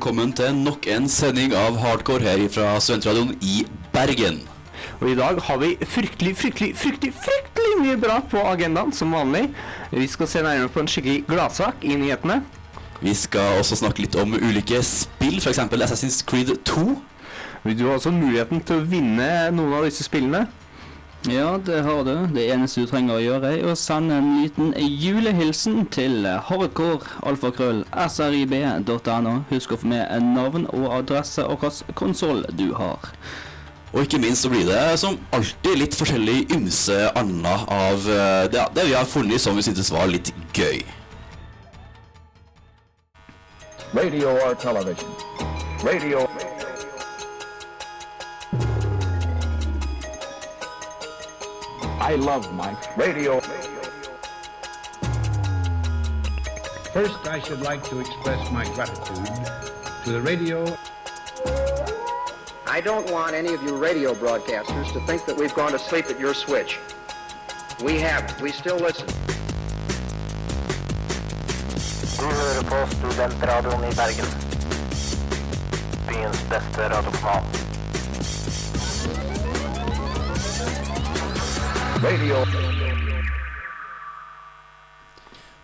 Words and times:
velkommen 0.00 0.30
til 0.32 0.54
nok 0.56 0.86
en 0.88 1.04
sending 1.12 1.52
av 1.52 1.74
Hardcore 1.76 2.24
her 2.24 2.40
fra 2.48 2.70
Studentradioen 2.80 3.34
i 3.44 3.66
Bergen. 3.92 4.38
Og 5.02 5.10
i 5.10 5.16
dag 5.18 5.36
har 5.44 5.58
vi 5.60 5.74
fryktelig, 5.76 6.30
fryktelig, 6.40 6.70
fryktelig 6.80 7.12
fryktelig 7.18 7.74
mye 7.82 7.98
bra 8.00 8.14
på 8.32 8.40
agendaen, 8.48 8.94
som 8.96 9.12
vanlig. 9.12 9.50
Vi 9.92 10.06
skal 10.08 10.30
se 10.32 10.40
nærmere 10.46 10.72
på 10.72 10.80
en 10.80 10.88
skikkelig 10.88 11.26
gladsak 11.28 11.84
i 11.84 11.98
nyhetene. 12.00 12.38
Vi 13.02 13.12
skal 13.12 13.60
også 13.60 13.76
snakke 13.82 14.06
litt 14.06 14.16
om 14.16 14.32
ulike 14.38 14.80
spill, 14.88 15.36
f.eks. 15.36 15.60
Assassin's 15.68 16.22
Creed 16.24 16.54
2. 16.64 16.86
Du 17.68 17.84
har 17.84 17.98
også 17.98 18.14
muligheten 18.16 18.64
til 18.64 18.80
å 18.80 18.88
vinne 18.88 19.28
noen 19.52 19.82
av 19.82 19.84
disse 19.90 20.08
spillene. 20.08 20.46
Ja, 21.28 21.58
det 21.66 21.82
har 21.84 22.04
du. 22.04 22.26
Det 22.32 22.48
eneste 22.48 22.80
du 22.80 22.86
trenger 22.88 23.14
å 23.18 23.20
gjøre, 23.20 23.58
er 23.58 23.66
å 23.68 23.74
sende 23.76 24.14
en 24.16 24.40
liten 24.40 24.72
julehilsen 24.78 25.86
til 25.92 26.24
hardcore.alfakrøll.srib.no. 26.48 29.44
Husk 29.50 29.72
å 29.72 29.76
få 29.82 29.86
med 29.92 30.22
navn 30.24 30.66
og 30.72 30.92
adresse 31.02 31.42
og 31.44 31.58
hvilken 31.60 31.94
konsoll 31.98 32.40
du 32.56 32.72
har. 32.78 32.98
Og 33.90 34.02
ikke 34.06 34.22
minst 34.22 34.42
så 34.46 34.50
blir 34.52 34.66
det 34.70 34.98
som 35.02 35.18
alltid 35.34 35.74
litt 35.82 35.98
forskjellig 35.98 36.38
ymse 36.54 37.10
anna 37.18 37.54
av 37.66 37.98
eh, 38.06 38.46
det, 38.52 38.62
det 38.78 38.84
vi 38.86 38.94
har 38.94 39.04
funnet 39.10 39.42
som 39.42 39.56
vi 39.58 39.66
syntes 39.66 39.90
var 39.92 40.06
litt 40.08 40.30
gøy. 40.54 40.78
radio 43.94 44.28
or 44.28 44.54
television. 44.54 45.10
Radio. 45.82 46.29
I 52.10 52.16
love 52.16 52.52
my 52.52 52.76
radio. 52.96 53.38
First, 56.92 57.28
I 57.28 57.38
should 57.38 57.60
like 57.60 57.84
to 57.84 58.00
express 58.00 58.50
my 58.50 58.64
gratitude 58.74 59.26
to 60.04 60.10
the 60.10 60.20
radio 60.20 60.64
I 62.66 62.80
don't 62.80 63.08
want 63.12 63.34
any 63.34 63.54
of 63.54 63.62
you 63.62 63.76
radio 63.76 64.12
broadcasters 64.12 64.92
to 64.92 65.00
think 65.06 65.24
that 65.26 65.36
we've 65.36 65.54
gone 65.54 65.70
to 65.70 65.78
sleep 65.78 66.06
at 66.06 66.18
your 66.18 66.34
switch. 66.34 66.80
We 67.80 68.00
haven't. 68.00 68.40
We 68.40 68.50
still 68.50 68.78
listen. 68.78 69.06
Du 72.18 72.26
hører 72.26 72.62
på 72.62 72.94
Studentradioen 72.94 73.84
i 73.84 73.94
Bergen. 73.94 74.26
Byens 76.08 76.42
beste 76.50 76.88
radiokanal. 76.88 77.59
Radio. 82.02 82.38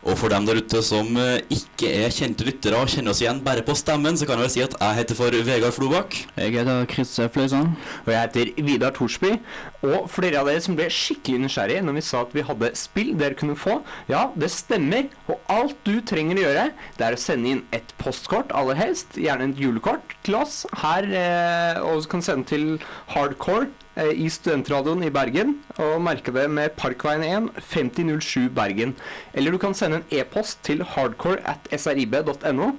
Og 0.06 0.15
for 0.20 0.31
dem 0.31 0.45
der 0.47 0.59
ute 0.61 0.81
som 0.84 1.09
eh, 1.19 1.41
ikke 1.51 1.89
er 2.05 2.12
kjente 2.15 2.45
lyttere 2.47 2.79
og 2.79 2.91
kjenner 2.92 3.15
oss 3.15 3.23
igjen 3.25 3.41
bare 3.42 3.65
på 3.67 3.75
stemmen, 3.79 4.19
så 4.19 4.29
kan 4.29 4.36
jeg 4.36 4.45
vel 4.45 4.52
si 4.52 4.63
at 4.63 4.77
jeg 4.77 4.98
heter 5.01 5.19
for 5.19 5.39
Vegard 5.48 5.74
Flobakk. 5.74 6.19
Jeg 6.36 6.52
heter 6.55 6.85
Chris 6.92 7.14
Fløysand. 7.35 7.73
Og 8.05 8.13
jeg 8.13 8.20
heter 8.20 8.51
Vidar 8.69 8.92
Thorsby. 8.95 9.33
Og 9.80 10.11
for 10.13 10.27
dere 10.27 10.42
av 10.42 10.51
dere 10.51 10.63
som 10.63 10.77
ble 10.79 10.91
skikkelig 10.92 11.47
nysgjerrige 11.47 11.86
når 11.89 11.97
vi 11.98 12.05
sa 12.07 12.20
at 12.27 12.36
vi 12.36 12.45
hadde 12.51 12.70
spill 12.79 13.14
dere 13.18 13.39
kunne 13.41 13.57
få, 13.58 13.80
ja, 14.13 14.27
det 14.36 14.53
stemmer. 14.55 15.08
Og 15.33 15.41
alt 15.57 15.80
du 15.89 15.97
trenger 16.07 16.39
å 16.39 16.45
gjøre, 16.45 16.68
det 17.01 17.08
er 17.08 17.17
å 17.17 17.23
sende 17.24 17.55
inn 17.55 17.64
et 17.74 17.97
postkort, 18.03 18.55
aller 18.55 18.79
helst, 18.79 19.17
gjerne 19.18 19.51
et 19.51 19.64
julekort, 19.64 20.14
til 20.29 20.39
oss 20.39 20.63
her, 20.85 21.08
eh, 21.08 21.83
og 21.83 22.05
du 22.05 22.13
kan 22.13 22.23
sende 22.23 22.47
til 22.53 22.70
Hardcore 23.17 23.73
i 23.96 24.29
Studentradioen 24.33 25.05
i 25.07 25.12
Bergen, 25.12 25.55
og 25.80 26.01
merke 26.05 26.34
det 26.34 26.46
med 26.52 26.74
Parkveien 26.77 27.24
1, 27.24 27.62
5007 27.64 28.51
Bergen. 28.57 28.92
Eller 29.33 29.55
du 29.55 29.61
kan 29.62 29.74
sende 29.74 30.02
en 30.02 30.18
e-post 30.20 30.61
til 30.67 30.84
hardcore 30.84 31.40
at 31.48 31.70
srib.no. 31.80 32.74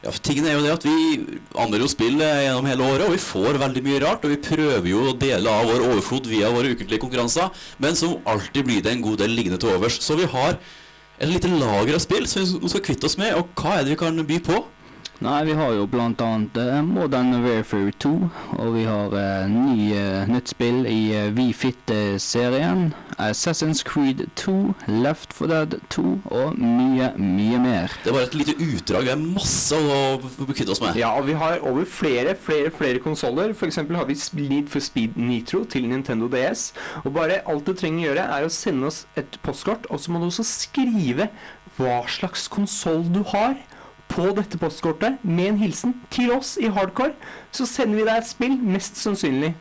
Ja, 0.00 0.08
for 0.08 0.22
tingen 0.24 0.46
er 0.48 0.54
jo 0.56 0.62
det 0.64 0.72
at 0.72 0.84
Vi 0.86 1.40
anmelder 1.60 1.84
jo 1.84 1.92
spill 1.92 2.22
eh, 2.24 2.46
gjennom 2.46 2.68
hele 2.70 2.86
året, 2.88 3.04
og 3.04 3.12
vi 3.12 3.20
får 3.20 3.58
veldig 3.60 3.82
mye 3.84 4.00
rart. 4.06 4.24
Og 4.24 4.32
vi 4.32 4.40
prøver 4.46 4.88
jo 4.88 5.02
å 5.10 5.16
dele 5.20 5.52
av 5.52 5.68
vår 5.68 5.84
overflod 5.90 6.28
via 6.30 6.48
våre 6.54 6.72
ukentlige 6.72 7.02
konkurranser, 7.02 7.50
men 7.84 7.98
som 7.98 8.16
alltid 8.24 8.64
blir 8.66 8.84
det 8.84 8.94
en 8.94 9.04
god 9.04 9.20
del 9.20 9.36
liggende 9.36 9.60
til 9.60 9.74
overs. 9.74 10.00
Så 10.00 10.16
vi 10.16 10.28
har 10.32 10.56
et 11.20 11.28
lite 11.28 11.52
lager 11.52 11.98
av 11.98 12.00
spill 12.02 12.24
som 12.30 12.48
vi 12.62 12.72
skal 12.72 12.84
kvitte 12.86 13.10
oss 13.10 13.18
med. 13.20 13.36
Og 13.36 13.52
hva 13.60 13.76
er 13.76 13.84
det 13.84 13.94
vi 13.94 14.00
kan 14.00 14.24
by 14.24 14.40
på? 14.46 14.62
Nei, 15.20 15.44
vi 15.44 15.52
har 15.52 15.74
jo 15.76 15.82
blant 15.84 16.22
annet 16.24 16.56
eh, 16.56 16.78
Modern 16.80 17.34
Warfare 17.44 17.92
2, 18.00 18.10
og 18.56 18.68
vi 18.72 18.86
har 18.88 19.12
uh, 19.12 19.50
ny, 19.52 19.90
uh, 19.92 20.22
nytt 20.24 20.48
spill 20.48 20.86
i 20.88 21.10
uh, 21.12 21.26
WeFit-serien. 21.36 22.94
Assassin's 23.20 23.82
Creed 23.84 24.22
2, 24.40 24.54
Left 24.88 25.34
4 25.36 25.50
Dead 25.50 25.76
2 25.92 26.04
og 26.24 26.56
mye, 26.56 27.10
mye 27.20 27.60
mer. 27.60 27.92
Det 28.00 28.14
er 28.14 28.16
bare 28.16 28.30
et 28.30 28.38
lite 28.40 28.54
utdrag. 28.64 29.04
Vi 29.04 29.12
har 29.12 29.20
masse 29.20 29.76
å 29.76 29.98
kvitte 30.54 30.72
oss 30.72 30.80
med. 30.80 30.96
Ja, 30.96 31.12
og 31.20 31.28
vi 31.28 31.36
har 31.36 31.60
over 31.68 31.84
flere, 31.84 32.32
flere, 32.32 32.72
flere 32.72 33.04
konsoller. 33.04 33.52
For 33.52 33.68
eksempel 33.68 34.00
har 34.00 34.08
vi 34.08 34.16
Lead 34.40 34.72
for 34.72 34.80
Speed 34.80 35.20
Nitro 35.20 35.66
til 35.68 35.84
Nintendo 35.90 36.30
DS. 36.32 36.70
Og 37.04 37.12
bare 37.18 37.42
alt 37.44 37.68
du 37.68 37.76
trenger 37.76 38.06
å 38.06 38.08
gjøre, 38.08 38.24
er 38.38 38.48
å 38.48 38.54
sende 38.56 38.88
oss 38.88 39.02
et 39.20 39.36
postkort, 39.44 39.84
og 39.92 40.00
så 40.00 40.16
må 40.16 40.24
du 40.24 40.30
også 40.30 40.48
skrive 40.48 41.28
hva 41.76 42.06
slags 42.08 42.48
konsoll 42.48 43.04
du 43.12 43.20
har 43.34 43.60
på 44.10 44.30
dette 44.36 44.58
postkortet 44.60 45.22
med 45.22 45.54
en 45.54 45.62
hilsen 45.62 45.96
til 46.10 46.34
oss 46.36 46.56
i 46.60 46.70
Hardcore. 46.70 47.14
Så 47.54 47.68
sender 47.70 48.02
vi 48.02 48.06
deg 48.08 48.20
et 48.20 48.30
spill, 48.30 48.56
mest 48.60 48.98
sannsynlig. 49.00 49.54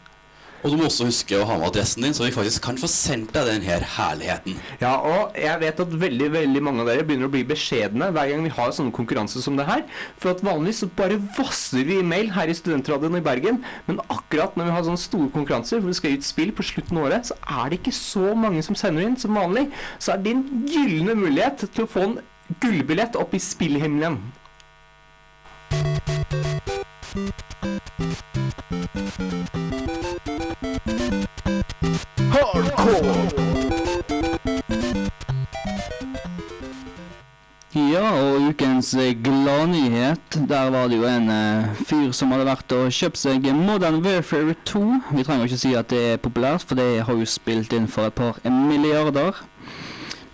Og 0.60 0.74
du 0.74 0.76
må 0.76 0.90
også 0.90 1.06
huske 1.08 1.38
å 1.40 1.46
ha 1.48 1.56
med 1.56 1.70
adressen 1.70 2.04
din, 2.04 2.14
så 2.16 2.26
vi 2.26 2.34
faktisk 2.36 2.66
kan 2.66 2.80
få 2.80 2.88
sendt 2.92 3.32
deg 3.32 3.48
den 3.48 3.64
her 3.64 3.84
herligheten. 3.96 4.58
Ja, 4.82 4.98
og 5.08 5.38
jeg 5.40 5.62
vet 5.62 5.80
at 5.80 5.94
veldig 6.02 6.28
veldig 6.34 6.64
mange 6.66 6.84
av 6.84 6.90
dere 6.92 7.06
begynner 7.08 7.30
å 7.30 7.32
bli 7.32 7.46
beskjedne 7.48 8.10
hver 8.16 8.32
gang 8.34 8.44
vi 8.44 8.52
har 8.58 8.74
sånne 8.76 8.92
konkurranser 8.96 9.44
som 9.46 9.56
det 9.60 9.70
her. 9.70 9.86
For 10.20 10.34
at 10.34 10.44
vanligvis 10.44 10.82
så 10.84 10.90
bare 11.00 11.22
vasser 11.38 11.88
vi 11.88 12.02
i 12.02 12.08
mail 12.08 12.34
her 12.36 12.52
i 12.52 12.58
Studentradioen 12.58 13.22
i 13.22 13.24
Bergen. 13.24 13.62
Men 13.88 14.04
akkurat 14.12 14.60
når 14.60 14.68
vi 14.68 14.76
har 14.76 14.84
sånne 14.90 15.04
store 15.06 15.32
konkurranser 15.36 15.80
hvor 15.80 15.94
vi 15.94 16.00
skal 16.02 16.12
gi 16.12 16.20
ut 16.20 16.28
spill 16.28 16.52
på 16.58 16.68
slutten 16.74 17.00
av 17.00 17.08
året, 17.08 17.32
så 17.32 17.40
er 17.40 17.72
det 17.72 17.80
ikke 17.80 17.96
så 17.96 18.34
mange 18.36 18.66
som 18.66 18.76
sender 18.80 19.08
inn 19.08 19.16
som 19.22 19.40
vanlig. 19.40 19.70
Så 19.96 20.18
er 20.18 20.28
din 20.28 20.44
gylne 20.68 21.16
mulighet 21.22 21.70
til 21.70 21.88
å 21.88 21.94
få 21.94 22.04
en 22.04 22.20
gullbillett 22.60 23.16
opp 23.16 23.32
i 23.38 23.40
spillhimmelen. 23.44 24.20
Ja, 27.10 27.18
og 38.14 38.42
ukens 38.50 38.94
eh, 38.94 39.16
gladnyhet. 39.24 40.20
Der 40.50 40.70
var 40.70 40.88
det 40.88 40.98
jo 40.98 41.06
en 41.10 41.30
uh, 41.30 41.66
fyr 41.88 42.12
som 42.14 42.30
hadde 42.30 42.46
vært 42.46 42.78
og 42.78 42.94
kjøpt 42.94 43.18
seg 43.18 43.50
Modern 43.58 44.04
Warfare 44.06 44.54
2. 44.70 44.84
Vi 45.18 45.26
trenger 45.26 45.50
ikke 45.50 45.62
si 45.64 45.74
at 45.74 45.90
det 45.90 46.04
er 46.12 46.22
populært, 46.22 46.62
for 46.62 46.78
det 46.78 47.02
har 47.08 47.18
jo 47.18 47.26
spilt 47.26 47.74
inn 47.74 47.90
for 47.90 48.06
et 48.06 48.14
par 48.14 48.38
milliarder. 48.46 49.42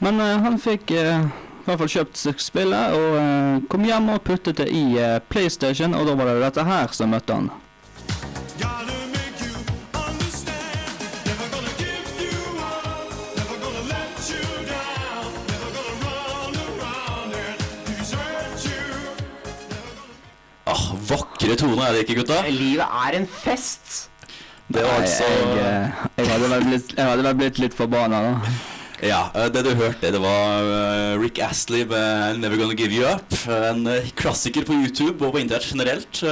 Men 0.04 0.20
uh, 0.20 0.36
han 0.44 0.60
fikk 0.60 0.92
eh, 0.92 1.24
i 1.66 1.72
hvert 1.72 1.80
fall 1.82 1.90
kjøpt 1.90 2.42
spillet, 2.46 2.94
og 2.94 3.16
uh, 3.18 3.62
kom 3.72 3.86
hjem 3.88 4.12
og 4.14 4.20
puttet 4.22 4.60
det 4.60 4.68
i 4.70 4.84
uh, 5.02 5.18
PlayStation, 5.34 5.96
og 5.98 6.06
da 6.06 6.14
var 6.14 6.30
det 6.30 6.44
dette 6.44 6.66
her 6.68 6.92
som 6.94 7.10
møtte 7.10 7.34
han. 7.34 7.48
Ah, 20.70 20.86
vakre 21.10 21.58
toner 21.58 21.88
er 21.88 21.98
det 21.98 22.06
ikke, 22.06 22.22
gutta? 22.22 22.44
Livet 22.54 22.86
er 22.86 23.18
en 23.18 23.26
fest! 23.26 24.12
Det 24.70 24.86
var 24.86 25.02
altså 25.02 25.26
jeg, 25.30 25.58
jeg, 25.58 25.92
jeg, 26.18 26.30
hadde 26.30 26.54
vel 26.54 26.70
blitt, 26.70 26.96
jeg 26.98 27.10
hadde 27.10 27.26
vel 27.26 27.36
blitt 27.42 27.66
litt 27.66 27.78
forbanna, 27.78 28.22
da. 28.30 28.75
Ja, 29.04 29.30
eh, 29.36 29.50
det 29.52 29.66
du 29.66 29.74
hørte, 29.76 30.12
det 30.12 30.22
var 30.22 30.64
eh, 30.64 31.20
Rick 31.20 31.40
Astley 31.40 31.86
med 31.86 32.40
'Never 32.40 32.58
Gonna 32.58 32.74
Give 32.74 32.92
You 32.92 33.06
Up'. 33.06 33.52
En 33.72 33.88
eh, 33.88 34.12
klassiker 34.16 34.64
på 34.66 34.74
YouTube 34.74 35.26
og 35.26 35.34
på 35.34 35.40
internett 35.40 35.72
generelt. 35.72 36.24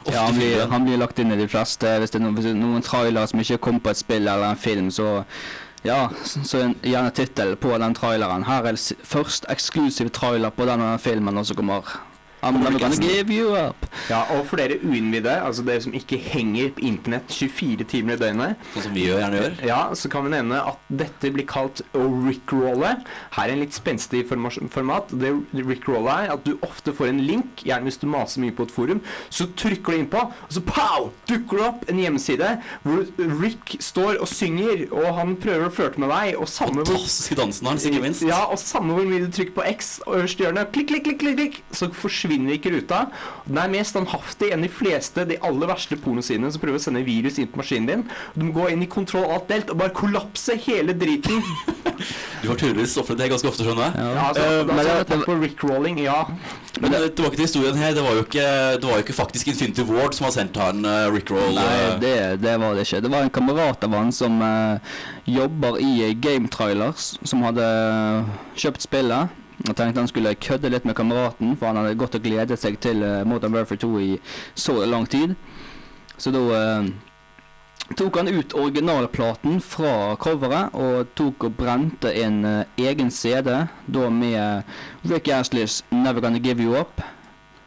Ofte 0.00 0.12
Ja, 0.12 0.24
han 0.26 0.34
blir, 0.34 0.66
han 0.70 0.84
blir 0.84 0.96
lagt 0.96 1.18
inn 1.18 1.32
i 1.32 1.36
de 1.36 1.48
fleste. 1.48 1.86
Hvis 1.98 2.10
det 2.10 2.20
er 2.20 2.24
noen, 2.24 2.60
noen 2.60 2.82
trailere 2.82 3.26
som 3.28 3.40
ikke 3.40 3.58
kom 3.58 3.80
på 3.80 3.90
et 3.90 4.00
spill 4.00 4.26
eller 4.26 4.50
en 4.50 4.56
film, 4.56 4.90
så 4.90 5.24
Ja, 5.84 6.08
så 6.24 6.58
er 6.58 6.74
gjerne 6.84 7.10
tittelen 7.10 7.56
på 7.56 7.78
den 7.78 7.94
traileren. 7.94 8.44
Her 8.44 8.66
er 8.68 8.72
det 8.76 8.92
først 9.02 9.46
eksklusiv 9.48 10.10
trailer 10.10 10.50
på 10.50 10.66
denne 10.66 10.98
filmen, 10.98 11.38
og 11.38 11.46
så 11.46 11.54
kommer 11.54 11.86
I'm 12.42 12.58
never 12.62 12.78
gonna 12.78 12.96
give 12.96 13.30
you 13.30 13.54
up. 13.56 13.76
Ja, 14.08 14.22
og 14.34 14.46
for 14.48 14.56
dere 14.56 14.78
uinnvidde, 14.82 15.32
altså 15.44 15.62
dere 15.66 15.82
som 15.84 15.92
ikke 15.96 16.16
henger 16.18 16.70
på 16.76 16.80
internett 16.88 17.28
24 17.30 17.84
timer 17.90 18.16
i 18.16 18.20
døgnet, 18.22 18.62
Sånn 18.74 18.86
som 18.86 18.94
vi 18.96 19.04
gjør, 19.06 19.18
gjerne 19.20 19.40
gjør. 19.42 19.56
ja, 19.68 19.80
så 19.94 20.08
kan 20.12 20.24
vi 20.24 20.30
nevne 20.32 20.60
at 20.70 20.78
dette 20.88 21.30
blir 21.34 21.46
kalt 21.50 21.82
å 21.94 22.06
rickrolle. 22.26 22.94
Her 23.36 23.44
er 23.50 23.52
en 23.56 23.60
litt 23.64 23.76
spenstig 23.76 24.22
format. 24.30 25.12
Det 25.20 25.32
rickrolle 25.66 26.14
er 26.24 26.32
at 26.32 26.44
du 26.46 26.54
ofte 26.66 26.94
får 26.96 27.10
en 27.12 27.20
link, 27.26 27.64
gjerne 27.66 27.84
hvis 27.90 28.00
du 28.00 28.06
maser 28.10 28.40
mye 28.44 28.54
på 28.56 28.64
et 28.68 28.72
forum, 28.74 29.02
så 29.28 29.46
trykker 29.58 29.92
du 29.92 29.98
innpå, 30.04 30.24
og 30.30 30.54
så 30.56 30.64
pow! 30.64 31.10
dukker 31.30 31.60
det 31.60 31.66
opp 31.66 31.84
en 31.92 31.98
hjemmeside 32.00 32.48
hvor 32.82 33.04
Rick 33.42 33.76
står 33.84 34.16
og 34.22 34.28
synger, 34.30 34.86
og 34.90 35.10
han 35.18 35.36
prøver 35.40 35.68
å 35.68 35.74
flørte 35.74 36.00
med 36.02 36.10
deg, 36.10 36.34
og 36.40 36.48
samme 36.50 36.80
hvor 36.82 36.94
Fantastiske 36.96 37.36
dansen 37.38 37.68
hans, 37.70 37.84
ikke 37.86 38.02
minst. 38.02 38.22
ja, 38.26 38.40
og 38.50 38.58
samme 38.58 38.96
hvor 38.96 39.06
mye 39.06 39.26
du 39.26 39.30
trykker 39.34 39.54
på 39.60 39.66
X 39.76 39.92
øverst 40.08 40.40
i 40.40 40.46
hjørnet, 40.46 40.72
klikk, 40.74 40.88
klikk, 40.94 41.04
klikk, 41.06 41.20
klikk, 41.20 41.36
klikk, 41.38 41.60
så 41.76 41.90
forsvinner 41.94 42.29
ikke 42.30 42.72
ruta. 42.76 43.06
Den 43.46 43.58
er 43.58 43.72
mer 43.72 43.84
standhaftig 43.84 44.52
enn 44.54 44.62
de 44.62 44.70
fleste, 44.72 45.24
de 45.28 45.38
aller 45.42 45.70
verste 45.70 45.98
pornosidene 46.00 46.50
som 46.52 46.62
prøver 46.62 46.80
å 46.80 46.84
sende 46.84 47.04
virus 47.06 47.38
inn 47.38 47.50
på 47.50 47.60
maskinen 47.60 47.90
din. 47.90 48.04
Du 48.34 48.46
må 48.46 48.52
gå 48.56 48.70
inn 48.70 48.82
i 48.82 48.90
kontroll 48.90 49.30
alt 49.30 49.48
delt 49.50 49.70
og 49.70 49.80
bare 49.82 49.94
kollapse 49.96 50.56
hele 50.66 50.96
driten. 50.96 51.42
Du 52.40 52.48
har 52.48 52.56
tydeligvis 52.56 52.94
opplevd 52.96 53.20
det 53.20 53.26
ganske 53.28 53.48
ofte, 53.50 53.64
skjønner 53.66 53.90
jeg. 53.90 54.00
Ja, 54.00 54.22
altså, 54.30 54.44
da 54.64 54.72
men 54.72 54.78
altså, 54.80 55.16
det- 55.20 55.34
rickrolling, 55.42 55.98
ja. 56.00 56.22
Men 56.80 56.94
eh, 56.96 57.10
tilbake 57.12 57.36
til 57.36 57.44
historien 57.44 57.76
her. 57.76 57.92
Det 57.92 58.04
var 58.04 58.14
jo 58.16 58.22
ikke, 58.24 58.46
det 58.80 58.88
var 58.88 58.96
jo 58.96 59.04
ikke 59.04 59.16
faktisk 59.18 59.50
Infinity 59.52 59.84
Ward 59.84 60.16
som 60.16 60.24
har 60.24 60.32
sendt 60.32 60.56
han 60.56 60.80
uh, 60.86 61.10
Rickroll. 61.12 61.58
Nei, 61.58 61.98
det, 62.00 62.14
det 62.40 62.54
var 62.62 62.78
det 62.78 62.86
ikke. 62.86 63.02
Det 63.04 63.12
var 63.12 63.26
en 63.26 63.34
kamerat 63.34 63.84
av 63.84 63.96
han 63.98 64.12
som 64.16 64.40
uh, 64.40 64.80
jobber 65.28 65.76
i 65.84 65.90
eh, 66.06 66.14
Game 66.16 66.48
Trailers, 66.48 67.14
som 67.24 67.44
hadde 67.46 67.66
eh, 67.66 68.32
kjøpt 68.58 68.86
spillet. 68.86 69.36
Og 69.68 69.76
tenkte 69.76 70.00
han 70.00 70.08
skulle 70.08 70.34
kødde 70.40 70.70
litt 70.72 70.86
med 70.88 70.96
kameraten, 70.96 71.52
for 71.58 71.68
han 71.68 71.80
hadde 71.82 71.98
gått 72.00 72.16
og 72.16 72.24
gledet 72.24 72.56
seg 72.60 72.78
til 72.80 73.02
eh, 73.04 73.22
Modern 73.28 73.54
Warfare 73.54 73.80
2 73.82 73.90
i 74.00 74.10
så 74.56 74.78
lang 74.88 75.04
tid. 75.10 75.34
Så 76.20 76.32
da 76.32 76.40
eh, 76.56 76.88
tok 77.98 78.16
han 78.20 78.30
ut 78.30 78.56
originalplaten 78.56 79.60
fra 79.64 80.14
coveret 80.20 80.74
og 80.78 81.12
tok 81.18 81.48
og 81.50 81.58
brente 81.60 82.12
en 82.22 82.40
eh, 82.48 82.80
egen 82.88 83.12
CD, 83.12 83.52
da 83.86 84.08
med 84.08 84.64
Rick 85.04 85.28
Ashleys 85.28 85.82
'Never 85.90 86.20
Gonna 86.24 86.38
Give 86.38 86.62
You 86.64 86.80
Up' 86.80 87.04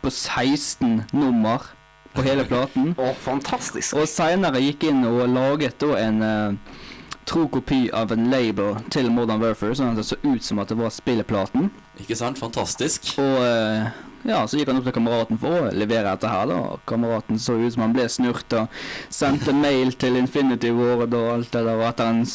på 0.02 0.10
16 0.10 1.04
nummer 1.14 1.70
på 2.14 2.22
hele 2.26 2.46
platen. 2.46 2.94
Å, 3.02 3.14
fantastisk. 3.14 3.96
Og 3.98 4.10
seinere 4.10 4.62
gikk 4.62 4.90
inn 4.90 5.06
og 5.08 5.28
laget 5.30 5.78
da 5.82 5.94
en 6.02 6.22
eh, 6.26 6.82
tro 7.30 7.48
kopi 7.52 7.86
av 7.94 8.12
en 8.14 8.30
label 8.32 8.78
til 8.94 9.12
Modern 9.14 9.42
Warfare, 9.44 9.76
sånn 9.78 9.94
at 9.94 10.02
det 10.02 10.08
så 10.08 10.18
ut 10.24 10.44
som 10.46 10.62
at 10.64 10.72
det 10.72 10.80
var 10.80 10.94
spilleplaten. 10.94 11.70
Ikke 12.02 12.18
sant? 12.18 12.42
Fantastisk. 12.42 13.14
Og 13.22 13.38
eh, 13.44 13.92
ja, 14.28 14.40
så 14.48 14.60
gikk 14.60 14.72
han 14.72 14.80
opp 14.80 14.88
til 14.88 14.96
kameraten 14.96 15.40
for 15.42 15.68
å 15.68 15.72
levere 15.76 16.08
dette 16.08 16.32
her, 16.32 16.48
da. 16.52 16.60
Og 16.74 16.84
kameraten 16.90 17.40
så 17.42 17.58
ut 17.60 17.76
som 17.76 17.86
han 17.86 17.96
ble 17.96 18.08
snurt 18.12 18.56
og 18.56 18.82
sendte 19.12 19.56
mail 19.56 19.94
til 20.00 20.20
Infinity 20.20 20.72
Ward 20.76 21.14
og 21.14 21.30
alt 21.38 21.52
det 21.52 21.64
der. 21.68 21.76
Og 21.76 21.88
etter 21.90 22.12
en 22.12 22.26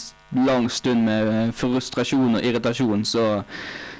lang 0.45 0.69
stund 0.73 1.07
med 1.09 1.55
frustrasjon 1.57 2.37
og 2.37 2.45
irritasjon, 2.45 3.07
så 3.09 3.29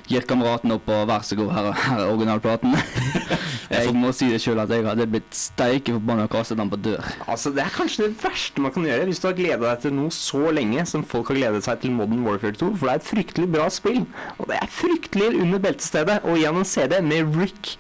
gir 0.09 0.25
kameraten 0.29 0.73
opp 0.73 0.89
og 0.89 1.07
vær 1.11 1.25
så 1.27 1.37
god, 1.39 1.51
her, 1.53 1.67
her 1.73 1.99
er 2.05 2.11
originalplaten. 2.13 2.75
jeg 3.75 3.93
må 3.95 4.11
si 4.17 4.29
det 4.33 4.41
sjøl 4.41 4.61
at 4.63 4.71
jeg 4.73 4.87
hadde 4.87 5.07
blitt 5.13 5.35
steike 5.37 5.93
forbanna 5.99 6.25
og 6.29 6.33
kastet 6.33 6.59
den 6.61 6.71
på 6.73 6.79
dør. 6.81 7.05
Altså, 7.29 7.53
Det 7.55 7.63
er 7.65 7.75
kanskje 7.75 8.07
det 8.09 8.17
verste 8.23 8.65
man 8.65 8.73
kan 8.73 8.87
gjøre 8.89 9.05
hvis 9.11 9.21
du 9.23 9.27
har 9.29 9.37
gleda 9.39 9.61
deg 9.69 9.83
til 9.85 9.93
noe 9.99 10.15
så 10.15 10.41
lenge 10.57 10.87
som 10.89 11.05
folk 11.05 11.29
har 11.33 11.41
gledet 11.41 11.65
seg 11.69 11.83
til 11.85 11.93
Modern 11.99 12.25
Warfare 12.27 12.57
2. 12.57 12.71
For 12.77 12.89
det 12.89 12.95
er 12.95 13.03
et 13.03 13.11
fryktelig 13.11 13.51
bra 13.53 13.69
spill. 13.73 14.01
Og 14.39 14.49
det 14.49 14.57
er 14.63 14.73
fryktelig 14.73 15.35
under 15.43 15.59
beltestedet. 15.69 16.19
Og 16.25 16.41
gjennom 16.41 16.65
CD 16.65 16.99
med 17.05 17.37
Rick. 17.37 17.77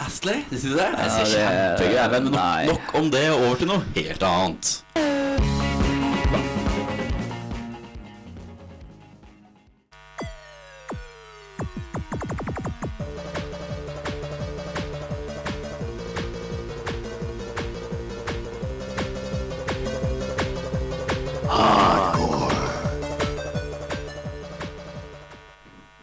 Astley, 0.00 0.46
det 0.48 0.62
sier 0.62 0.72
du 0.72 0.78
det? 0.78 0.86
Jeg 0.96 0.96
Ja, 0.96 1.08
ser 1.10 1.24
det- 1.24 1.34
kjempegreier. 1.34 2.10
Men 2.14 2.32
nok, 2.32 2.70
nok 2.72 2.94
om 3.02 3.10
det, 3.12 3.26
over 3.36 3.54
til 3.60 3.68
noe 3.68 3.82
helt 3.98 4.22
annet. 4.22 5.59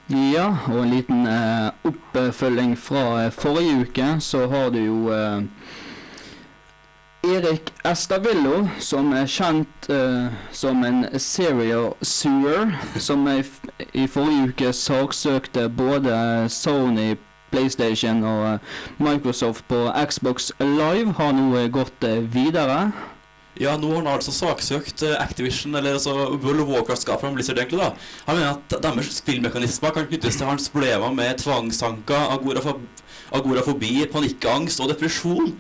Ja, 0.10 0.54
og 0.72 0.86
en 0.86 0.94
liten 0.94 1.26
eh, 1.28 1.68
oppfølging 1.84 2.78
fra 2.80 3.26
eh, 3.26 3.32
forrige 3.32 3.82
uke, 3.82 4.06
så 4.24 4.46
har 4.48 4.70
du 4.72 4.80
jo 4.80 5.10
eh, 5.12 5.42
Erik 7.28 7.74
Estavillo, 7.84 8.70
som 8.80 9.12
er 9.12 9.28
kjent 9.28 9.90
eh, 9.92 10.30
som 10.56 10.86
en 10.88 11.04
serial 11.20 11.92
sewer, 12.02 12.72
som 12.96 13.28
i, 13.28 13.44
i 13.94 14.08
forrige 14.08 14.54
uke 14.54 14.72
saksøkte 14.72 15.68
både 15.76 16.16
Sony, 16.56 17.18
PlayStation 17.52 18.24
og 18.24 18.46
eh, 18.54 18.80
Microsoft 19.04 19.68
på 19.68 19.90
Xbox 20.08 20.54
Live, 20.64 21.18
har 21.20 21.36
nå 21.36 21.52
eh, 21.58 21.68
gått 21.68 22.08
videre. 22.32 22.94
Ja, 23.58 23.74
nå 23.80 23.90
har 23.90 24.04
han 24.04 24.12
altså 24.12 24.34
saksøkt 24.36 25.02
eh, 25.08 25.18
Activision, 25.18 25.76
eller 25.76 25.98
altså 25.98 26.14
World 26.36 26.62
of 26.62 26.72
Warcraft-skaperen 26.76 27.34
Blizzard, 27.38 27.58
egentlig, 27.58 27.82
da. 27.82 27.92
Han 28.28 28.38
mener 28.38 28.54
at 28.54 28.78
deres 28.84 29.18
spillmekanismer 29.18 29.96
kan 29.96 30.08
knyttes 30.10 30.38
til 30.38 30.50
hans 30.50 30.70
problemer 30.74 31.14
med 31.16 31.42
tvangstanker, 31.42 32.32
agorafob 32.38 32.86
agorafobi, 33.36 34.06
panikkangst 34.12 34.82
og 34.84 34.92
depresjon. 34.94 35.54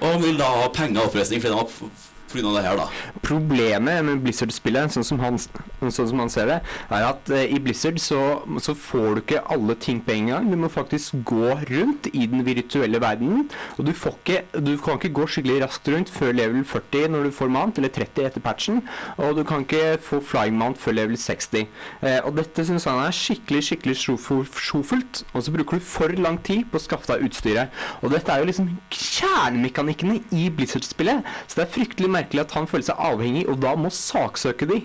Og 0.00 0.08
han 0.08 0.22
vil 0.22 0.40
da 0.40 0.48
ha 0.62 0.68
penger 0.74 1.02
og 1.02 1.10
oppreisning 1.10 1.42
fordi 1.42 1.54
han 1.54 1.62
har 1.62 2.02
pga. 2.34 2.54
det 2.54 2.64
her, 2.66 2.78
da. 2.78 2.88
Problemet 3.24 4.04
med 4.06 4.22
Blizzard-spillet, 4.24 4.94
sånn 4.94 5.06
sånn 5.06 6.08
som 6.10 6.22
han 6.22 6.32
ser 6.32 6.50
det, 6.50 6.58
er 6.92 7.06
at 7.06 7.30
eh, 7.34 7.46
i 7.54 7.60
Blizzard 7.62 8.00
så, 8.02 8.20
så 8.62 8.74
får 8.78 9.08
du 9.18 9.22
ikke 9.22 9.42
alle 9.54 9.76
ting 9.80 10.00
på 10.04 10.14
en 10.14 10.30
gang. 10.32 10.50
Du 10.50 10.58
må 10.60 10.70
faktisk 10.72 11.18
gå 11.26 11.54
rundt 11.70 12.08
i 12.12 12.26
den 12.30 12.44
virtuelle 12.46 13.00
verdenen. 13.02 13.48
Og 13.78 13.88
du, 13.88 13.92
får 13.96 14.18
ikke, 14.20 14.40
du 14.64 14.74
kan 14.82 14.98
ikke 14.98 15.12
gå 15.18 15.28
skikkelig 15.30 15.62
raskt 15.64 15.90
rundt 15.92 16.12
før 16.12 16.34
level 16.36 16.64
40 16.68 17.14
når 17.14 17.28
du 17.28 17.34
får 17.34 17.52
mount, 17.54 17.80
eller 17.80 17.92
30 17.94 18.28
etter 18.28 18.44
patchen. 18.44 18.82
Og 19.18 19.38
du 19.38 19.44
kan 19.48 19.64
ikke 19.66 19.98
få 20.02 20.20
flying 20.24 20.58
mount 20.60 20.80
før 20.82 20.98
level 21.00 21.18
60. 21.20 21.66
Eh, 22.04 22.20
og 22.24 22.34
dette 22.38 22.66
syns 22.66 22.88
han 22.90 23.02
er 23.04 23.14
skikkelig 23.14 23.64
skikkelig 23.70 23.96
sjofelt. 23.98 25.24
Og 25.32 25.46
så 25.46 25.54
bruker 25.54 25.80
du 25.80 25.86
for 25.86 26.12
lang 26.20 26.40
tid 26.44 26.66
på 26.70 26.80
å 26.80 26.84
skaffe 26.84 27.10
deg 27.12 27.28
utstyret. 27.28 27.84
Og 28.02 28.12
dette 28.14 28.32
er 28.32 28.42
jo 28.42 28.50
liksom 28.50 28.70
kjernemekanikkene 28.94 30.20
i 30.36 30.48
Blizzard-spillet. 30.54 31.24
Så 31.46 31.60
det 31.60 31.66
er 31.66 31.74
fryktelig 31.74 32.10
merkelig 32.10 32.23
at 32.42 32.54
han 32.56 32.66
føler 32.70 32.88
seg 32.88 33.00
avhengig, 33.00 33.44
og 33.48 33.60
da 33.62 33.74
må 33.78 33.92
saksøke 33.92 34.68
de. 34.70 34.80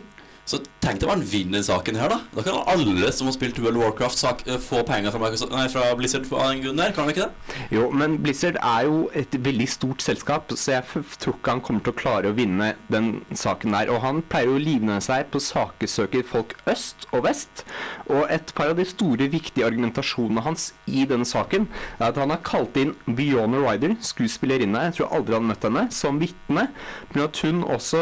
Så 0.50 0.58
tenk 0.82 0.98
deg 0.98 1.06
hva 1.06 1.14
han 1.14 1.26
vinner 1.30 1.62
saken 1.62 1.98
her, 2.00 2.10
da. 2.10 2.18
Da 2.34 2.42
kan 2.42 2.64
alle 2.72 3.12
som 3.14 3.28
har 3.30 3.36
spilt 3.36 3.60
World 3.62 3.78
Warcraft, 3.78 4.18
sak, 4.18 4.40
eh, 4.48 4.58
få 4.58 4.82
penger 4.88 5.14
fra, 5.14 5.30
nei, 5.52 5.68
fra 5.70 5.84
Blizzard 6.00 6.26
av 6.34 6.48
den 6.50 6.64
grunn 6.64 6.80
der. 6.82 6.94
Kan 6.96 7.06
de 7.06 7.14
ikke 7.14 7.28
det? 7.28 7.58
Jo, 7.76 7.84
men 7.94 8.18
Blizzard 8.24 8.58
er 8.58 8.88
jo 8.88 9.12
et 9.14 9.38
veldig 9.46 9.68
stort 9.70 10.02
selskap, 10.02 10.50
så 10.50 10.80
jeg 10.80 11.04
tror 11.22 11.36
ikke 11.38 11.54
han 11.54 11.62
kommer 11.62 11.86
til 11.86 11.94
å 11.94 12.00
klare 12.00 12.32
å 12.32 12.38
vinne 12.38 12.72
den 12.90 13.12
saken 13.38 13.78
der. 13.78 13.92
Og 13.94 14.02
han 14.02 14.24
pleier 14.26 14.50
jo 14.50 14.58
å 14.58 14.64
livne 14.64 14.98
seg 15.06 15.30
på 15.30 15.44
sakesøker 15.44 16.26
folk 16.26 16.58
øst 16.66 17.06
og 17.14 17.28
vest. 17.28 17.64
Og 18.10 18.26
et 18.34 18.56
par 18.58 18.74
av 18.74 18.82
de 18.82 18.88
store, 18.90 19.30
viktige 19.30 19.70
argumentasjonene 19.70 20.42
hans 20.48 20.72
i 20.90 21.06
denne 21.06 21.30
saken, 21.30 21.70
er 22.00 22.08
at 22.10 22.18
han 22.18 22.34
har 22.34 22.42
kalt 22.42 22.74
inn 22.82 22.96
Beyond 23.06 23.62
Ryder, 23.62 24.00
skuespillerinne, 24.02 24.88
jeg 24.90 24.98
tror 24.98 25.14
aldri 25.20 25.38
han 25.38 25.46
møtt 25.52 25.70
henne, 25.70 25.86
som 25.94 26.18
vitne. 26.18 26.72
Men 27.14 27.24
at 27.28 27.46
hun 27.46 27.62
også 27.70 28.02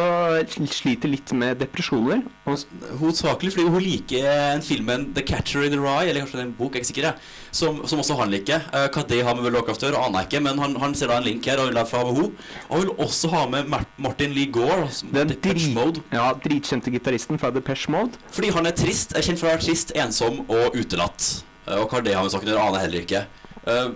sliter 0.72 1.12
litt 1.12 1.36
med 1.36 1.60
depresjoner. 1.60 2.24
Hovedsakelig 2.48 3.52
fordi 3.52 3.66
hun 3.68 3.84
liker 3.84 4.28
en 4.56 4.62
filmen 4.64 5.10
The 5.16 5.24
Catcher 5.28 5.66
in 5.68 5.74
the 5.74 5.80
Rye, 5.82 6.08
eller 6.08 6.24
kanskje 6.24 6.38
det 6.38 6.44
er 6.46 6.48
en 6.48 6.56
bok, 6.56 6.76
jeg 6.78 6.80
er 6.80 6.86
ikke 6.86 6.92
sikker, 6.94 7.34
som, 7.52 7.82
som 7.90 8.00
også 8.00 8.16
han 8.22 8.32
liker. 8.32 8.64
Eh, 8.72 8.86
hva 8.94 9.04
det 9.10 9.20
har 9.28 9.36
med 9.36 9.44
World 9.44 9.58
of 9.58 9.66
Warcraft 9.66 9.84
å 9.84 9.90
gjøre, 9.90 10.04
aner 10.08 10.24
jeg 10.24 10.30
ikke, 10.30 10.42
men 10.46 10.62
han, 10.64 10.78
han 10.80 10.96
ser 10.96 11.12
da 11.12 11.18
en 11.20 11.28
link 11.28 11.48
her 11.50 11.60
og 11.60 11.68
vil 11.68 11.80
derfor 11.80 12.06
ha 12.06 12.08
med 12.08 12.22
henne. 12.22 12.48
Og 12.70 12.84
vil 12.86 12.94
også 13.08 13.32
ha 13.34 13.44
med 13.52 13.76
Martin 14.08 14.36
Lee 14.38 14.52
Gore, 14.56 14.88
som 14.96 15.12
den 15.16 15.36
drit, 15.36 16.02
ja, 16.16 16.30
dritkjente 16.48 16.94
gitaristen 16.96 17.42
fra 17.42 17.52
Depeche 17.56 17.92
Mode. 17.92 18.22
Fordi 18.32 18.54
han 18.56 18.72
er 18.72 18.78
trist, 18.80 19.18
er 19.18 19.28
kjent 19.28 19.44
for 19.44 19.50
å 19.50 19.54
være 19.56 19.66
trist, 19.68 19.92
ensom 20.00 20.46
og 20.48 20.78
utelatt. 20.78 21.28
Eh, 21.68 21.76
og 21.82 21.92
hva 21.92 22.04
det 22.06 22.16
har 22.16 22.24
med 22.24 22.32
saken 22.32 22.48
å 22.48 22.56
gjøre, 22.56 22.70
aner 22.70 22.80
jeg 22.80 22.88
heller 22.88 23.08
ikke. 23.10 23.26
Eh, 23.68 23.88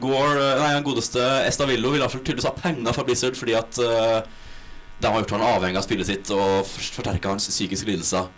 Gore, 0.00 0.34
eh, 0.38 0.58
nei, 0.58 0.74
den 0.76 0.86
godeste 0.86 1.22
Estavillo 1.46 1.94
vil 1.94 2.02
iallfall 2.02 2.22
tydeligvis 2.26 2.50
ha 2.50 2.54
penger 2.58 2.94
fra 2.94 3.06
Blizzard 3.06 3.38
fordi 3.38 3.56
at 3.58 3.80
eh, 5.00 5.06
de 5.06 5.12
har 5.12 5.20
gjort 5.22 5.30
han 5.30 5.46
avhengig 5.56 5.76
av 5.80 5.82
spillet 5.86 6.06
sitt 6.06 6.30
og 6.30 6.66
for- 6.66 6.92
forsterka 7.00 7.28
hans 7.32 7.48
psykiske 7.48 7.86
lidelser. 7.88 8.28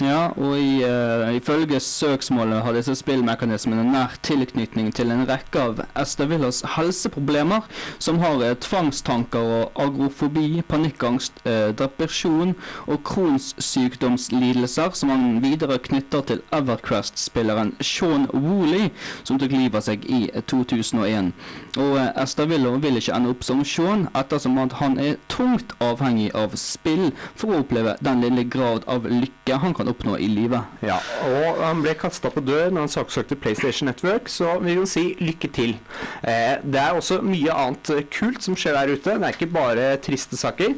Ja, 0.00 0.26
og 0.36 0.58
i, 0.60 0.84
uh, 0.84 1.30
ifølge 1.32 1.78
søksmålet 1.80 2.60
har 2.62 2.74
disse 2.76 2.92
spillmekanismene 2.98 3.80
nær 3.88 4.18
tilknytning 4.26 4.90
til 4.92 5.08
en 5.08 5.22
rekke 5.24 5.56
av 5.56 5.78
Estavillas 5.96 6.58
helseproblemer, 6.74 7.64
som 7.96 8.18
har 8.20 8.42
uh, 8.44 8.50
tvangstanker 8.60 9.40
og 9.40 9.80
agrofobi, 9.80 10.60
panikkangst, 10.68 11.40
uh, 11.48 11.72
depresjon 11.78 12.52
og 12.84 13.00
Crohns 13.08 13.54
sykdomslidelser, 13.56 14.92
som 14.92 15.14
han 15.14 15.40
videre 15.40 15.78
knytter 15.88 16.28
til 16.28 16.44
Evercrest-spilleren 16.52 17.72
Sean 17.80 18.28
Woolley, 18.34 18.90
som 19.24 19.40
tok 19.40 19.56
livet 19.56 19.80
av 19.80 19.88
seg 19.88 20.04
i 20.12 20.26
eh, 20.28 20.44
2001. 20.44 21.32
Og 21.78 21.96
uh, 21.96 22.10
Estavilla 22.20 22.74
vil 22.84 23.00
ikke 23.00 23.16
ende 23.16 23.32
opp 23.32 23.48
som 23.48 23.64
Sean, 23.64 24.10
ettersom 24.12 24.60
at 24.60 24.76
han 24.82 25.00
er 25.00 25.16
tungt 25.32 25.72
avhengig 25.80 26.28
av 26.36 26.52
spill 26.60 27.08
for 27.32 27.48
å 27.48 27.64
oppleve 27.64 27.96
den 28.04 28.20
lille 28.28 28.44
grad 28.44 28.84
av 28.84 29.08
lykke 29.08 29.56
han 29.64 29.72
kan 29.72 29.85
oppnå 29.90 30.16
i 30.22 30.28
livet. 30.30 30.76
Ja, 30.86 30.98
og 31.28 31.62
han 31.62 31.82
ble 31.84 31.94
kasta 31.98 32.30
på 32.32 32.42
dør 32.44 32.70
når 32.70 32.86
han 32.86 32.92
saksøkte 32.92 33.38
PlayStation 33.40 33.90
Network, 33.90 34.30
så 34.32 34.56
vi 34.62 34.76
kan 34.78 34.90
si 34.90 35.08
lykke 35.22 35.50
til. 35.56 35.76
Eh, 36.22 36.56
det 36.62 36.82
er 36.82 36.96
også 36.96 37.20
mye 37.24 37.54
annet 37.54 38.08
kult 38.14 38.44
som 38.44 38.58
skjer 38.58 38.78
der 38.78 38.94
ute. 38.94 39.16
Det 39.16 39.28
er 39.28 39.36
ikke 39.36 39.52
bare 39.54 39.90
triste 40.04 40.38
saker. 40.40 40.76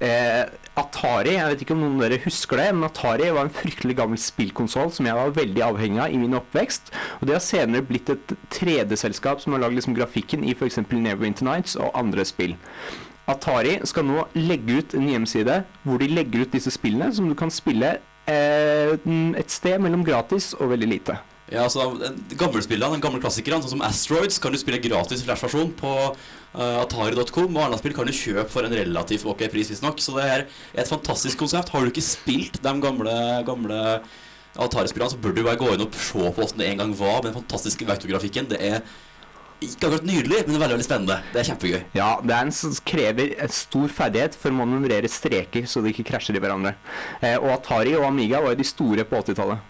Eh, 0.00 0.44
Atari, 0.80 1.34
jeg 1.34 1.50
vet 1.50 1.62
ikke 1.64 1.74
om 1.74 1.82
noen 1.82 1.98
av 1.98 2.06
dere 2.06 2.22
husker 2.22 2.60
det, 2.60 2.68
men 2.76 2.86
Atari 2.86 3.26
var 3.34 3.44
en 3.44 3.52
fryktelig 3.52 3.96
gammel 3.98 4.20
spillkonsoll 4.22 4.92
som 4.94 5.08
jeg 5.08 5.18
var 5.18 5.34
veldig 5.36 5.64
avhengig 5.66 6.00
av 6.04 6.14
i 6.14 6.20
min 6.20 6.38
oppvekst. 6.38 6.92
Og 7.18 7.26
det 7.28 7.36
har 7.36 7.44
senere 7.44 7.86
blitt 7.86 8.12
et 8.12 8.34
3D-selskap 8.54 9.42
som 9.42 9.56
har 9.56 9.64
lagd 9.64 9.76
liksom 9.76 9.96
grafikken 9.98 10.46
i 10.46 10.54
f.eks. 10.54 10.80
Neverwinter 10.90 11.48
Nights 11.48 11.76
og 11.76 11.90
andre 11.98 12.24
spill. 12.28 12.54
Atari 13.30 13.76
skal 13.86 14.06
nå 14.08 14.24
legge 14.38 14.80
ut 14.80 14.94
en 14.96 15.10
hjemmeside 15.10 15.60
hvor 15.84 16.00
de 16.00 16.08
legger 16.10 16.46
ut 16.46 16.54
disse 16.54 16.72
spillene 16.74 17.10
som 17.14 17.28
du 17.30 17.36
kan 17.38 17.52
spille 17.52 17.98
et 18.30 19.52
sted 19.52 19.82
mellom 19.82 20.04
gratis 20.06 20.52
og 20.58 20.72
veldig 20.74 20.88
lite. 20.90 21.18
Ja, 21.50 21.64
altså 21.64 21.88
Gammelspillene, 22.38 22.94
de 22.94 23.02
gamle 23.02 23.18
klassikerne, 23.22 23.58
sånn 23.64 23.74
som 23.74 23.82
Asteroids, 23.82 24.38
kan 24.38 24.54
du 24.54 24.58
spille 24.60 24.78
gratis 24.84 25.24
flashversjon 25.26 25.72
på 25.80 25.92
uh, 26.12 26.76
atari.com. 26.84 27.56
Og 27.56 27.64
andre 27.64 27.80
spill 27.80 27.96
kan 27.96 28.06
du 28.06 28.14
kjøpe 28.14 28.46
for 28.52 28.66
en 28.66 28.76
relativt 28.78 29.26
ok 29.26 29.48
pris, 29.50 29.72
visstnok. 29.72 29.98
Så 29.98 30.14
det 30.14 30.28
er 30.30 30.44
et 30.78 30.90
fantastisk 30.90 31.42
konsept. 31.42 31.72
Har 31.74 31.82
du 31.82 31.90
ikke 31.90 32.06
spilt 32.06 32.60
de 32.62 32.74
gamle, 32.84 33.16
gamle 33.48 33.80
Atari-spillene, 34.60 35.10
så 35.12 35.18
bør 35.22 35.34
du 35.34 35.44
bare 35.46 35.58
gå 35.58 35.68
inn 35.74 35.84
og 35.84 35.94
se 35.94 36.18
på 36.18 36.30
hvordan 36.34 36.58
det 36.58 36.70
en 36.70 36.80
gang 36.82 36.94
var 36.98 37.20
med 37.20 37.30
den 37.30 37.38
fantastiske 37.40 37.86
vektorgrafikken. 37.86 38.48
Det 38.50 38.58
er 38.70 38.80
ikke 39.60 39.86
akkurat 39.86 40.06
nydelig, 40.08 40.42
men 40.46 40.56
er 40.56 40.62
veldig 40.64 40.76
veldig 40.76 40.86
spennende. 40.86 41.18
Det 41.32 41.42
er 41.42 41.48
kjempegøy. 41.50 41.80
Ja, 41.96 42.10
det 42.24 42.36
er 42.36 42.46
en 42.46 42.54
som 42.54 42.76
krever 42.86 43.34
en 43.36 43.52
stor 43.54 43.92
ferdighet 44.00 44.38
for 44.38 44.52
å 44.52 44.60
manøvrere 44.60 45.10
streker 45.12 45.68
så 45.68 45.84
de 45.84 45.92
ikke 45.92 46.06
krasjer 46.12 46.38
i 46.38 46.42
hverandre. 46.42 46.76
Eh, 47.20 47.36
og 47.36 47.52
Atari 47.58 47.96
og 47.98 48.08
Amiga 48.08 48.40
var 48.40 48.54
jo 48.54 48.62
de 48.62 48.70
store 48.70 49.04
på 49.08 49.20
80-tallet. 49.20 49.66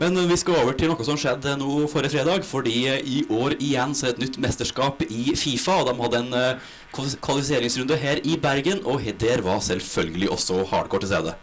Men 0.00 0.16
vi 0.30 0.36
skal 0.40 0.62
over 0.62 0.72
til 0.80 0.88
noe 0.88 1.04
som 1.04 1.18
skjedde 1.20 1.58
nå 1.60 1.82
forrige 1.92 2.14
fredag. 2.14 2.46
Fordi 2.48 2.72
i 2.88 3.18
år 3.36 3.58
igjen 3.60 3.92
så 3.92 4.08
er 4.08 4.14
det 4.14 4.16
et 4.16 4.22
nytt 4.24 4.38
mesterskap 4.46 5.04
i 5.04 5.34
Fifa. 5.36 5.76
Og 5.82 5.90
de 5.90 5.94
hadde 5.98 6.22
en 6.22 6.38
eh, 6.38 6.70
kvalifiseringsrunde 6.96 8.00
her 8.00 8.22
i 8.24 8.38
Bergen, 8.40 8.80
og 8.88 9.04
der 9.20 9.44
var 9.44 9.60
selvfølgelig 9.60 10.32
også 10.32 10.64
hardcore 10.72 11.04
til 11.04 11.12
stede. 11.12 11.36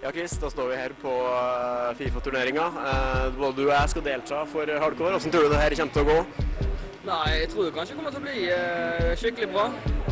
Ja, 0.00 0.10
Chris, 0.10 0.32
da 0.40 0.48
står 0.50 0.72
vi 0.72 0.80
her 0.80 0.96
på 0.98 1.14
eh, 1.30 1.94
Fifa-turneringa. 2.00 2.66
Eh, 2.90 3.26
både 3.38 3.60
du 3.60 3.66
og 3.68 3.74
jeg 3.76 3.94
skal 3.94 4.08
delta 4.08 4.42
for 4.50 4.78
hardcore. 4.82 5.14
Hvordan 5.14 5.36
tror 5.36 5.46
du 5.46 5.54
det 5.54 5.62
her 5.62 5.78
kommer 5.78 5.94
til 5.94 6.08
å 6.08 6.10
gå? 6.10 6.49
Nei, 7.10 7.40
jeg 7.40 7.48
tror 7.50 7.64
det 7.66 7.72
kanskje 7.74 7.94
kommer 7.98 8.12
til 8.14 8.20
å 8.20 8.22
bli 8.22 8.42
eh, 8.54 9.08
skikkelig 9.18 9.48
bra. 9.50 9.64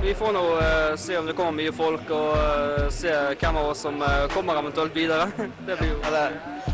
Vi 0.02 0.14
får 0.18 0.32
nå 0.34 0.40
eh, 0.58 0.94
se 0.98 1.18
om 1.18 1.28
det 1.28 1.34
kommer 1.38 1.54
mye 1.60 1.74
folk, 1.74 2.08
og 2.10 2.32
eh, 2.34 2.88
se 2.94 3.12
hvem 3.38 3.58
av 3.60 3.68
oss 3.70 3.84
som 3.86 4.02
eh, 4.02 4.24
kommer 4.32 4.58
eventuelt 4.58 4.96
videre. 4.98 5.28
Det 5.68 5.76
blir 5.78 5.92
jo 5.92 6.00
Ja, 6.02 6.10
det, 6.16 6.24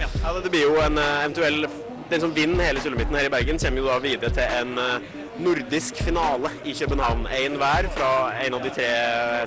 ja, 0.00 0.08
ja, 0.22 0.32
det 0.46 0.52
blir 0.54 0.64
jo 0.64 0.78
en 0.80 0.96
eh, 1.02 1.18
eventuell 1.26 1.66
Den 2.08 2.24
som 2.24 2.32
vinner 2.36 2.68
hele 2.70 2.80
sulamitten 2.80 3.16
her 3.18 3.28
i 3.28 3.32
Bergen, 3.32 3.60
kommer 3.60 3.82
jo 3.82 3.90
da 3.90 3.98
videre 4.00 4.32
til 4.32 4.56
en 4.62 4.80
eh, 4.80 5.12
nordisk 5.44 6.00
finale 6.06 6.52
i 6.64 6.72
København. 6.78 7.28
Én 7.42 7.60
hver 7.60 7.90
fra 7.92 8.10
en 8.46 8.56
av 8.56 8.64
de 8.64 8.72
tre, 8.78 8.90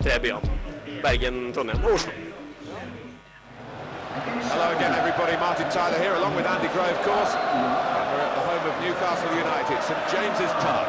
tre 0.06 0.22
byene. 0.22 0.58
Bergen, 1.02 1.54
Trondheim 1.58 1.86
og 1.86 1.98
Oslo. 1.98 2.14
Hello 4.52 4.68
again, 4.78 4.94
everybody. 4.94 5.38
Martin 5.38 5.70
Tyler 5.70 6.00
here, 6.02 6.16
along 6.18 6.36
with 6.36 6.46
Andy 6.46 6.70
Gray, 6.74 6.90
of 6.90 7.02
course. 7.06 7.34
And 7.34 8.10
we're 8.14 8.26
at 8.26 8.34
the 8.38 8.46
home 8.50 8.66
of 8.67 8.67
Newcastle 8.82 9.34
United, 9.34 9.80
St 9.82 10.02
James's 10.12 10.54
Park. 10.62 10.88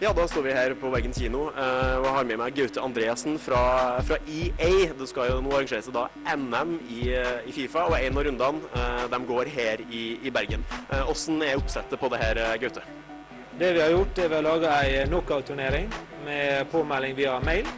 Ja, 0.00 0.12
da 0.12 0.26
står 0.28 0.42
vi 0.42 0.52
her 0.52 0.74
på 0.74 0.90
Bergen 0.90 1.14
kino 1.14 1.44
eh, 1.54 1.94
og 2.00 2.08
har 2.16 2.26
med 2.26 2.40
meg 2.40 2.56
Gaute 2.58 2.82
Andreassen 2.82 3.38
fra, 3.38 3.60
fra 4.02 4.18
EA. 4.26 4.90
Det 4.98 5.06
skal 5.08 5.30
jo 5.30 5.38
nå 5.44 5.54
arrangeres 5.54 5.86
da 5.94 6.08
NM 6.34 6.74
i, 6.90 7.06
eh, 7.14 7.46
i 7.46 7.54
Fifa, 7.54 7.86
og 7.86 7.94
en 8.00 8.18
av 8.18 8.26
rundene 8.26 8.74
eh, 8.74 9.06
de 9.14 9.22
går 9.30 9.52
her 9.54 9.86
i, 9.86 10.04
i 10.26 10.34
Bergen. 10.34 10.66
Hvordan 10.90 11.46
er 11.46 11.62
oppsettet 11.62 12.02
på 12.02 12.10
det 12.12 12.20
her, 12.24 12.42
Gaute? 12.60 12.82
Det 13.54 13.72
vi 13.78 13.84
har 13.84 13.94
gjort, 13.94 14.18
er 14.18 14.28
vi 14.28 14.40
har 14.40 14.48
laga 14.50 14.76
ei 14.82 15.04
knockout-turnering 15.06 15.86
med 16.26 16.66
påmelding 16.74 17.14
via 17.14 17.38
mail. 17.46 17.70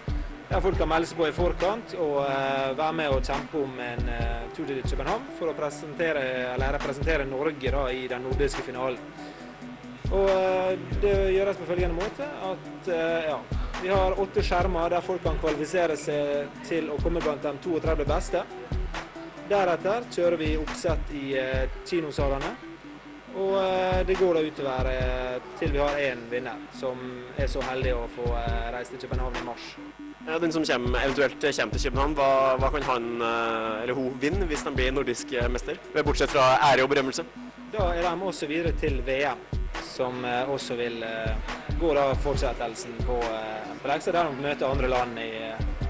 Der 0.47 0.61
folk 0.63 0.77
kan 0.79 0.87
melde 0.87 1.09
seg 1.11 1.19
på 1.19 1.27
i 1.27 1.35
forkant 1.35 1.93
og 1.99 2.21
eh, 2.23 2.69
være 2.79 2.95
med 2.95 3.11
og 3.11 3.25
kjempe 3.27 3.59
om 3.59 3.81
en 3.83 4.11
eh, 4.13 4.45
tur 4.55 4.69
til 4.69 4.79
København 4.85 5.25
for 5.39 5.51
å 5.51 5.55
representere 5.57 7.27
Norge 7.27 7.73
da, 7.75 7.83
i 7.91 8.05
den 8.07 8.23
nordiske 8.29 8.63
finalen. 8.63 9.01
Og 10.15 10.31
eh, 10.31 10.77
Det 11.03 11.17
gjøres 11.35 11.59
på 11.59 11.67
følgende 11.67 11.99
måte 11.99 12.29
at 12.51 12.91
ja, 13.27 13.41
vi 13.81 13.91
har 13.91 14.21
åtte 14.23 14.45
skjermer 14.47 14.95
der 14.95 15.03
folk 15.03 15.25
kan 15.27 15.43
kvalifisere 15.43 15.99
seg 15.99 16.63
til 16.69 16.93
å 16.95 17.01
komme 17.03 17.25
blant 17.25 17.43
de 17.43 17.53
32 17.67 18.07
beste. 18.07 18.45
Deretter 19.51 20.07
kjører 20.15 20.39
vi 20.39 20.55
oppsett 20.61 21.11
i 21.15 21.27
kinosalene. 21.87 22.55
Og 23.37 23.57
eh, 23.61 24.01
det 24.09 24.17
går 24.17 24.35
da 24.35 24.43
utover 24.47 24.87
til 25.61 25.73
vi 25.75 25.81
har 25.81 25.99
én 26.01 26.23
vinner, 26.31 26.61
som 26.73 27.01
er 27.37 27.49
så 27.53 27.61
heldig 27.69 27.93
å 27.93 28.05
få 28.15 28.31
eh, 28.41 28.69
reise 28.73 28.95
til 28.95 29.03
København 29.05 29.37
i 29.37 29.45
mars. 29.45 29.67
Ja, 30.27 30.39
den 30.43 30.55
som 30.55 30.65
kommer, 30.65 31.03
eventuelt 31.05 31.37
kommer 31.45 31.77
til 31.77 31.85
København, 31.85 32.15
hva, 32.17 32.31
hva 32.63 32.71
kan 32.73 32.87
han 32.89 33.11
eh, 33.21 33.83
eller 33.83 33.99
hun 33.99 34.17
vinne 34.23 34.49
hvis 34.49 34.65
de 34.65 34.73
blir 34.79 34.95
nordisk 34.97 35.37
mester? 35.53 35.81
Bortsett 35.99 36.33
fra 36.33 36.55
ære 36.71 36.87
og 36.87 36.95
berømmelse. 36.95 37.27
Da 37.75 37.91
er 37.93 38.07
de 38.07 38.15
også 38.31 38.49
videre 38.49 38.73
til 38.81 39.03
VM, 39.05 39.43
som 39.85 40.25
også 40.25 40.77
vil 40.79 41.03
gå 41.81 41.91
da 41.99 42.07
fortsettelsen 42.23 42.95
på, 43.03 43.19
på 43.83 43.91
lekser, 43.91 44.17
der 44.17 44.31
de 44.31 44.47
møter 44.47 44.71
andre 44.71 44.89
land 44.89 45.19
i, 45.21 45.29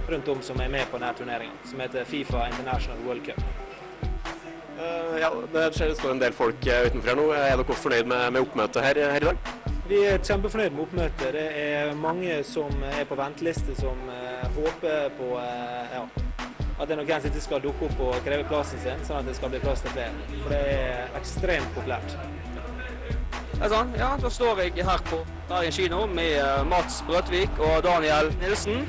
rundt 0.09 0.33
om 0.33 0.43
som 0.43 0.59
er 0.65 0.73
med 0.73 0.88
på 0.91 0.99
denne 0.99 1.15
turneringen, 1.21 1.62
som 1.69 1.85
heter 1.85 2.09
Fifa 2.09 2.49
International 2.49 3.07
World 3.07 3.29
Cup. 3.29 3.65
Eh, 4.76 5.21
ja, 5.21 5.30
det 5.52 5.71
skjer- 5.75 5.88
det 5.88 5.97
står 5.97 6.11
en 6.11 6.18
del 6.21 6.33
folk 6.37 6.66
eh, 6.66 6.87
utenfor 6.87 7.09
her 7.09 7.16
nå. 7.16 7.30
Er 7.33 7.56
dere 7.56 7.64
også 7.64 7.83
fornøyd 7.87 8.11
med, 8.12 8.30
med 8.33 8.40
oppmøtet 8.45 8.83
her, 8.85 9.00
her 9.12 9.25
i 9.25 9.30
dag? 9.30 9.37
Vi 9.88 10.02
er 10.04 10.18
kjempefornøyd 10.18 10.71
med 10.75 10.83
oppmøtet. 10.85 11.33
Det 11.33 11.47
er 11.62 11.95
mange 11.95 12.42
som 12.45 12.83
er 12.92 13.04
på 13.09 13.16
venteliste, 13.16 13.76
som 13.80 13.97
eh, 14.12 14.45
håper 14.59 15.09
på 15.16 15.30
eh, 15.40 15.95
ja, 15.97 16.02
at 16.76 16.88
det 16.88 16.92
er 16.92 17.00
noen 17.00 17.23
som 17.23 17.30
ikke 17.30 17.45
skal 17.47 17.62
dukke 17.64 17.88
opp 17.88 18.02
og 18.04 18.18
kreve 18.26 18.45
plassen 18.50 18.83
sin, 18.83 19.00
sånn 19.09 19.23
at 19.23 19.30
det 19.30 19.37
skal 19.38 19.54
bli 19.54 19.62
plass 19.64 19.80
til 19.87 19.95
flere. 19.97 20.12
For 20.42 20.52
det 20.52 20.61
er 20.75 21.16
ekstremt 21.23 21.73
populært. 21.78 22.18
Det 23.56 23.64
er 23.64 23.73
sånn, 23.73 23.95
ja, 23.97 24.11
Da 24.21 24.28
står 24.28 24.59
jeg 24.66 24.85
her 24.85 25.00
på 25.09 25.23
Bergen 25.49 25.73
kino 25.73 26.04
med 26.11 26.35
eh, 26.42 26.64
Mats 26.68 27.00
Brøtvik 27.09 27.56
og 27.64 27.80
Daniel 27.87 28.28
Nilsen. 28.42 28.85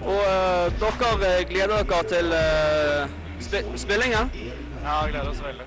Og 0.00 0.16
uh, 0.16 0.68
dere 0.80 1.28
eh, 1.28 1.42
gleder 1.48 1.82
dere 1.84 2.04
til 2.08 2.32
uh, 2.32 3.18
sp 3.40 3.64
spillingen? 3.80 4.28
Ja, 4.80 4.94
jeg 5.04 5.12
gleder 5.12 5.30
oss 5.30 5.42
veldig. 5.44 5.66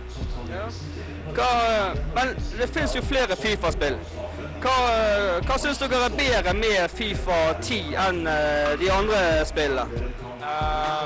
Hva, 1.33 1.49
eh, 1.69 1.99
men 2.15 2.33
det 2.59 2.69
finnes 2.73 2.95
jo 2.97 3.03
flere 3.05 3.37
Fifa-spill. 3.39 3.99
Hva, 4.63 4.73
hva 5.43 5.59
syns 5.59 5.81
dere 5.81 6.05
er 6.07 6.17
bedre 6.17 6.55
med 6.57 6.93
Fifa 6.93 7.39
10 7.59 7.93
enn 8.07 8.25
eh, 8.31 8.73
de 8.81 8.89
andre 8.93 9.21
spillene? 9.49 10.09
Eh, 10.39 11.05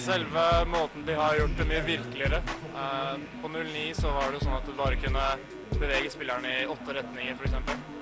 selve 0.00 0.48
måten 0.70 1.06
de 1.06 1.14
har 1.18 1.38
gjort 1.38 1.56
det 1.58 1.68
mye 1.70 1.86
virkeligere. 1.86 2.42
Eh, 2.74 3.16
på 3.42 3.48
09 3.48 3.86
så 4.00 4.12
var 4.16 4.30
det 4.30 4.40
jo 4.40 4.44
sånn 4.48 4.58
at 4.58 4.68
du 4.68 4.76
bare 4.78 5.00
kunne 5.00 5.26
bevege 5.80 6.10
spilleren 6.12 6.46
i 6.46 6.66
åtte 6.66 6.96
retninger, 6.96 7.36
f.eks. 7.38 7.54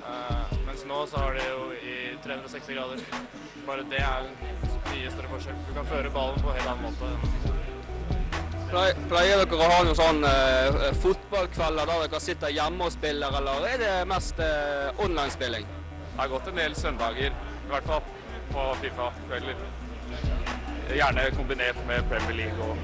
Uh, 0.08 0.56
mens 0.66 0.84
nå 0.88 1.02
så 1.10 1.20
har 1.20 1.36
de 1.36 1.44
jo 1.44 1.68
i 1.76 1.96
360 2.24 2.74
grader. 2.74 3.02
Bare 3.66 3.84
det 3.92 4.00
er 4.00 4.24
en 4.24 4.34
mye 4.88 5.12
større 5.12 5.32
forskjell. 5.34 5.62
Du 5.68 5.74
kan 5.76 5.90
føre 5.92 6.14
ballen 6.14 6.42
på 6.42 6.50
en 6.50 6.60
helt 6.60 6.72
annen 6.72 6.88
måte. 6.88 7.57
Pleier, 8.68 8.98
pleier 9.08 9.40
dere 9.40 9.56
å 9.64 9.68
ha 9.70 9.76
noen 9.80 9.96
sånne 9.96 10.30
uh, 10.76 10.88
fotballkvelder 11.00 11.88
der 11.88 12.02
dere 12.04 12.20
sitter 12.20 12.52
hjemme 12.52 12.84
og 12.84 12.92
spiller, 12.92 13.38
eller 13.40 13.64
er 13.64 13.80
det 13.80 13.92
mest 14.10 14.42
uh, 14.44 14.90
online-spilling? 15.04 15.64
Det 15.64 16.18
har 16.20 16.28
gått 16.34 16.50
en 16.50 16.60
del 16.60 16.76
søndager, 16.76 17.32
i 17.32 17.70
hvert 17.70 17.88
fall, 17.88 18.02
på 18.52 18.66
Fifa-kvelder. 18.82 19.62
Gjerne 20.98 21.24
kombinert 21.36 21.80
med 21.88 22.04
Premier 22.12 22.36
League 22.42 22.68
og, 22.68 22.76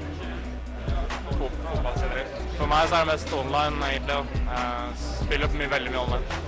fotball 1.35 1.93
generelt. 2.01 2.41
For 2.57 2.69
meg 2.69 2.89
så 2.89 2.97
er 2.97 3.05
det 3.05 3.11
mest 3.11 3.33
online, 3.33 3.91
egentlig. 3.91 4.41
Jeg 4.49 4.99
spiller 5.03 5.55
mye, 5.59 5.71
veldig 5.75 5.93
mye 5.93 6.03
online. 6.03 6.41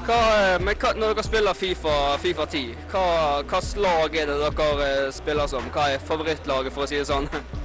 Hva, 0.00 0.18
eh, 0.40 0.58
hva, 0.66 0.92
når 0.96 1.14
dere 1.14 1.24
spiller 1.24 1.54
Fifa, 1.54 1.96
FIFA 2.18 2.46
10, 2.52 2.76
hva 2.90 3.02
hva 3.46 3.60
lag 3.84 4.16
er 4.16 4.30
det 4.32 4.38
dere 4.42 4.90
eh, 4.90 5.10
spiller 5.14 5.50
som? 5.52 5.68
Hva 5.72 5.90
er 5.94 6.04
favorittlaget, 6.12 6.72
for 6.74 6.84
å 6.84 6.90
si 6.90 7.00
det 7.00 7.08
sånn? 7.08 7.28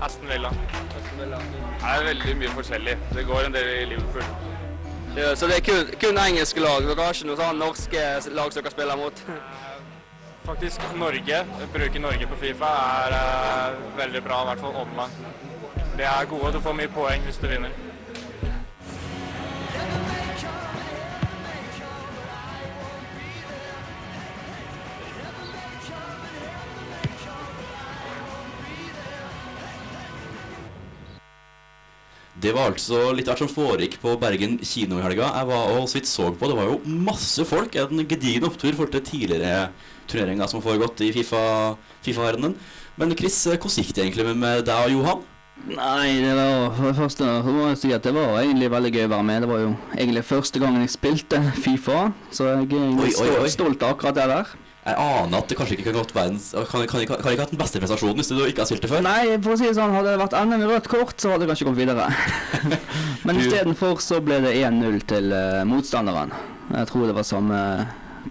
Aston 0.00 0.28
Villa. 0.28 0.50
Det 1.18 1.26
er 1.82 2.04
veldig 2.06 2.36
mye 2.38 2.52
forskjellig. 2.54 2.94
Det 3.14 3.24
går 3.26 3.48
en 3.48 3.56
del 3.56 3.70
i 3.72 3.84
Liverpool. 3.94 4.28
Ja, 5.16 5.32
så 5.36 5.48
det 5.50 5.56
er 5.56 5.64
kun, 5.66 5.90
kun 6.00 6.20
engelske 6.22 6.62
lag? 6.62 6.84
Dere 6.86 7.02
har 7.02 7.16
ikke 7.16 7.26
noen 7.26 7.40
sånn 7.40 7.58
norske 7.58 8.04
lag 8.36 8.52
som 8.54 8.62
dere 8.62 8.74
spiller 8.74 9.00
mot? 9.00 9.22
Faktisk 10.48 10.84
Norge, 10.96 11.42
bruke 11.74 12.00
Norge 12.00 12.28
på 12.30 12.38
Fifa 12.40 12.70
er 13.02 13.16
uh, 13.18 13.82
veldig 13.98 14.22
bra, 14.24 14.38
i 14.44 14.48
hvert 14.48 14.62
fall 14.62 14.78
online. 14.84 15.34
De 15.98 16.06
er 16.06 16.30
gode 16.30 16.54
du 16.54 16.60
får 16.64 16.78
mye 16.78 16.92
poeng 16.94 17.26
hvis 17.26 17.40
du 17.42 17.48
vinner. 17.50 17.74
Det 32.40 32.52
var 32.54 32.70
altså 32.70 33.08
litt 33.16 33.26
av 33.26 33.34
hvert 33.34 33.48
som 33.48 33.50
foregikk 33.50 33.96
på 34.02 34.12
Bergen 34.20 34.58
kino 34.62 35.00
i 35.00 35.02
helga. 35.02 35.26
Jeg 35.40 35.46
var 35.48 35.72
og 35.74 35.88
så 35.90 35.98
vidt 35.98 36.06
så 36.10 36.28
på. 36.38 36.46
Det 36.50 36.54
var 36.58 36.68
jo 36.70 36.76
masse 36.86 37.42
folk. 37.48 37.74
En 37.74 38.04
gedigen 38.06 38.46
opptur 38.46 38.76
for 38.78 38.86
til 38.92 39.02
tidligere 39.02 39.70
turneringer 40.06 40.46
som 40.46 40.60
har 40.60 40.68
foregått 40.70 41.02
i 41.02 41.10
FIFA- 41.16 41.76
Fifa-verdenen. 42.06 42.54
Men 42.98 43.16
Chris, 43.18 43.40
hvordan 43.46 43.82
gikk 43.82 43.92
det 43.94 44.04
egentlig 44.04 44.36
med- 44.36 44.64
deg 44.64 44.84
og 44.86 44.90
Johan? 44.90 45.24
Nei, 45.66 46.20
det 46.22 46.34
var 46.38 46.70
for 46.76 46.84
det 46.86 46.96
første 46.96 47.24
så 47.42 47.50
må 47.50 47.68
jeg 47.68 47.78
si 47.78 47.92
at 47.92 48.02
det 48.06 48.14
var 48.14 48.38
egentlig 48.38 48.70
veldig 48.70 48.92
gøy 48.94 49.04
å 49.08 49.10
være 49.10 49.24
med. 49.24 49.42
Det 49.42 49.48
var 49.50 49.58
jo 49.58 49.76
egentlig 49.96 50.24
første 50.24 50.60
gangen 50.62 50.80
jeg 50.86 50.90
spilte 50.94 51.40
Fifa, 51.58 52.12
så 52.30 52.44
jeg 52.46 52.70
er 52.70 52.76
Oi, 52.78 53.02
oi, 53.02 53.10
stolt, 53.10 53.38
oi. 53.42 53.48
stolt 53.48 53.82
av 53.82 53.96
akkurat 53.96 54.14
det 54.14 54.28
der. 54.30 54.46
Jeg 54.88 54.96
aner 55.04 55.42
at 55.42 55.50
det 55.50 55.58
kanskje 55.58 55.76
ikke 55.76 55.90
kan 55.90 55.98
gått 55.98 56.14
verdens 56.16 56.48
Kan, 56.56 56.86
kan, 56.88 57.04
kan, 57.04 57.20
kan 57.20 57.34
ikke 57.34 57.44
hatt 57.44 57.52
den 57.52 57.60
beste 57.60 57.82
prestasjonen 57.82 58.20
hvis 58.22 58.32
du 58.32 58.40
ikke 58.46 58.64
har 58.64 58.70
spilt 58.70 58.84
det 58.86 58.90
før? 58.92 59.04
Nei, 59.04 59.36
for 59.44 59.54
å 59.54 59.60
si 59.60 59.68
det 59.68 59.76
sånn, 59.76 59.92
hadde 59.92 60.14
det 60.14 60.22
vært 60.22 60.36
NM 60.38 60.64
i 60.64 60.70
rødt 60.72 60.90
kort, 60.90 61.16
så 61.20 61.34
hadde 61.34 61.44
jeg 61.44 61.52
kanskje 61.52 61.68
kommet 61.68 61.82
videre. 61.82 62.08
Men 63.28 63.40
istedenfor 63.42 64.02
så 64.04 64.22
ble 64.24 64.40
det 64.46 64.54
1-0 64.62 65.00
til 65.12 65.32
uh, 65.34 65.62
motstanderen. 65.68 66.32
Jeg 66.72 66.90
tror 66.90 67.08
det 67.08 67.16
var 67.16 67.26
samme 67.28 67.62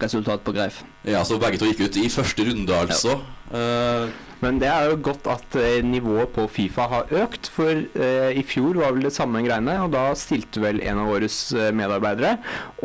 resultat 0.02 0.44
på 0.46 0.54
Greif. 0.56 0.82
Ja, 1.06 1.24
så 1.26 1.38
begge 1.40 1.60
to 1.60 1.68
gikk 1.70 1.86
ut 1.86 1.98
i 2.00 2.08
første 2.12 2.46
runde, 2.46 2.74
altså. 2.74 3.18
Eh, 3.54 4.10
Men 4.44 4.60
det 4.62 4.68
er 4.70 4.90
jo 4.92 4.98
godt 5.08 5.26
at 5.30 5.56
eh, 5.58 5.80
nivået 5.82 6.30
på 6.34 6.44
Fifa 6.52 6.86
har 6.90 7.10
økt, 7.24 7.48
for 7.50 7.70
eh, 7.74 8.30
i 8.38 8.44
fjor 8.46 8.78
var 8.78 8.94
vel 8.94 9.08
det 9.08 9.14
samme 9.16 9.42
greiene, 9.42 9.74
og 9.82 9.90
da 9.94 10.04
stilte 10.18 10.62
vel 10.62 10.78
en 10.84 11.00
av 11.02 11.10
våre 11.10 11.26
eh, 11.28 11.70
medarbeidere, 11.74 12.36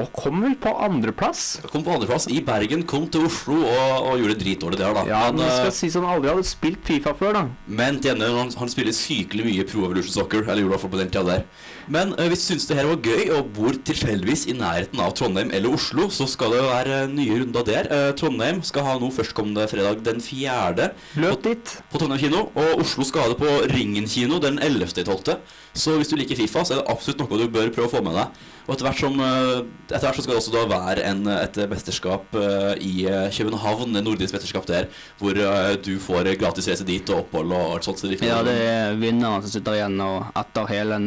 og 0.01 0.09
kom 0.17 0.41
vel 0.45 0.55
på 0.61 0.73
andreplass. 0.87 1.43
kom 1.69 1.85
på 1.85 1.93
andreplass 1.93 2.25
i 2.33 2.41
Bergen, 2.45 2.87
kom 2.89 3.05
til 3.13 3.27
Oslo 3.29 3.59
og, 3.61 4.09
og 4.09 4.23
gjorde 4.23 4.39
dritdårlig 4.41 4.81
der, 4.81 4.97
da. 4.97 5.05
Ja, 5.09 5.21
men 5.29 5.43
men 5.43 5.53
skal 5.59 5.75
si 5.75 5.91
han 5.93 6.09
aldri 6.09 6.33
hadde 6.33 6.47
spilt 6.47 6.81
Fifa 6.89 7.13
før, 7.19 7.37
da. 7.37 7.45
Men 7.67 8.01
til 8.01 8.13
gjengjeld, 8.13 8.39
han, 8.41 8.55
han 8.63 8.73
spiller 8.73 8.97
sykelig 8.97 9.47
mye 9.49 9.69
Pro 9.69 9.85
Evolution 9.87 10.17
Soccer, 10.17 10.47
eller 10.47 10.63
gjorde 10.63 10.71
i 10.71 10.75
hvert 10.75 10.85
fall 10.87 10.95
på 10.97 11.03
den 11.03 11.13
tida 11.13 11.25
der. 11.29 11.71
Men 11.91 12.13
eh, 12.15 12.29
hvis 12.31 12.45
du 12.45 12.53
syns 12.53 12.67
det 12.69 12.77
her 12.77 12.87
var 12.87 13.01
gøy, 13.03 13.25
og 13.35 13.49
bor 13.55 13.75
tilfeldigvis 13.87 14.45
i 14.51 14.55
nærheten 14.55 15.01
av 15.03 15.11
Trondheim 15.17 15.51
eller 15.53 15.73
Oslo, 15.75 16.07
så 16.13 16.27
skal 16.29 16.53
det 16.55 16.61
være 16.63 16.99
eh, 17.03 17.11
nye 17.11 17.41
runder 17.41 17.65
der. 17.67 17.89
Eh, 17.91 18.11
Trondheim 18.19 18.61
skal 18.65 18.87
ha 18.87 18.95
nå 19.01 19.09
førstkommende 19.13 19.65
fredag 19.71 20.03
den 20.05 20.23
fjerde. 20.23 20.91
Løp 21.19 21.43
dit. 21.43 21.75
På 21.91 21.99
Trondheim 22.01 22.21
kino. 22.23 22.45
Og 22.55 22.85
Oslo 22.85 23.07
skal 23.07 23.25
ha 23.25 23.33
det 23.33 23.39
på 23.41 23.51
Ringen 23.73 24.07
kino 24.09 24.39
den 24.43 24.61
11.12. 24.63 25.35
Så 25.73 25.97
hvis 25.97 26.11
du 26.11 26.15
liker 26.19 26.37
Fifa, 26.39 26.63
så 26.63 26.77
er 26.77 26.81
det 26.83 26.93
absolutt 26.93 27.23
noe 27.23 27.41
du 27.41 27.47
bør 27.51 27.71
prøve 27.73 27.89
å 27.89 27.93
få 27.97 28.03
med 28.05 28.15
deg. 28.19 28.41
Og 28.63 28.75
etter 28.77 28.87
hvert, 28.87 29.03
som, 29.03 29.19
eh, 29.19 29.65
etter 29.91 30.07
hvert 30.07 30.19
så 30.21 30.23
skal 30.23 30.37
det 30.37 30.41
også 30.43 30.55
da 30.55 30.63
være 30.71 31.05
en, 31.09 31.27
et 31.35 31.61
mesterskap 31.67 32.39
eh, 32.39 32.73
i 32.79 32.95
København, 33.35 33.97
et 33.99 34.07
nordisk 34.07 34.37
mesterskap 34.37 34.67
der, 34.69 34.87
hvor 35.19 35.35
du 35.83 35.93
får 35.99 36.31
gratis 36.39 36.69
reise 36.71 36.87
dit 36.87 37.09
og 37.11 37.25
opphold 37.25 37.51
og 37.51 37.77
alt 37.77 37.87
sånt. 37.89 37.99
Så 37.99 38.13
Ja, 38.23 38.39
det 38.45 38.55
er 38.55 38.99
vinneren 39.01 39.43
som 39.43 39.51
sitter 39.51 39.81
igjen 39.81 39.99
og 40.03 40.29
etter 40.39 40.69
hele 40.71 40.99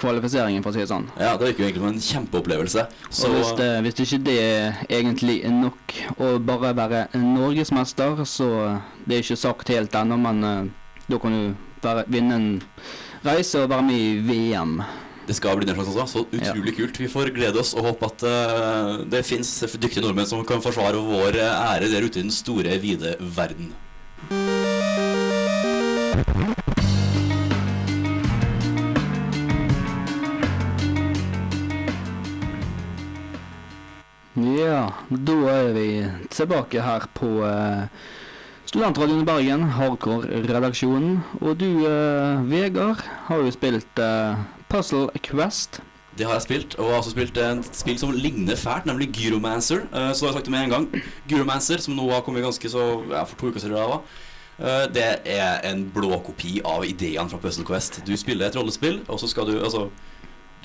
kvalifiseringen, 0.00 0.62
for 0.64 0.72
å 0.72 0.76
si 0.76 0.82
det 0.82 0.90
sånn. 0.90 1.06
Ja, 1.20 1.34
det 1.38 1.50
virker 1.50 1.64
jo 1.64 1.68
egentlig 1.68 1.82
som 1.82 1.90
en 1.90 2.04
kjempeopplevelse. 2.08 2.86
Så 3.08 3.30
og 3.30 3.38
hvis, 3.38 3.52
det, 3.58 3.68
hvis 3.84 4.02
ikke 4.04 4.20
det 4.26 4.40
egentlig 4.88 5.38
er 5.46 5.54
nok 5.54 5.94
å 6.16 6.34
bare 6.42 6.74
være 6.76 7.04
norgesmester, 7.20 8.24
så 8.28 8.50
det 9.04 9.18
er 9.18 9.24
ikke 9.24 9.40
sagt 9.40 9.72
helt 9.74 9.96
ennå, 10.00 10.18
men 10.20 10.44
uh, 10.44 11.00
da 11.08 11.20
kan 11.22 11.34
du 11.36 11.42
være, 11.84 12.06
vinne 12.12 12.38
en 12.38 12.50
reise 13.24 13.64
og 13.64 13.72
være 13.72 13.88
med 13.88 14.04
i 14.04 14.20
VM. 14.28 14.78
det 15.24 15.36
skal 15.38 15.56
bli 15.56 15.66
den 15.66 15.78
slags 15.78 15.94
også. 15.94 16.06
Så 16.06 16.24
utrolig 16.28 16.74
kult. 16.76 17.00
Vi 17.00 17.08
får 17.08 17.32
glede 17.36 17.60
oss 17.60 17.72
og 17.74 17.88
håpe 17.88 18.10
at 18.10 18.26
uh, 18.28 19.04
det 19.08 19.24
fins 19.24 19.56
dyktige 19.76 20.04
nordmenn 20.04 20.28
som 20.28 20.44
kan 20.44 20.60
forsvare 20.64 21.00
vår 21.00 21.40
ære 21.40 21.88
der 21.88 22.04
ute 22.04 22.20
i 22.20 22.26
den 22.26 22.34
store, 22.34 22.76
vide 22.82 23.16
verden. 23.20 23.72
Ja, 34.64 34.84
da 35.10 35.34
er 35.52 35.72
vi 35.76 35.88
tilbake 36.32 36.80
her 36.80 37.04
på 37.12 37.28
eh, 37.44 37.84
Studentradioen 38.64 39.24
i 39.24 39.28
Bergen, 39.28 39.66
Hardcore-redaksjonen. 39.76 41.18
Og 41.42 41.58
du, 41.60 41.84
eh, 41.84 42.44
Vegard, 42.48 43.02
har 43.28 43.42
jo 43.42 43.52
spilt 43.52 44.00
eh, 44.00 44.38
Puzzle 44.72 45.10
Quest. 45.26 45.82
Det 46.16 46.24
har 46.26 46.38
jeg 46.38 46.46
spilt, 46.46 46.74
og 46.78 46.92
har 46.92 47.00
også 47.02 47.12
spilt 47.12 47.36
et 47.42 47.68
spill 47.74 47.98
som 47.98 48.14
ligner 48.14 48.56
fælt, 48.56 48.86
nemlig 48.86 49.10
Gyromancer. 49.12 49.82
Uh, 49.90 50.12
så 50.14 50.24
har 50.24 50.30
jeg 50.30 50.36
sagt 50.38 50.46
det 50.46 50.54
med 50.54 50.64
en 50.64 50.74
gang. 50.76 50.86
Gyromancer, 51.28 51.82
som 51.82 51.96
nå 51.98 52.06
har 52.12 52.22
kommet 52.22 52.46
ganske 52.46 52.70
så 52.70 52.84
ja, 53.10 53.24
for 53.26 53.36
to 53.40 53.50
uker 53.50 53.60
siden. 53.60 53.74
det. 53.74 53.98
Eh, 54.58 54.86
Det 54.94 55.06
er 55.26 55.60
en 55.72 55.90
blåkopi 55.94 56.60
av 56.64 56.86
ideene 56.86 57.28
fra 57.30 57.38
Puzzle 57.42 57.66
Quest. 57.66 58.00
Du 58.06 58.16
spiller 58.16 58.46
et 58.46 58.56
rollespill, 58.56 59.00
og 59.08 59.18
så 59.20 59.26
skal 59.28 59.46
du 59.50 59.58
altså 59.58 59.90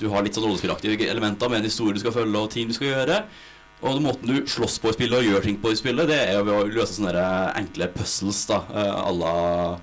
Du 0.00 0.08
har 0.08 0.22
litt 0.22 0.32
sånn 0.32 0.46
rollespillaktige 0.46 1.10
elementer 1.10 1.48
med 1.48 1.58
en 1.58 1.64
historie 1.68 1.92
du 1.92 2.00
skal 2.00 2.12
følge, 2.12 2.38
og 2.38 2.50
ting 2.50 2.68
du 2.68 2.72
skal 2.72 2.86
gjøre. 2.86 3.24
Og 3.80 4.00
måten 4.04 4.28
du 4.28 4.48
slåss 4.50 4.78
på 4.82 4.90
i 4.90 4.96
spillet 4.96 5.22
og 5.22 5.28
gjør 5.28 5.44
ting 5.46 5.60
på 5.60 5.72
i 5.72 5.78
spillet, 5.78 6.10
det 6.10 6.18
er 6.34 6.42
ved 6.44 6.52
å 6.52 6.66
løse 6.68 6.98
sånne 6.98 7.28
enkle 7.56 7.88
puzzles, 7.94 8.42
da. 8.50 8.60
à 8.70 9.12
la 9.12 9.80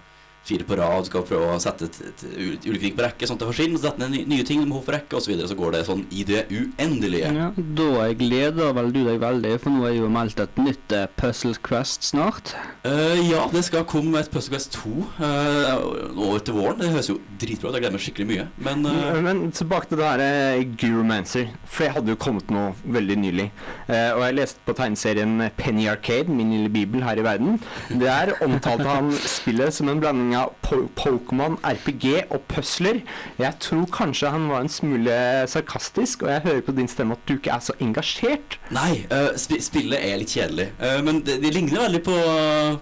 fire 0.47 0.63
på 0.67 0.77
rad. 0.79 1.05
Skal 1.09 1.25
prøve 1.27 1.49
å 1.55 1.59
sette 1.59 1.87
et, 1.89 1.97
et, 2.11 2.23
ul- 2.37 2.59
ulike 2.69 2.83
ting 2.85 2.95
på 2.97 3.03
rekke, 3.05 3.27
sånn 3.27 3.37
at 3.39 3.43
det 3.45 3.49
forsvinner. 3.51 3.81
Sette 3.83 4.07
ned 4.09 4.27
nye 4.31 4.45
ting 4.47 4.61
de 4.63 4.69
må 4.69 4.81
på 4.85 4.93
rekke, 4.95 5.17
osv. 5.17 5.25
Så, 5.27 5.31
videre. 5.33 5.49
så 5.51 5.57
går 5.59 5.73
det 5.75 5.81
sånn 5.89 6.05
i 6.15 6.23
det 6.27 6.45
uendelige. 6.53 7.31
Ja, 7.35 7.49
da 7.81 8.07
gleder 8.19 8.73
vel 8.77 8.91
du 8.95 9.01
deg 9.07 9.19
veldig, 9.23 9.53
for 9.63 9.73
nå 9.75 9.87
er 9.89 9.97
jo 9.97 10.11
meldt 10.13 10.39
et 10.43 10.61
nytt 10.61 10.95
uh, 10.95 11.05
Puzzle 11.19 11.55
Quest 11.67 12.07
snart. 12.11 12.53
Uh, 12.85 13.17
ja, 13.27 13.43
det 13.51 13.65
skal 13.67 13.83
komme 13.89 14.21
et 14.21 14.31
Puzzle 14.31 14.55
Quest 14.55 14.77
2 14.79 14.93
uh, 15.19 15.73
over 16.15 16.39
til 16.47 16.55
våren. 16.57 16.79
Det 16.79 16.93
høres 16.93 17.11
jo 17.11 17.17
dritbra 17.41 17.71
ut. 17.71 17.75
Jeg 17.77 17.83
gleder 17.83 17.97
meg 17.97 18.05
skikkelig 18.05 18.29
mye. 18.31 18.47
Men 18.69 18.85
uh, 18.87 19.19
Men 19.25 19.43
tilbake 19.55 19.91
til 19.91 19.99
det 19.99 20.07
her 20.13 20.63
Guromancer, 20.79 21.51
for 21.67 21.87
jeg 21.87 21.95
hadde 21.97 22.13
jo 22.13 22.19
kommet 22.21 22.49
noe 22.53 22.71
veldig 22.87 23.17
nylig. 23.19 23.45
Eh, 23.87 24.09
og 24.15 24.21
jeg 24.23 24.35
leste 24.37 24.61
på 24.67 24.73
tegneserien 24.77 25.35
Penny 25.57 25.87
Arcade, 25.91 26.31
min 26.33 26.51
lille 26.53 26.71
bibel 26.73 27.03
her 27.05 27.19
i 27.19 27.25
verden. 27.25 27.57
Der 28.01 28.33
omtalte 28.45 28.87
han 28.87 29.11
spillet 29.17 29.75
som 29.75 29.89
en 29.91 30.01
blanding 30.03 30.33
av 30.39 30.53
po 30.65 30.79
Pokémon, 30.97 31.57
RPG 31.65 32.27
og 32.33 32.41
pusler. 32.51 33.01
Jeg 33.39 33.53
tror 33.63 33.85
kanskje 33.93 34.31
han 34.33 34.47
var 34.51 34.63
en 34.63 34.71
smule 34.71 35.15
sarkastisk, 35.49 36.23
og 36.25 36.31
jeg 36.33 36.43
hører 36.45 36.63
på 36.67 36.75
din 36.77 36.89
stemme 36.91 37.17
at 37.17 37.23
du 37.29 37.35
ikke 37.37 37.53
er 37.55 37.63
så 37.67 37.75
engasjert. 37.83 38.57
Nei, 38.75 39.03
uh, 39.11 39.31
sp 39.39 39.57
spillet 39.63 39.99
er 40.03 40.19
litt 40.21 40.33
kjedelig. 40.35 40.69
uh, 40.81 40.99
men 41.05 41.21
det, 41.25 41.39
det 41.43 41.53
ligner 41.55 41.85
veldig 41.87 42.01
på, 42.05 42.17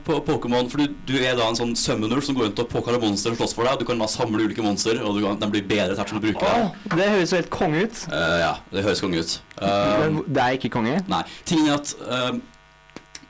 på 0.08 0.20
Pokémon. 0.28 0.70
For 0.72 0.84
du, 0.84 0.96
du 1.08 1.16
er 1.22 1.38
da 1.40 1.50
en 1.50 1.60
sånn 1.60 1.76
summoner 1.80 2.22
som 2.26 2.38
går 2.38 2.50
rundt 2.50 2.64
og 2.66 2.70
påkaller 2.72 3.04
monstre 3.04 3.34
og 3.36 3.40
slåss 3.42 3.56
for 3.58 3.68
deg. 3.70 3.80
Du 3.82 3.88
kan 3.90 4.02
da 4.02 4.10
samle 4.12 4.46
ulike 4.48 4.66
monstre, 4.66 4.98
og 5.06 5.18
du 5.20 5.24
kan, 5.26 5.40
de 5.42 5.52
blir 5.54 5.66
bedre 5.70 5.96
etter 5.96 6.12
som 6.12 6.20
du 6.22 6.28
bruker. 6.30 6.50
Åh, 6.66 6.96
det 6.96 7.10
høres 7.14 7.32
jo 7.34 7.40
helt 7.42 7.54
konge 7.54 7.86
ut. 7.86 8.04
Uh, 8.12 8.36
ja, 8.42 8.54
det 8.74 8.86
høres 8.88 9.04
konge 9.06 9.24
ut. 9.24 9.38
Eh, 9.56 10.02
Men 10.02 10.18
det 10.36 10.42
er 10.44 10.58
ikke 10.58 10.68
konge? 10.74 10.98
Nei. 11.08 11.22
Tingen 11.48 11.70
er 11.72 11.78
at 11.78 11.94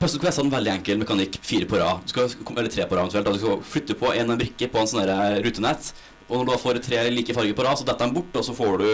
uh, 0.06 0.08
Puzzle 0.08 0.22
Quest 0.22 0.38
har 0.38 0.46
en 0.46 0.54
veldig 0.54 0.74
enkel 0.78 1.00
mekanikk. 1.02 1.40
Fire 1.42 1.68
på 1.70 1.80
rad. 1.82 2.06
Skal, 2.10 2.30
eller 2.30 2.72
tre 2.72 2.86
på 2.86 2.98
rad 2.98 3.10
eventuelt. 3.10 3.40
Du 3.40 3.42
skal 3.42 3.64
flytte 3.74 3.98
på 3.98 4.14
en 4.14 4.38
brikke 4.38 4.70
på 4.70 4.82
en 4.82 4.90
sånn 4.90 5.10
rutenett. 5.42 5.92
Og 6.30 6.38
når 6.38 6.46
du 6.46 6.52
da 6.52 6.62
får 6.62 6.82
tre 6.86 7.04
like 7.14 7.34
farger 7.38 7.58
på 7.58 7.66
rad, 7.66 7.80
så 7.82 7.86
detter 7.86 8.10
de 8.10 8.18
bort, 8.18 8.38
og 8.38 8.46
så 8.46 8.54
får 8.58 8.82
du 8.82 8.88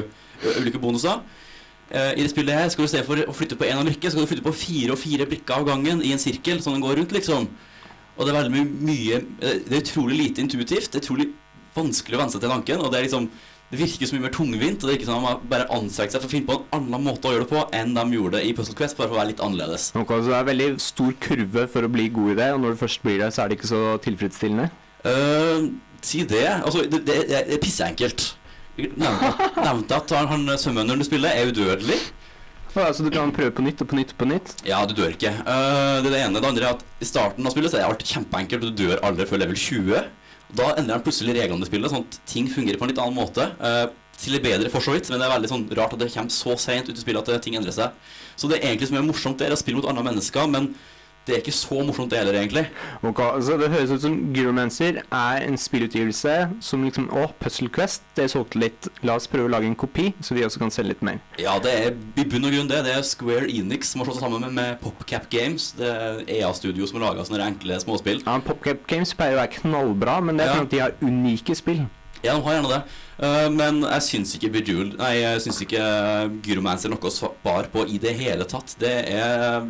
ulike 0.60 0.80
bonuser. 0.82 1.19
Uh, 1.91 2.13
I 2.15 2.24
det 2.24 2.32
spillet 2.32 2.56
her 2.56 2.71
skal 2.71 2.86
du 2.86 2.88
i 2.88 2.93
stedet 2.93 3.08
for 3.08 3.19
å 3.19 3.36
flytte 3.36 3.60
på 3.60 3.67
en 3.67 3.84
brikke, 3.84 4.08
så 4.08 4.15
skal 4.15 4.26
du 4.26 4.32
flytte 4.32 4.47
på 4.47 4.56
fire 4.56 4.95
og 4.95 5.00
fire 5.00 5.28
brikker 5.28 5.60
av 5.60 5.67
gangen 5.67 6.04
i 6.04 6.13
en 6.15 6.21
sirkel, 6.24 6.63
sånn 6.63 6.78
den 6.78 6.86
går 6.86 7.02
rundt, 7.02 7.15
liksom. 7.15 7.50
Og 8.15 8.28
det 8.28 8.32
er 8.32 8.38
veldig 8.38 8.63
mye 8.86 9.19
eh, 9.41 9.62
Det 9.65 9.76
er 9.76 9.84
utrolig 9.86 10.17
lite 10.19 10.43
intuitivt. 10.43 10.91
Det 10.91 11.00
er 11.00 11.06
utrolig 11.06 11.30
vanskelig 11.76 12.17
å 12.17 12.21
venne 12.21 12.34
seg 12.34 12.43
til 12.43 12.52
tanken. 12.52 12.84
Og 12.84 12.91
det 12.91 13.00
er 13.00 13.06
liksom 13.08 13.30
det 13.72 13.80
virker 13.80 14.10
så 14.10 14.18
mye 14.18 14.26
mer 14.26 14.34
tungvint. 14.36 14.82
Og 14.82 14.90
det 14.90 14.98
virker 14.98 15.08
som 15.08 15.16
sånn 15.16 15.24
de 15.24 15.30
har 15.30 15.44
bare 15.54 15.68
anstrengte 15.72 16.18
seg 16.18 16.24
for 16.24 16.28
å 16.28 16.34
finne 16.34 16.50
på 16.50 16.58
en 16.60 16.82
annen 16.82 17.06
måte 17.06 17.30
å 17.30 17.36
gjøre 17.36 17.46
det 17.48 17.54
på 17.54 17.62
enn 17.78 17.94
de 17.96 18.04
gjorde 18.18 18.36
det 18.38 18.44
i 18.50 18.56
Puzzle 18.58 18.76
Quest, 18.76 18.98
bare 19.00 19.08
for 19.08 19.16
å 19.16 19.22
være 19.22 19.32
litt 19.32 19.44
annerledes. 19.46 19.86
Ok, 19.96 20.12
så 20.18 20.28
det 20.28 20.40
er 20.42 20.50
veldig 20.52 20.70
stor 20.84 21.16
kurve 21.24 21.66
for 21.72 21.88
å 21.88 21.92
bli 21.94 22.10
god 22.12 22.34
i 22.34 22.38
det, 22.42 22.50
og 22.56 22.62
når 22.66 22.76
du 22.76 22.82
først 22.84 23.06
blir 23.06 23.22
det, 23.24 23.32
så 23.32 23.44
er 23.44 23.52
det 23.52 23.60
ikke 23.60 23.72
så 23.72 23.82
tilfredsstillende? 24.04 24.68
Uh, 25.08 25.72
si 26.04 26.26
det. 26.28 26.46
Altså, 26.60 26.84
det, 26.84 27.04
det, 27.08 27.18
det 27.32 27.42
er 27.48 27.64
pisseenkelt. 27.64 28.28
Nevnte 28.82 29.32
nevnte 29.68 30.02
at 30.02 30.16
han, 30.20 30.32
han 30.34 30.60
summoneren 30.60 31.00
du 31.00 31.08
spiller, 31.08 31.32
er 31.32 31.52
udødelig. 31.52 32.02
Å, 32.72 32.86
så 32.96 33.04
du 33.04 33.12
kan 33.12 33.32
prøve 33.36 33.52
på 33.56 33.64
nytt 33.64 33.84
og 33.84 33.90
på 33.92 33.98
nytt 34.00 34.14
og 34.14 34.20
på 34.20 34.28
nytt? 34.32 34.54
Ja, 34.68 34.84
du 34.88 34.96
dør 34.96 35.16
ikke. 35.16 35.32
Uh, 35.48 36.00
det 36.04 36.12
er 36.12 36.14
det 36.14 36.24
ene. 36.26 36.44
Det 36.44 36.52
andre 36.52 36.68
er 36.68 36.76
at 36.76 37.04
i 37.04 37.08
starten 37.08 37.48
av 37.48 37.56
spillet 37.56 37.72
så 37.72 37.80
er 37.80 37.86
det 37.86 37.92
alltid 37.94 38.18
kjempeenkelt, 38.18 38.68
og 38.68 38.76
du 38.76 38.84
dør 38.84 39.04
aldri 39.08 39.28
før 39.32 39.46
level 39.46 39.60
20. 39.60 40.10
Da 40.58 40.74
endrer 40.76 40.98
han 40.98 41.04
plutselig 41.06 41.36
reglene 41.38 41.64
i 41.64 41.70
spillet, 41.70 41.94
sånn 41.94 42.06
at 42.08 42.20
ting 42.30 42.50
fungerer 42.52 42.80
på 42.80 42.88
en 42.88 42.92
litt 42.92 43.02
annen 43.02 43.18
måte. 43.18 43.48
Eh, 43.62 43.86
til 44.22 44.36
det 44.38 44.44
bedre, 44.44 44.70
for 44.70 44.84
så 44.86 44.94
vidt, 44.94 45.10
men 45.10 45.22
det 45.22 45.26
er 45.26 45.34
veldig 45.34 45.50
sånn 45.50 45.64
rart 45.78 45.96
at 45.96 46.02
det 46.02 46.12
kommer 46.14 46.34
så 46.34 46.54
seint 46.62 46.90
ut 46.90 46.98
i 46.98 47.02
spillet 47.02 47.30
at 47.32 47.42
ting 47.46 47.56
endrer 47.58 47.74
seg. 47.74 47.96
Så 48.38 48.50
det 48.50 48.60
er 48.60 48.70
egentlig 48.70 48.92
som 48.92 49.00
er 49.00 49.08
morsomt, 49.08 49.40
det 49.40 49.48
er 49.48 49.56
å 49.56 49.60
spille 49.60 49.80
mot 49.80 49.88
andre 49.90 50.04
mennesker, 50.12 50.50
men 50.52 50.74
det 51.28 51.36
er 51.36 51.42
ikke 51.44 51.54
så 51.54 51.84
morsomt 51.86 52.10
det 52.10 52.18
heller, 52.18 52.34
egentlig. 52.40 52.64
Ok, 53.06 53.20
altså 53.22 53.58
Det 53.62 53.70
høres 53.70 53.92
ut 53.94 54.02
som 54.02 54.16
Gyromancer 54.34 55.02
er 55.06 55.44
en 55.46 55.58
spillutgivelse 55.58 56.34
som 56.66 56.84
liksom 56.84 57.10
Å, 57.14 57.28
Puzzle 57.40 57.70
Quest, 57.70 58.02
det 58.18 58.26
solgte 58.34 58.58
litt. 58.60 58.90
La 59.06 59.16
oss 59.20 59.28
prøve 59.30 59.46
å 59.46 59.52
lage 59.54 59.70
en 59.70 59.76
kopi, 59.78 60.08
så 60.22 60.34
vi 60.34 60.44
også 60.48 60.64
kan 60.64 60.74
selge 60.74 60.96
litt 60.96 61.06
mer. 61.06 61.20
Ja, 61.38 61.60
det 61.62 61.72
er 61.78 61.94
i 61.94 62.26
bunn 62.26 62.50
og 62.50 62.56
grunn 62.56 62.72
det. 62.72 62.82
Det 62.88 62.96
er 62.98 63.06
Square 63.06 63.46
Enix 63.54 63.94
som 63.94 64.02
har 64.02 64.10
slått 64.10 64.18
seg 64.18 64.26
sammen 64.26 64.42
med, 64.48 64.58
med 64.58 64.82
PopCap 64.82 65.30
Games. 65.30 65.72
Det 65.78 65.88
er 65.94 66.24
EA-studio 66.40 66.90
som 66.90 67.00
har 67.00 67.12
laga 67.12 67.28
sånne 67.30 67.46
enkle 67.52 67.78
småspill. 67.86 68.24
Ja, 68.26 68.40
PopCap 68.46 68.84
Games 68.90 69.14
pleier 69.14 69.38
å 69.38 69.44
være 69.44 69.56
knallbra, 69.62 70.18
men 70.26 70.42
det 70.42 70.48
er 70.48 70.54
Ja. 70.56 70.60
fordi 70.64 70.76
de 70.78 70.84
har 70.88 70.98
unike 71.06 71.56
spill. 71.56 71.86
Ja, 72.24 72.36
de 72.36 72.42
har 72.46 72.54
gjerne 72.58 72.70
det. 72.76 72.82
Uh, 73.22 73.50
men 73.54 73.82
jeg 73.86 74.02
syns 74.02 74.36
ikke 74.38 74.50
Bejeweled 74.54 74.96
Nei, 74.98 75.12
jeg 75.20 75.42
syns 75.42 75.60
ikke 75.62 75.82
Gyromancer 76.46 76.90
er 76.90 76.94
noe 76.96 77.10
å 77.10 77.14
spare 77.14 77.70
på 77.74 77.86
i 77.90 77.98
det 78.02 78.16
hele 78.18 78.46
tatt. 78.50 78.74
Det 78.82 78.94
er 79.14 79.68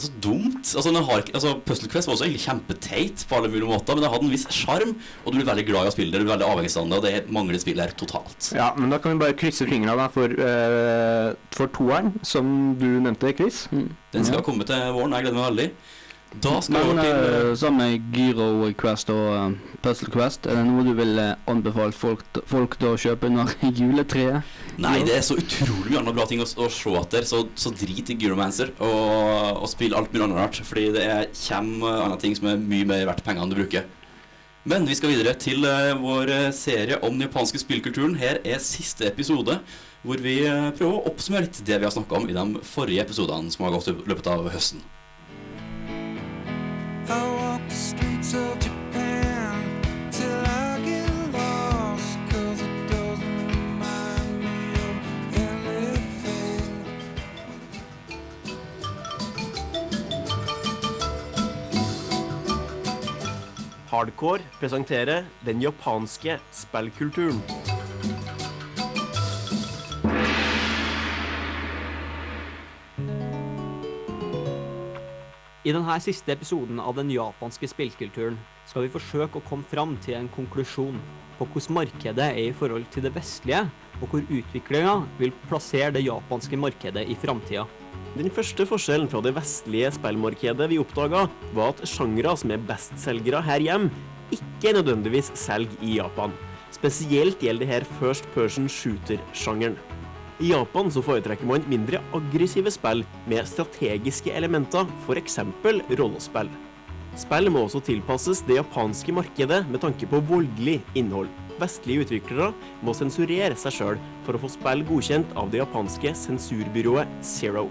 det 0.00 0.08
er 0.08 0.12
så 0.14 0.22
dumt. 0.24 0.64
Altså, 0.64 0.88
den 0.88 1.04
har 1.04 1.22
altså, 1.34 1.52
Puzzle 1.66 1.90
Quest 1.92 2.08
var 2.08 2.16
også 2.16 2.26
egentlig 2.26 2.44
kjempeteit 2.46 3.24
på 3.28 3.36
alle 3.36 3.50
mulige 3.52 3.68
måter, 3.68 3.96
men 3.96 4.04
det 4.04 4.12
hadde 4.14 4.26
en 4.28 4.32
viss 4.32 4.46
sjarm, 4.54 4.94
og 5.24 5.28
du 5.30 5.38
blir 5.38 5.48
veldig 5.50 5.66
glad 5.68 5.86
i 5.86 5.92
å 5.92 5.94
spille 5.94 6.14
det. 6.14 6.22
Du 6.22 6.26
blir 6.26 6.34
veldig 6.34 6.48
avhengig 6.48 6.72
av 6.80 6.88
det, 6.88 6.98
og 6.98 7.06
det 7.06 7.36
mangler 7.36 7.62
spill 7.62 7.82
her 7.84 7.92
totalt. 8.00 8.50
Ja, 8.56 8.70
men 8.78 8.92
da 8.92 9.00
kan 9.02 9.14
vi 9.14 9.24
bare 9.26 9.36
krysse 9.38 9.68
fingrene 9.68 9.98
da 10.00 10.08
for, 10.12 10.32
uh, 10.32 11.30
for 11.56 11.72
toeren, 11.76 12.14
som 12.26 12.74
du 12.80 12.88
nevnte, 13.04 13.34
Chris. 13.36 13.66
Den 13.70 14.26
skal 14.26 14.44
komme 14.46 14.66
til 14.68 14.80
våren. 14.96 15.14
Jeg 15.18 15.28
gleder 15.28 15.38
meg 15.38 15.50
veldig. 15.50 15.70
Da 16.30 16.60
skal 16.62 16.92
Men 16.92 17.00
til 17.02 17.10
eh, 17.10 17.56
sammen 17.58 17.80
med 17.82 18.12
Gyro 18.14 18.68
Quest 18.78 19.10
og 19.10 19.30
eh, 19.34 19.54
Puzzle 19.82 20.12
Quest, 20.14 20.46
er 20.46 20.60
det 20.60 20.66
noe 20.68 20.84
du 20.86 20.92
vil 20.94 21.18
anbefalt 21.18 21.50
anbefale 21.50 21.96
folk, 21.96 22.22
folk 22.46 22.76
til 22.78 22.92
å 22.92 23.00
kjøpe 23.02 23.26
under 23.26 23.50
juletreet? 23.80 24.52
Nei, 24.80 25.00
det 25.06 25.16
er 25.18 25.24
så 25.26 25.34
utrolig 25.40 25.90
mye 25.90 26.02
andre 26.04 26.14
bra 26.14 26.28
ting 26.30 26.42
å, 26.42 26.46
å 26.46 26.68
se 26.70 26.94
etter, 27.02 27.26
så, 27.26 27.42
så 27.58 27.74
drit 27.74 28.14
i 28.14 28.18
Gyromancer 28.20 28.70
og, 28.78 29.58
og 29.58 29.66
spill 29.72 29.96
alt 29.98 30.14
mulig 30.14 30.28
annet 30.28 30.38
rart. 30.38 30.60
Fordi 30.66 30.92
det 30.94 31.02
er, 31.02 31.26
kommer 31.48 32.04
andre 32.06 32.20
ting 32.22 32.38
som 32.38 32.52
er 32.52 32.62
mye 32.62 32.86
mer 32.88 33.08
verdt 33.10 33.26
pengene 33.26 33.50
du 33.50 33.58
bruker. 33.58 33.90
Men 34.70 34.84
vi 34.84 34.94
skal 34.94 35.14
videre 35.14 35.32
til 35.40 35.64
eh, 35.64 35.94
vår 35.96 36.30
eh, 36.34 36.48
serie 36.52 36.98
om 37.00 37.14
den 37.14 37.24
japanske 37.24 37.62
spillkulturen. 37.62 38.18
Her 38.20 38.42
er 38.44 38.60
siste 38.60 39.08
episode, 39.08 39.56
hvor 40.04 40.20
vi 40.20 40.42
eh, 40.44 40.70
prøver 40.76 40.98
å 40.98 41.10
oppsummere 41.10 41.48
litt 41.48 41.62
det 41.64 41.80
vi 41.80 41.88
har 41.88 41.94
snakka 41.94 42.20
om 42.20 42.28
i 42.28 42.36
de 42.36 42.64
forrige 42.68 43.06
episodene 43.06 43.50
som 43.50 43.64
har 43.64 43.74
gått 43.74 43.88
i 43.88 43.96
løpet 43.96 44.28
av 44.28 44.50
høsten. 44.52 44.84
Hardcore 63.90 64.40
presenterer 64.60 65.24
den 65.44 65.60
japanske 65.60 66.38
spillkulturen. 66.52 67.69
I 75.60 75.74
denne 75.76 75.92
siste 76.00 76.32
episoden 76.32 76.78
av 76.80 76.94
den 76.96 77.10
japanske 77.12 77.68
spillkulturen 77.68 78.38
skal 78.64 78.86
vi 78.86 78.92
forsøke 78.94 79.36
å 79.36 79.44
komme 79.44 79.68
fram 79.68 79.92
til 80.00 80.16
en 80.16 80.30
konklusjon 80.32 80.96
på 81.36 81.46
hvordan 81.52 81.76
markedet 81.76 82.28
er 82.30 82.46
i 82.46 82.54
forhold 82.56 82.86
til 82.94 83.04
det 83.04 83.12
vestlige, 83.12 83.66
og 84.00 84.08
hvor 84.08 84.24
utviklinga 84.24 84.94
vil 85.18 85.34
plassere 85.50 85.92
det 85.92 86.06
japanske 86.06 86.56
markedet 86.56 87.04
i 87.12 87.18
framtida. 87.20 87.66
Den 88.16 88.32
første 88.32 88.64
forskjellen 88.72 89.12
fra 89.12 89.20
det 89.20 89.34
vestlige 89.36 89.92
spillmarkedet 89.98 90.70
vi 90.72 90.80
oppdaga, 90.80 91.26
var 91.52 91.74
at 91.74 91.84
sjangre 91.84 92.32
som 92.40 92.56
er 92.56 92.64
bestselgere 92.72 93.44
her 93.44 93.60
hjemme, 93.60 93.92
ikke 94.32 94.72
nødvendigvis 94.78 95.28
selger 95.36 95.84
i 95.84 95.98
Japan. 95.98 96.32
Spesielt 96.72 97.44
gjelder 97.44 97.66
det 97.66 97.72
her 97.74 97.90
first 98.00 98.24
person 98.32 98.64
shooter-sjangeren. 98.64 99.76
I 100.40 100.54
Japan 100.54 100.88
så 100.88 101.02
foretrekker 101.04 101.44
man 101.44 101.66
mindre 101.68 101.98
aggressive 102.16 102.70
spill 102.72 103.02
med 103.28 103.44
strategiske 103.44 104.32
elementer, 104.32 104.86
f.eks. 105.04 105.36
rollespill. 106.00 106.48
Spill 107.20 107.50
må 107.52 107.66
også 107.66 107.82
tilpasses 107.84 108.40
det 108.48 108.56
japanske 108.56 109.12
markedet 109.12 109.66
med 109.68 109.82
tanke 109.82 110.08
på 110.08 110.22
voldelig 110.30 110.78
innhold. 110.96 111.28
Vestlige 111.60 112.06
utviklere 112.06 112.54
må 112.80 112.94
sensurere 112.96 113.58
seg 113.60 113.74
sjøl 113.76 114.00
for 114.24 114.38
å 114.38 114.40
få 114.40 114.48
spill 114.54 114.84
godkjent 114.88 115.34
av 115.36 115.50
det 115.52 115.60
japanske 115.60 116.14
sensurbyrået 116.16 117.20
Zero. 117.20 117.66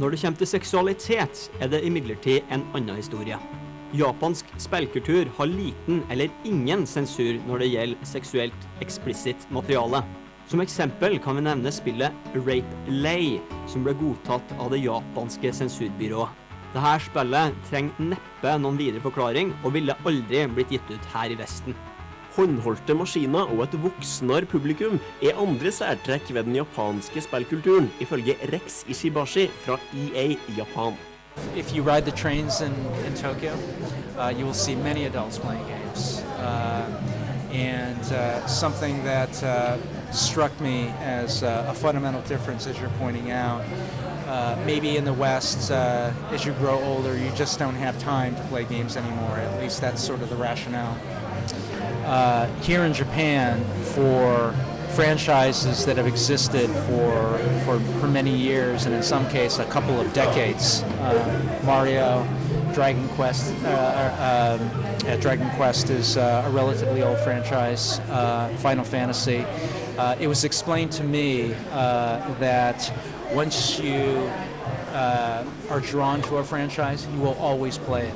Når 0.00 0.14
det 0.14 0.20
kommer 0.22 0.40
til 0.40 0.50
seksualitet, 0.54 1.42
er 1.60 1.68
det 1.68 1.82
imidlertid 1.84 2.48
en 2.54 2.64
annen 2.72 2.96
historie. 2.96 3.36
Japansk 3.98 4.48
spillkultur 4.60 5.28
har 5.36 5.52
liten 5.52 6.00
eller 6.08 6.32
ingen 6.48 6.86
sensur 6.88 7.36
når 7.50 7.66
det 7.66 7.70
gjelder 7.74 8.10
seksuelt 8.14 8.66
eksplisitt 8.84 9.44
materiale. 9.52 10.00
Som 10.48 10.62
eksempel 10.64 11.18
kan 11.20 11.36
vi 11.36 11.42
nevne 11.44 11.68
spillet 11.68 12.28
Rape 12.32 12.92
Lay, 13.04 13.34
som 13.68 13.82
ble 13.84 13.92
godtatt 14.00 14.54
av 14.56 14.70
det 14.72 14.78
japanske 14.80 15.50
sensurbyrået. 15.52 16.32
Dette 16.72 16.92
spillet 17.04 17.58
trenger 17.68 18.06
neppe 18.14 18.54
noen 18.56 18.78
videre 18.80 19.04
forklaring, 19.04 19.52
og 19.60 19.74
ville 19.76 19.96
aldri 20.08 20.46
blitt 20.56 20.72
gitt 20.72 20.88
ut 20.88 21.10
her 21.12 21.34
i 21.34 21.36
Vesten. 21.36 21.76
Håndholdte 22.38 22.96
maskiner 22.96 23.52
og 23.52 23.66
et 23.66 23.76
voksnere 23.82 24.48
publikum 24.48 24.96
er 25.20 25.36
andre 25.36 25.72
særtrekk 25.74 26.32
ved 26.32 26.48
den 26.48 26.56
japanske 26.62 27.26
spillkulturen, 27.28 27.90
ifølge 28.00 28.38
Rex 28.48 28.86
Ishibashi 28.88 29.50
fra 29.66 29.76
EA 29.92 30.38
Japan. 30.56 30.96
If 31.54 31.74
you 31.74 31.82
ride 31.82 32.06
the 32.06 32.16
trains 32.16 32.62
in, 32.62 32.72
in 33.04 33.12
Tokyo, 33.14 33.52
uh, 34.16 34.32
you 34.32 34.46
will 34.46 34.54
see 34.54 34.74
many 34.74 35.04
adults 35.04 35.38
playing 35.38 35.66
games. 35.68 36.22
Uh, 36.40 36.88
and 37.52 38.12
uh, 38.12 38.46
something 38.46 39.04
that 39.04 39.42
uh, 39.44 39.76
struck 40.12 40.58
me 40.60 40.88
as 41.00 41.42
uh, 41.42 41.66
a 41.68 41.74
fundamental 41.74 42.22
difference, 42.22 42.66
as 42.66 42.78
you're 42.80 42.90
pointing 42.98 43.30
out, 43.30 43.64
uh, 44.26 44.58
maybe 44.66 44.96
in 44.96 45.04
the 45.04 45.12
West, 45.12 45.70
uh, 45.70 46.12
as 46.30 46.44
you 46.44 46.52
grow 46.54 46.78
older, 46.82 47.16
you 47.16 47.30
just 47.32 47.58
don't 47.58 47.74
have 47.74 47.98
time 47.98 48.36
to 48.36 48.42
play 48.42 48.64
games 48.64 48.96
anymore. 48.96 49.36
At 49.36 49.60
least 49.60 49.80
that's 49.80 50.02
sort 50.02 50.20
of 50.20 50.28
the 50.28 50.36
rationale. 50.36 50.96
Uh, 52.04 52.46
here 52.60 52.84
in 52.84 52.92
Japan, 52.92 53.62
for 53.94 54.54
franchises 54.94 55.84
that 55.86 55.96
have 55.96 56.06
existed 56.06 56.68
for, 56.68 57.38
for, 57.64 57.78
for 58.00 58.08
many 58.08 58.36
years, 58.36 58.86
and 58.86 58.94
in 58.94 59.02
some 59.02 59.28
case, 59.28 59.58
a 59.58 59.64
couple 59.66 60.00
of 60.00 60.12
decades, 60.12 60.82
uh, 60.82 61.60
Mario, 61.64 62.26
Dragon 62.74 63.08
Quest, 63.10 63.54
uh, 63.64 63.68
uh, 63.68 64.58
um, 64.60 65.20
Dragon 65.20 65.48
Quest 65.50 65.90
is 65.90 66.16
uh, 66.16 66.44
a 66.46 66.50
relatively 66.50 67.02
old 67.02 67.18
franchise, 67.20 68.00
uh, 68.10 68.48
Final 68.58 68.84
Fantasy. 68.84 69.46
Uh, 69.98 70.14
it 70.20 70.28
was 70.28 70.44
explained 70.44 70.92
to 70.92 71.02
me 71.02 71.52
uh, 71.72 72.34
that 72.38 72.92
once 73.32 73.80
you 73.80 74.30
uh, 74.92 75.44
are 75.70 75.80
drawn 75.80 76.22
to 76.22 76.36
a 76.36 76.44
franchise, 76.44 77.04
you 77.12 77.18
will 77.18 77.36
always 77.40 77.78
play 77.78 78.06
it. 78.06 78.14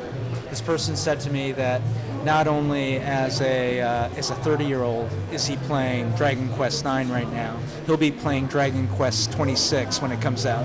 This 0.49 0.61
person 0.61 0.95
said 0.95 1.19
to 1.21 1.31
me 1.31 1.51
that 1.53 1.83
not 2.25 2.47
only 2.47 2.99
as 2.99 3.41
a 3.41 3.81
uh, 3.81 4.09
as 4.17 4.31
a 4.31 4.35
30-year-old 4.35 5.11
is 5.33 5.45
he 5.45 5.57
playing 5.67 6.09
Dragon 6.13 6.49
Quest 6.51 6.87
IX 6.87 7.11
right 7.11 7.31
now, 7.33 7.59
he'll 7.87 7.97
be 7.97 8.13
playing 8.13 8.47
Dragon 8.47 8.87
Quest 8.97 9.33
26 9.33 10.01
when 10.01 10.13
it 10.13 10.21
comes 10.21 10.47
out. 10.47 10.65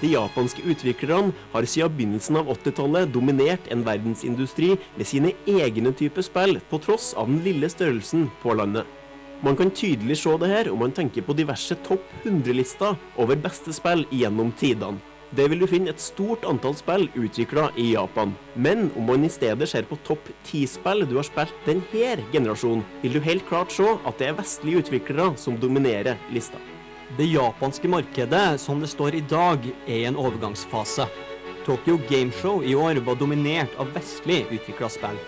De 0.00 0.08
japanske 0.08 0.62
utviklerne 0.64 1.32
har 1.52 1.68
siden 1.68 1.92
begynnelsen 1.96 2.40
av 2.40 2.48
80-tallet 2.48 3.12
dominert 3.12 3.68
en 3.70 3.84
verdensindustri 3.84 4.72
med 4.96 5.06
sine 5.06 5.36
egne 5.46 5.92
typer 5.92 6.24
spill, 6.26 6.58
på 6.70 6.80
tross 6.80 7.12
av 7.14 7.28
den 7.28 7.44
lille 7.44 7.68
størrelsen 7.70 8.30
på 8.42 8.56
landet. 8.56 9.01
Man 9.42 9.56
kan 9.58 9.72
tydelig 9.74 10.20
se 10.20 10.36
det 10.38 10.48
her 10.52 10.68
om 10.70 10.78
man 10.84 10.92
tenker 10.94 11.24
på 11.26 11.34
diverse 11.34 11.74
topp 11.82 12.04
100-lister 12.22 12.94
over 13.18 13.40
beste 13.42 13.74
spill 13.74 14.04
gjennom 14.14 14.52
tidene. 14.60 15.00
Det 15.34 15.48
vil 15.48 15.62
du 15.62 15.66
finne 15.66 15.90
et 15.90 16.02
stort 16.02 16.44
antall 16.46 16.76
spill 16.78 17.08
utvikla 17.18 17.70
i 17.80 17.88
Japan. 17.94 18.36
Men 18.54 18.90
om 18.94 19.10
man 19.10 19.24
i 19.26 19.32
stedet 19.32 19.66
ser 19.66 19.88
på 19.88 19.98
topp 20.06 20.30
10-spill 20.46 21.06
du 21.10 21.16
har 21.18 21.26
spilt 21.26 21.66
denne 21.66 22.14
generasjonen, 22.30 22.84
vil 23.02 23.16
du 23.16 23.20
helt 23.24 23.48
klart 23.48 23.74
se 23.74 23.88
at 23.96 24.20
det 24.20 24.30
er 24.30 24.38
vestlige 24.38 24.84
utviklere 24.84 25.32
som 25.40 25.58
dominerer 25.58 26.20
lista. 26.30 26.60
Det 27.18 27.26
japanske 27.26 27.90
markedet, 27.90 28.60
som 28.60 28.78
det 28.80 28.94
står 28.94 29.18
i 29.18 29.26
dag, 29.26 29.64
er 29.88 30.04
i 30.04 30.08
en 30.08 30.20
overgangsfase. 30.20 31.10
Tokyo 31.66 31.98
Gameshow 32.08 32.62
i 32.62 32.78
år 32.78 33.02
var 33.02 33.18
dominert 33.18 33.74
av 33.80 33.90
vestlig 33.96 34.44
utvikla 34.52 34.88
spill. 34.92 35.18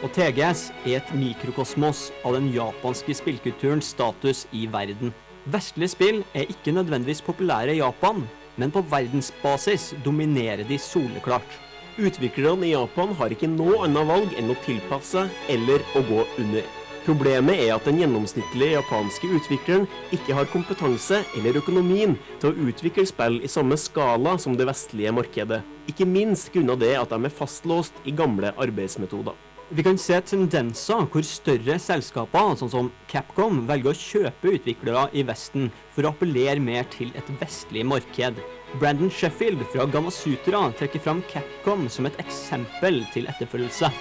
Og 0.00 0.12
TGS 0.16 0.70
er 0.88 0.96
et 0.96 1.10
mikrokosmos 1.12 2.06
av 2.24 2.32
den 2.38 2.46
japanske 2.54 3.12
spillkulturens 3.18 3.90
status 3.92 4.46
i 4.56 4.64
verden. 4.72 5.12
Vestlige 5.52 5.92
spill 5.92 6.22
er 6.32 6.48
ikke 6.48 6.72
nødvendigvis 6.72 7.20
populære 7.24 7.74
i 7.74 7.82
Japan, 7.82 8.22
men 8.56 8.72
på 8.72 8.80
verdensbasis 8.88 9.90
dominerer 10.04 10.64
de 10.68 10.78
soleklart. 10.80 11.58
Utviklerne 12.00 12.68
i 12.68 12.72
Japan 12.72 13.12
har 13.18 13.32
ikke 13.34 13.50
noe 13.50 13.82
annet 13.84 14.08
valg 14.08 14.36
enn 14.40 14.52
å 14.52 14.56
tilpasse 14.64 15.26
eller 15.52 15.84
å 15.96 16.04
gå 16.08 16.24
under. 16.40 16.64
Problemet 17.04 17.60
er 17.64 17.74
at 17.74 17.84
den 17.88 18.00
gjennomsnittlige 18.00 18.78
japanske 18.78 19.28
utvikleren 19.36 19.86
ikke 20.16 20.36
har 20.36 20.48
kompetanse 20.52 21.22
eller 21.36 21.60
økonomien 21.60 22.16
til 22.40 22.52
å 22.52 22.68
utvikle 22.68 23.06
spill 23.08 23.40
i 23.44 23.52
samme 23.52 23.76
skala 23.80 24.36
som 24.40 24.56
det 24.56 24.68
vestlige 24.68 25.12
markedet. 25.16 25.62
Ikke 25.88 26.08
minst 26.08 26.52
grunnet 26.54 26.80
det 26.84 26.94
at 27.00 27.12
de 27.12 27.20
er 27.24 27.38
fastlåst 27.40 28.04
i 28.04 28.16
gamle 28.16 28.52
arbeidsmetoder. 28.60 29.49
Vi 29.70 29.82
kan 29.86 29.98
se 30.02 30.16
tendenser 30.26 31.04
hvor 31.12 31.22
større 31.22 31.76
selskaper, 31.78 32.56
sånn 32.58 32.70
som 32.72 32.88
Capcom, 33.06 33.60
velger 33.68 33.92
å 33.92 33.94
kjøpe 33.94 34.56
utviklere 34.56 35.04
i 35.14 35.22
Vesten 35.28 35.68
for 35.94 36.02
å 36.02 36.10
appellere 36.10 36.58
mer 36.58 36.88
til 36.90 37.12
et 37.14 37.28
vestlig 37.38 37.84
marked. 37.86 38.40
Brandon 38.82 39.12
Sheffield 39.14 39.62
fra 39.70 39.86
Gamasutra 39.86 40.64
trekker 40.74 41.04
fram 41.04 41.22
Capcom 41.30 41.86
som 41.86 42.10
et 42.10 42.18
eksempel 42.18 43.04
til 43.14 43.30
etterfølgelse. 43.30 43.92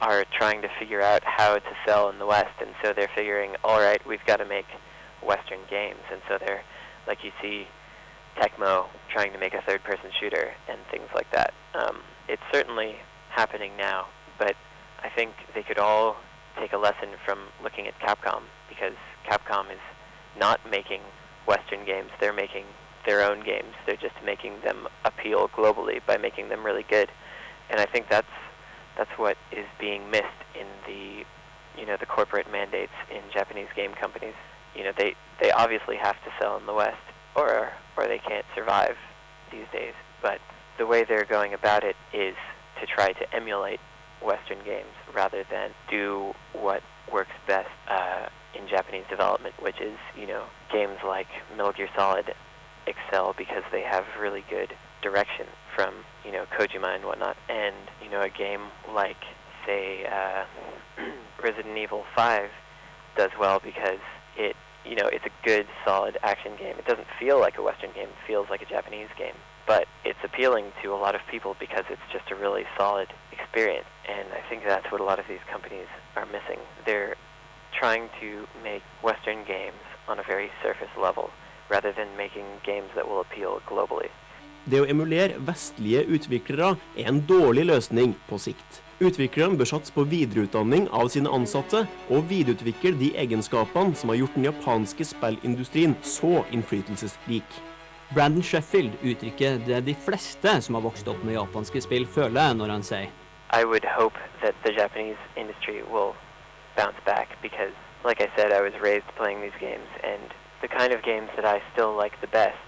are 0.00 0.24
trying 0.30 0.62
to 0.62 0.68
figure 0.78 1.02
out 1.02 1.22
how 1.24 1.54
to 1.58 1.72
sell 1.84 2.08
in 2.08 2.18
the 2.18 2.26
West, 2.26 2.54
and 2.60 2.70
so 2.82 2.92
they're 2.92 3.10
figuring, 3.16 3.56
all 3.64 3.80
right, 3.80 4.00
we've 4.06 4.24
got 4.26 4.36
to 4.36 4.44
make 4.44 4.66
Western 5.26 5.58
games, 5.68 6.02
and 6.12 6.20
so 6.28 6.38
they're, 6.38 6.62
like 7.08 7.24
you 7.24 7.32
see, 7.42 7.66
Tecmo 8.38 8.86
trying 9.10 9.32
to 9.32 9.38
make 9.38 9.54
a 9.54 9.62
third-person 9.62 10.10
shooter 10.20 10.54
and 10.68 10.78
things 10.92 11.08
like 11.14 11.30
that. 11.32 11.52
Um, 11.74 11.98
it's 12.28 12.46
certainly 12.52 12.94
happening 13.38 13.70
now, 13.76 14.08
but 14.36 14.56
I 15.00 15.08
think 15.08 15.30
they 15.54 15.62
could 15.62 15.78
all 15.78 16.16
take 16.58 16.72
a 16.72 16.76
lesson 16.76 17.10
from 17.24 17.38
looking 17.62 17.86
at 17.86 17.96
Capcom 18.00 18.42
because 18.68 18.94
Capcom 19.30 19.70
is 19.70 19.78
not 20.36 20.58
making 20.68 21.02
Western 21.46 21.86
games; 21.86 22.10
they're 22.18 22.32
making 22.32 22.64
their 23.06 23.22
own 23.22 23.44
games. 23.44 23.74
They're 23.86 23.94
just 23.94 24.16
making 24.24 24.54
them 24.64 24.88
appeal 25.04 25.48
globally 25.50 26.00
by 26.04 26.16
making 26.16 26.48
them 26.48 26.66
really 26.66 26.84
good, 26.90 27.10
and 27.70 27.78
I 27.78 27.86
think 27.86 28.08
that's 28.10 28.34
that's 28.96 29.16
what 29.16 29.36
is 29.52 29.66
being 29.78 30.10
missed 30.10 30.42
in 30.58 30.66
the 30.88 31.24
you 31.80 31.86
know 31.86 31.96
the 31.96 32.06
corporate 32.06 32.50
mandates 32.50 32.98
in 33.08 33.22
Japanese 33.32 33.68
game 33.76 33.92
companies. 33.92 34.34
You 34.74 34.82
know 34.82 34.92
they 34.98 35.14
they 35.40 35.52
obviously 35.52 35.94
have 35.94 36.16
to 36.24 36.30
sell 36.40 36.56
in 36.56 36.66
the 36.66 36.74
West 36.74 37.06
or 37.36 37.70
or 37.96 38.08
they 38.08 38.18
can't 38.18 38.46
survive 38.56 38.96
these 39.52 39.66
days. 39.72 39.94
But 40.20 40.40
the 40.76 40.86
way 40.86 41.04
they're 41.04 41.24
going 41.24 41.54
about 41.54 41.84
it 41.84 41.94
is 42.12 42.34
to 42.80 42.86
try 42.86 43.12
to 43.12 43.34
emulate 43.34 43.80
Western 44.22 44.58
games 44.64 44.90
rather 45.14 45.44
than 45.50 45.70
do 45.90 46.34
what 46.52 46.82
works 47.12 47.30
best 47.46 47.68
uh, 47.88 48.28
in 48.54 48.68
Japanese 48.68 49.04
development, 49.08 49.54
which 49.62 49.80
is 49.80 49.96
you 50.16 50.26
know 50.26 50.44
games 50.72 50.98
like 51.06 51.28
Metal 51.56 51.72
Gear 51.72 51.88
Solid 51.96 52.34
excel 52.86 53.34
because 53.36 53.62
they 53.70 53.82
have 53.82 54.04
really 54.18 54.44
good 54.48 54.74
direction 55.02 55.46
from 55.74 55.94
you 56.24 56.32
know 56.32 56.44
Kojima 56.58 56.94
and 56.96 57.04
whatnot, 57.04 57.36
and 57.48 57.76
you 58.02 58.10
know 58.10 58.20
a 58.20 58.28
game 58.30 58.62
like 58.94 59.16
say 59.66 60.06
uh, 60.06 60.44
Resident 61.42 61.76
Evil 61.76 62.04
5 62.16 62.50
does 63.16 63.30
well 63.38 63.60
because 63.62 64.00
it 64.36 64.56
you 64.84 64.96
know 64.96 65.06
it's 65.06 65.24
a 65.26 65.46
good 65.46 65.66
solid 65.84 66.16
action 66.22 66.52
game. 66.58 66.76
It 66.78 66.86
doesn't 66.86 67.08
feel 67.18 67.38
like 67.38 67.58
a 67.58 67.62
Western 67.62 67.92
game; 67.92 68.08
it 68.08 68.26
feels 68.26 68.48
like 68.50 68.62
a 68.62 68.66
Japanese 68.66 69.08
game, 69.18 69.34
but 69.68 69.86
it's 70.02 70.24
appealing 70.24 70.72
to 70.82 70.86
a 70.94 70.98
lot 71.04 71.14
of 71.14 71.20
people 71.30 71.54
because 71.60 71.84
it's 71.90 72.08
just 72.10 72.30
a 72.32 72.34
really 72.34 72.64
solid 72.76 73.08
experience. 73.30 73.86
And 74.08 74.26
I 74.32 74.42
think 74.48 74.64
that's 74.66 74.90
what 74.90 75.00
a 75.00 75.04
lot 75.04 75.18
of 75.20 75.26
these 75.28 75.44
companies 75.52 75.86
are 76.16 76.26
missing. 76.26 76.58
They're 76.86 77.14
trying 77.78 78.08
to 78.20 78.48
make 78.64 78.82
Western 79.04 79.44
games 79.44 79.84
on 80.08 80.18
a 80.18 80.22
very 80.22 80.50
surface 80.62 80.94
level 81.00 81.30
rather 81.68 81.92
than 81.92 82.08
making 82.16 82.46
games 82.64 82.88
that 82.96 83.06
will 83.06 83.20
appeal 83.20 83.60
globally. 83.68 84.08
Det 84.64 84.80
å 84.80 84.88
emulere 84.88 85.38
vestlige 85.48 86.02
utviklere 86.16 86.74
er 86.96 87.06
en 87.08 87.22
dårlig 87.28 87.68
løsning 87.68 88.16
på 88.28 88.40
sikt. 88.40 88.82
Utviklerne 89.00 89.56
bør 89.56 89.68
satse 89.70 89.94
på 89.94 90.04
videreutdanning 90.10 90.88
av 90.92 91.08
sine 91.12 91.30
ansatte, 91.30 91.84
og 92.10 92.26
videreutvikle 92.32 92.96
de 92.98 93.12
egenskapene 93.22 93.96
som 93.96 94.10
har 94.12 94.18
gjort 94.20 94.36
den 94.36 94.48
japanske 94.48 95.06
spillindustrien 95.06 95.94
så 96.02 96.42
innflytelsesrik. 96.52 97.60
Brandon 98.14 98.42
Sheffield 98.42 98.92
uttrykker 99.02 99.58
det 99.66 99.80
de 99.80 99.94
fleste 99.94 100.62
som 100.62 100.74
har 100.74 100.82
vokst 100.82 101.08
opp 101.08 101.20
med 101.24 101.34
japanske 101.36 101.82
spill, 101.84 102.06
føler 102.08 102.54
når 102.56 102.72
han 102.72 102.84
sier 102.86 103.10
I 103.52 103.64
would 103.64 103.84
hope 103.84 104.16
that 104.42 104.54
the 104.64 104.72
Japanese 104.72 105.20
industry 105.36 105.82
will 105.92 106.14
bounce 106.76 107.00
back 107.04 107.28
because, 107.42 107.74
like 108.04 108.20
I 108.20 108.28
said, 108.36 108.52
I 108.52 108.60
was 108.60 108.72
raised 108.80 109.08
playing 109.16 109.40
these 109.40 109.58
games, 109.60 109.88
and 110.04 110.24
the 110.60 110.68
kind 110.68 110.92
of 110.92 111.02
games 111.02 111.30
that 111.36 111.44
I 111.44 111.62
still 111.72 111.92
like 111.96 112.20
the 112.20 112.32
best 112.40 112.66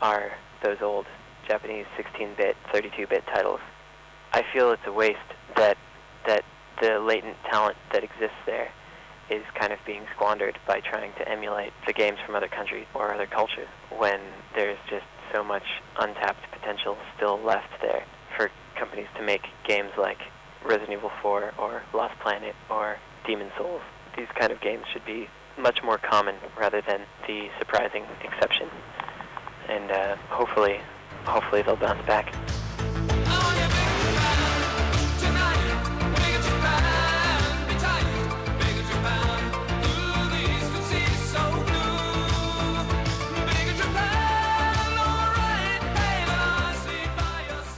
are 0.00 0.32
those 0.62 0.80
old 0.80 1.06
Japanese 1.48 1.86
16-bit, 1.98 2.56
32-bit 2.72 3.24
titles. 3.34 3.60
I 4.32 4.42
feel 4.52 4.70
it's 4.72 4.86
a 4.86 4.92
waste 4.92 5.30
that 5.56 5.76
that 6.26 6.44
the 6.80 6.98
latent 6.98 7.36
talent 7.50 7.76
that 7.92 8.02
exists 8.02 8.42
there 8.46 8.70
is 9.32 9.42
kind 9.58 9.72
of 9.72 9.78
being 9.86 10.04
squandered 10.14 10.58
by 10.66 10.80
trying 10.80 11.12
to 11.14 11.26
emulate 11.26 11.72
the 11.86 11.92
games 11.92 12.18
from 12.24 12.34
other 12.34 12.48
countries 12.48 12.86
or 12.94 13.14
other 13.14 13.26
cultures 13.26 13.68
when 13.96 14.20
there's 14.54 14.78
just 14.90 15.06
so 15.32 15.42
much 15.42 15.64
untapped 15.98 16.44
potential 16.52 16.96
still 17.16 17.40
left 17.40 17.72
there 17.80 18.04
for 18.36 18.50
companies 18.78 19.06
to 19.16 19.22
make 19.22 19.42
games 19.66 19.90
like 19.96 20.18
Resident 20.64 20.92
Evil 20.92 21.10
4 21.22 21.54
or 21.58 21.82
Lost 21.94 22.18
Planet 22.20 22.54
or 22.68 22.98
Demon 23.26 23.50
Souls. 23.56 23.80
These 24.16 24.28
kind 24.38 24.52
of 24.52 24.60
games 24.60 24.84
should 24.92 25.06
be 25.06 25.28
much 25.58 25.82
more 25.82 25.98
common 25.98 26.36
rather 26.58 26.82
than 26.86 27.00
the 27.26 27.48
surprising 27.58 28.04
exception. 28.22 28.68
And 29.68 29.90
uh, 29.90 30.16
hopefully, 30.28 30.80
hopefully 31.24 31.62
they'll 31.62 31.76
bounce 31.76 32.04
back. 32.06 32.34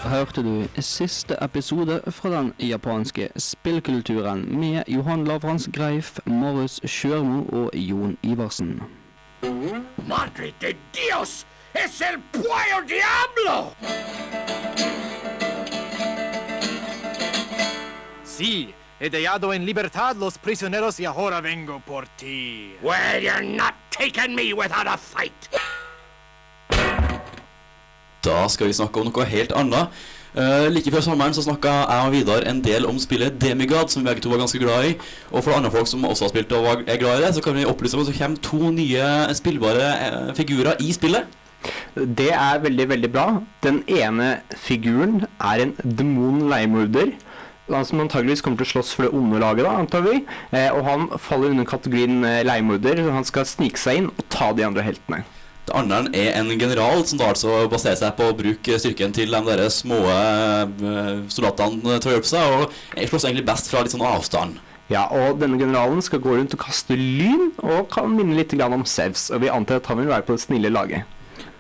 Hørte 0.05 0.43
du 0.43 0.67
siste 0.81 1.37
episode 1.43 2.01
fra 2.11 2.29
den 2.31 2.53
japanske 2.59 3.29
spillkulturen 3.37 4.45
med 4.61 4.83
Johan 4.89 5.25
Lavrans 5.25 5.69
Greif, 5.73 6.19
Marius 6.27 6.81
Sjørmo 6.87 7.45
og 7.53 7.71
Jon 7.75 8.17
Iversen. 8.23 8.83
Madre 10.09 10.53
de 10.61 10.75
Dios! 10.93 11.47
¡Es 11.75 12.01
el 12.01 12.21
Puyo 12.33 12.79
Diablo! 12.87 13.75
Si, 18.25 18.75
he 19.01 19.11
dejado 19.11 19.53
en 19.53 19.65
libertad 19.67 20.17
los 20.17 20.39
prisioneros 20.39 21.01
y 21.01 21.05
ahora 21.05 21.41
vengo 21.41 21.81
por 21.87 22.07
ti. 22.17 22.75
Well, 22.83 23.23
you're 23.23 23.43
not 23.43 23.75
taking 23.91 24.35
me 24.35 24.53
without 24.53 24.87
a 24.87 24.97
fight. 24.97 25.49
Da 28.25 28.45
skal 28.49 28.71
vi 28.71 28.77
snakke 28.77 29.01
om 29.01 29.11
noe 29.11 29.27
helt 29.29 29.53
annet. 29.57 30.05
Uh, 30.35 30.67
like 30.67 30.91
før 30.91 31.05
sommeren 31.05 31.35
så 31.37 31.45
snakka 31.45 31.71
jeg 31.71 32.07
og 32.09 32.15
Vidar 32.17 32.47
en 32.51 32.59
del 32.65 32.89
om 32.91 32.97
spillet 32.99 33.37
Demigod, 33.39 33.93
som 33.93 34.03
vi 34.03 34.09
begge 34.09 34.25
to 34.25 34.33
var 34.33 34.43
ganske 34.43 34.59
glad 34.59 34.89
i. 34.89 34.97
Og 35.31 35.45
for 35.47 35.55
andre 35.55 35.71
folk 35.71 35.87
som 35.87 36.03
også 36.09 36.27
har 36.27 36.33
spilt 36.33 36.57
og 36.59 36.89
er 36.89 36.99
glad 36.99 37.21
i 37.21 37.27
det, 37.27 37.35
så 37.37 37.45
kan 37.45 37.55
vi 37.55 37.69
opplyse 37.69 37.95
om 37.95 38.03
at 38.03 38.11
det 38.11 38.19
kommer 38.19 38.43
to 38.43 38.73
nye 38.75 39.35
spillbare 39.39 39.93
uh, 39.95 40.35
figurer 40.35 40.81
i 40.83 40.91
spillet. 40.97 41.41
Det 41.95 42.33
er 42.35 42.59
veldig, 42.65 42.89
veldig 42.89 43.13
bra. 43.13 43.29
Den 43.63 43.83
ene 43.89 44.41
figuren 44.59 45.23
er 45.41 45.63
en 45.63 45.77
demon-leiemorder. 45.85 47.15
Han 47.71 47.87
som 47.89 48.03
antageligvis 48.03 48.43
kommer 48.45 48.61
til 48.61 48.67
å 48.67 48.73
slåss 48.75 48.91
for 48.97 49.07
det 49.07 49.15
onde 49.17 49.41
laget, 49.41 49.65
da, 49.65 49.77
antar 49.81 50.03
vi. 50.05 50.19
Eh, 50.53 50.69
og 50.75 50.85
han 50.85 51.07
faller 51.17 51.55
under 51.55 51.65
kategorien 51.69 52.19
eh, 52.29 52.43
leiemorder. 52.45 53.01
Han 53.15 53.25
skal 53.25 53.49
snike 53.49 53.81
seg 53.81 54.03
inn 54.03 54.11
og 54.13 54.27
ta 54.33 54.51
de 54.53 54.67
andre 54.67 54.85
heltene. 54.85 55.23
Det 55.65 55.73
andre 55.73 56.03
er 56.13 56.35
en 56.37 56.51
general 56.61 57.07
som 57.09 57.21
da 57.21 57.31
altså 57.33 57.63
baserer 57.73 57.97
seg 57.97 58.13
på 58.19 58.29
å 58.29 58.37
bruke 58.37 58.77
styrken 58.81 59.15
til 59.17 59.33
de 59.33 59.41
der 59.47 59.63
små 59.73 60.03
eh, 60.13 61.25
soldatene 61.33 61.97
til 61.97 62.11
å 62.11 62.17
hjelpe 62.19 62.29
seg, 62.29 62.57
og 62.59 63.09
slåss 63.09 63.29
egentlig 63.31 63.47
best 63.49 63.71
fra 63.73 63.85
litt 63.85 63.95
sånn 63.95 64.05
avstand. 64.05 64.61
Ja, 64.93 65.07
og 65.09 65.41
denne 65.41 65.57
generalen 65.57 66.05
skal 66.05 66.21
gå 66.21 66.35
rundt 66.37 66.53
og 66.53 66.61
kaste 66.67 66.97
lyn, 66.99 67.55
og 67.65 67.89
kan 67.95 68.13
minne 68.13 68.37
litt 68.37 68.53
grann 68.53 68.77
om 68.77 68.85
Sevs. 68.85 69.31
Og 69.33 69.41
vi 69.41 69.49
antar 69.49 69.81
at 69.81 69.89
han 69.89 70.03
vil 70.03 70.11
være 70.13 70.27
på 70.29 70.37
det 70.37 70.45
snille 70.45 70.73
laget. 70.73 71.09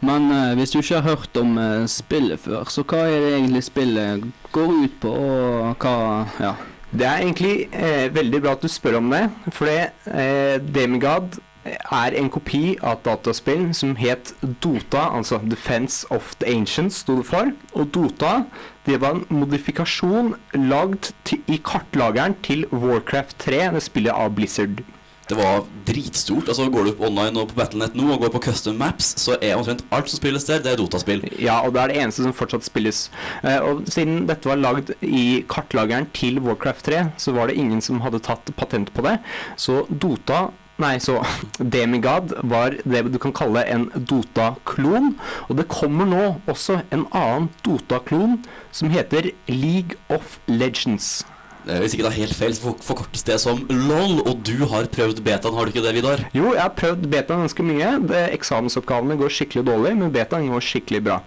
Men 0.05 0.29
uh, 0.29 0.53
hvis 0.59 0.75
du 0.75 0.83
ikke 0.83 1.01
har 1.01 1.17
hørt 1.17 1.41
om 1.41 1.57
uh, 1.57 1.87
spillet 1.89 2.43
før, 2.45 2.69
så 2.69 2.85
hva 2.85 3.07
er 3.09 3.25
det 3.25 3.33
egentlig 3.39 3.65
spillet 3.65 4.29
går 4.53 4.77
ut 4.85 5.01
på, 5.01 5.17
og 5.17 5.81
hva 5.81 5.97
Ja. 6.43 6.55
Det 6.95 7.07
er 7.09 7.25
egentlig 7.25 7.55
eh, 7.75 8.07
veldig 8.15 8.39
bra 8.45 8.53
at 8.55 8.63
du 8.63 8.71
spør 8.71 9.01
om 9.01 9.09
det, 9.11 9.25
for 9.51 9.67
det, 9.67 9.89
eh, 10.07 10.61
Demigod 10.63 11.41
er 11.65 12.17
en 12.19 12.31
kopi 12.33 12.77
av 12.83 12.99
et 12.99 13.05
dataspill 13.09 13.69
som 13.77 13.95
het 13.97 14.35
Dota, 14.65 15.09
altså 15.17 15.41
Defense 15.45 16.07
of 16.15 16.35
the 16.41 16.51
Ancients, 16.53 17.03
sto 17.05 17.19
det 17.21 17.29
for. 17.29 17.53
Og 17.75 17.93
Dota 17.95 18.45
det 18.85 18.99
var 19.01 19.17
en 19.17 19.25
modifikasjon 19.33 20.35
lagd 20.69 21.13
i 21.49 21.61
kartlageren 21.65 22.37
til 22.45 22.67
Warcraft 22.73 23.39
3, 23.47 23.63
det 23.73 23.87
spillet 23.87 24.13
av 24.13 24.35
Blizzard. 24.37 24.85
det 25.29 25.37
var 25.39 25.63
dritstort. 25.89 26.49
Altså 26.49 26.67
Går 26.71 26.85
du 26.85 26.93
på 26.99 27.07
online 27.07 27.41
og 27.41 27.49
på 27.49 27.57
Battlenet 27.57 27.95
nå 27.97 28.11
og 28.13 28.21
går 28.21 28.33
på 28.35 28.43
custom 28.45 28.77
maps, 28.77 29.15
så 29.23 29.39
er 29.41 29.55
omtrent 29.57 29.81
alt 29.95 30.11
som 30.13 30.21
spilles 30.21 30.45
der, 30.45 30.61
det 30.61 30.75
er 30.75 30.77
Dota-spill. 30.77 31.25
Ja, 31.41 31.63
og 31.65 31.73
det 31.73 31.81
er 31.81 31.93
det 31.93 32.03
eneste 32.03 32.27
som 32.27 32.35
fortsatt 32.37 32.67
spilles. 32.67 33.07
Eh, 33.41 33.57
og 33.65 33.87
siden 33.89 34.27
dette 34.29 34.51
var 34.51 34.61
lagd 34.61 34.93
i 35.01 35.45
kartlageren 35.49 36.11
til 36.13 36.43
Warcraft 36.45 36.85
3, 36.91 37.01
så 37.17 37.33
var 37.33 37.49
det 37.49 37.57
ingen 37.57 37.81
som 37.85 38.05
hadde 38.05 38.21
tatt 38.21 38.53
patent 38.59 38.93
på 38.93 39.07
det. 39.07 39.17
Så 39.57 39.87
Dota 39.89 40.51
Nei, 40.83 40.97
så 40.99 41.21
Demigod 41.59 42.33
var 42.51 42.75
det 42.83 43.05
du 43.15 43.19
kan 43.23 43.35
kalle 43.37 43.63
en 43.71 43.87
Dota-klon. 43.95 45.13
Og 45.47 45.61
det 45.61 45.69
kommer 45.71 46.09
nå 46.11 46.25
også 46.51 46.81
en 46.91 47.07
annen 47.15 47.47
Dota-klon 47.63 48.41
som 48.75 48.91
heter 48.91 49.31
League 49.47 49.95
of 50.11 50.41
Legends. 50.51 51.23
Eh, 51.67 51.79
Hvis 51.81 51.95
ikke 51.97 52.05
det 52.05 52.11
er 52.13 52.19
helt 52.21 52.35
feil, 52.37 52.53
så 52.57 52.75
forkortes 52.85 53.23
det 53.25 53.39
som 53.41 53.63
LOL, 53.71 54.19
og 54.29 54.43
du 54.45 54.67
har 54.69 54.85
prøvd 54.93 55.23
betaen, 55.25 55.55
har 55.57 55.65
du 55.65 55.73
ikke 55.73 55.83
det, 55.87 55.95
Vidar? 55.97 56.23
Jo, 56.37 56.51
jeg 56.53 56.61
har 56.63 56.73
prøvd 56.77 57.07
betaen 57.13 57.41
ganske 57.45 57.65
mye. 57.65 57.93
Det, 58.11 58.23
eksamensoppgavene 58.37 59.17
går 59.21 59.33
skikkelig 59.33 59.65
dårlig, 59.71 59.95
men 60.03 60.13
betaen 60.13 60.51
går 60.53 60.61
skikkelig 60.65 61.01
bra. 61.07 61.21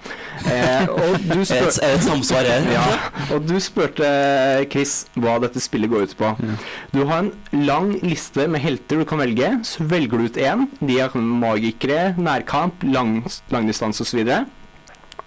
Eh, 0.45 0.85
og 0.93 1.17
du 1.25 1.39
Er 1.41 1.45
det- 1.65 1.79
er 1.83 1.95
et 1.95 2.05
samsvar 2.05 2.45
her? 2.45 2.67
ja, 2.77 2.85
og 3.33 3.47
du 3.49 3.55
spurte, 3.59 4.05
Chris, 4.69 5.05
hva 5.17 5.39
dette 5.41 5.59
spillet 5.63 5.89
går 5.89 6.05
ut 6.07 6.17
på. 6.17 6.33
Du 6.93 7.05
har 7.05 7.23
en 7.25 7.31
lang 7.65 7.95
liste 8.03 8.47
med 8.47 8.61
helter 8.61 8.97
du 9.01 9.05
kan 9.05 9.17
velge. 9.19 9.49
Så 9.65 9.83
velger 9.89 10.17
du 10.21 10.25
ut 10.29 10.37
én. 10.37 10.67
De 10.81 10.99
er 10.99 11.09
magikere, 11.17 12.13
nærkamp, 12.17 12.83
lang, 12.83 13.23
langdistanse 13.49 14.01
osv. 14.05 14.21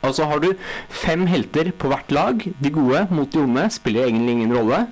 Og 0.07 0.15
så 0.17 0.25
har 0.31 0.41
du 0.41 0.53
fem 0.89 1.27
helter 1.29 1.73
på 1.77 1.91
hvert 1.93 2.13
lag. 2.15 2.47
De 2.63 2.73
gode 2.73 3.07
mot 3.11 3.31
de 3.33 3.43
onde 3.43 3.67
spiller 3.75 4.09
egentlig 4.09 4.39
ingen 4.39 4.57
rolle. 4.57 4.87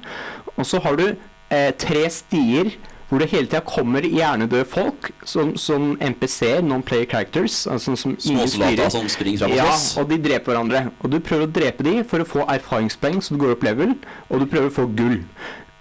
Og 0.57 0.67
så 0.67 0.81
har 0.85 0.99
du 1.01 1.07
eh, 1.09 1.73
tre 1.79 2.05
stier 2.13 2.75
hvor 3.09 3.23
det 3.23 3.31
hele 3.33 3.49
tida 3.49 3.63
kommer 3.65 4.05
hjernedøde 4.05 4.67
folk, 4.69 5.11
som, 5.25 5.55
som 5.57 5.95
NPC-er, 5.97 6.61
non-player 6.61 7.09
characters. 7.09 7.63
Altså 7.67 7.97
som 7.97 8.13
ingen 8.21 8.49
soldater 8.49 8.75
styrer. 8.75 8.91
som 8.93 9.09
springer 9.09 9.39
fram 9.39 9.55
og 9.55 9.57
Ja, 9.57 9.71
og 10.03 10.11
de 10.11 10.19
dreper 10.29 10.53
hverandre. 10.53 10.83
Og 11.01 11.13
du 11.13 11.19
prøver 11.25 11.47
å 11.47 11.53
drepe 11.61 11.87
de 11.87 11.95
for 12.05 12.21
å 12.21 12.29
få 12.29 12.45
erfaringspoeng, 12.53 13.23
så 13.25 13.33
du 13.33 13.41
går 13.41 13.55
opp 13.57 13.65
level, 13.65 13.97
og 14.29 14.43
du 14.43 14.47
prøver 14.51 14.69
å 14.69 14.75
få 14.77 14.85
gull. 14.99 15.23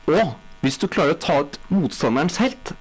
Og 0.08 0.38
hvis 0.64 0.80
du 0.80 0.88
klarer 0.88 1.18
å 1.18 1.20
ta 1.20 1.42
ut 1.44 1.60
motstanderens 1.68 2.40
helt, 2.40 2.72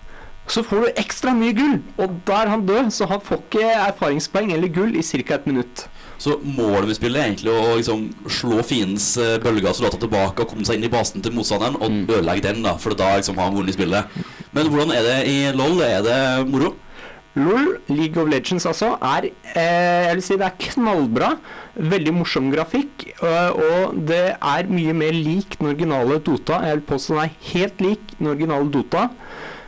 så 0.49 0.63
får 0.65 0.85
du 0.87 1.01
ekstra 1.03 1.33
mye 1.35 1.53
gull. 1.57 1.79
Og 1.99 2.21
da 2.29 2.43
er 2.45 2.53
han 2.55 2.65
død, 2.69 2.91
så 2.95 3.09
han 3.11 3.21
får 3.21 3.43
ikke 3.45 3.67
erfaringspoeng 3.89 4.53
eller 4.55 4.69
gull 4.73 4.97
i 4.97 5.03
ca. 5.03 5.35
et 5.35 5.47
minutt. 5.47 5.87
Så 6.19 6.39
målet 6.41 6.87
med 6.89 6.97
spillet 6.97 7.21
er 7.21 7.27
egentlig 7.29 7.53
å 7.53 7.75
liksom 7.77 8.07
slå 8.33 8.63
fiendens 8.65 9.11
eh, 9.21 9.35
bølger 9.43 9.69
og 9.69 9.77
soldater 9.77 10.01
tilbake 10.07 10.41
og 10.47 10.49
komme 10.49 10.65
seg 10.65 10.79
inn 10.79 10.87
i 10.89 10.93
basen 10.95 11.21
til 11.23 11.35
motstanderen 11.37 11.77
og 11.77 11.91
Mm. 11.91 12.07
ødelegge 12.09 12.43
den, 12.47 12.63
da, 12.65 12.77
for 12.81 12.95
da 12.97 13.17
liksom 13.19 13.37
har 13.37 13.51
han 13.51 13.59
vunnet 13.59 13.75
spillet. 13.77 14.05
Men 14.57 14.71
hvordan 14.73 14.95
er 14.97 15.03
det 15.05 15.19
i 15.29 15.37
LOL? 15.53 15.83
Er 15.85 16.01
det 16.07 16.49
moro? 16.49 16.73
LOL, 17.37 17.67
League 17.93 18.17
of 18.23 18.31
Legends 18.33 18.65
altså, 18.65 18.95
er 19.03 19.27
eh, 19.55 20.07
Jeg 20.09 20.15
vil 20.17 20.23
si 20.25 20.37
det 20.41 20.47
er 20.47 20.57
knallbra. 20.71 21.35
Veldig 21.77 22.15
morsom 22.17 22.49
grafikk. 22.55 23.11
øh, 23.21 23.51
og 23.53 23.99
det 24.09 24.23
er 24.41 24.71
mye 24.73 24.95
mer 24.97 25.13
lik 25.13 25.59
den 25.59 25.69
originale 25.69 26.17
Dota. 26.25 26.63
Jeg 26.65 26.79
vil 26.79 26.87
påstå 26.95 27.15
den 27.19 27.25
er 27.27 27.37
helt 27.53 27.81
lik 27.85 28.01
den 28.19 28.27
originale 28.33 28.71
Dota. 28.73 29.11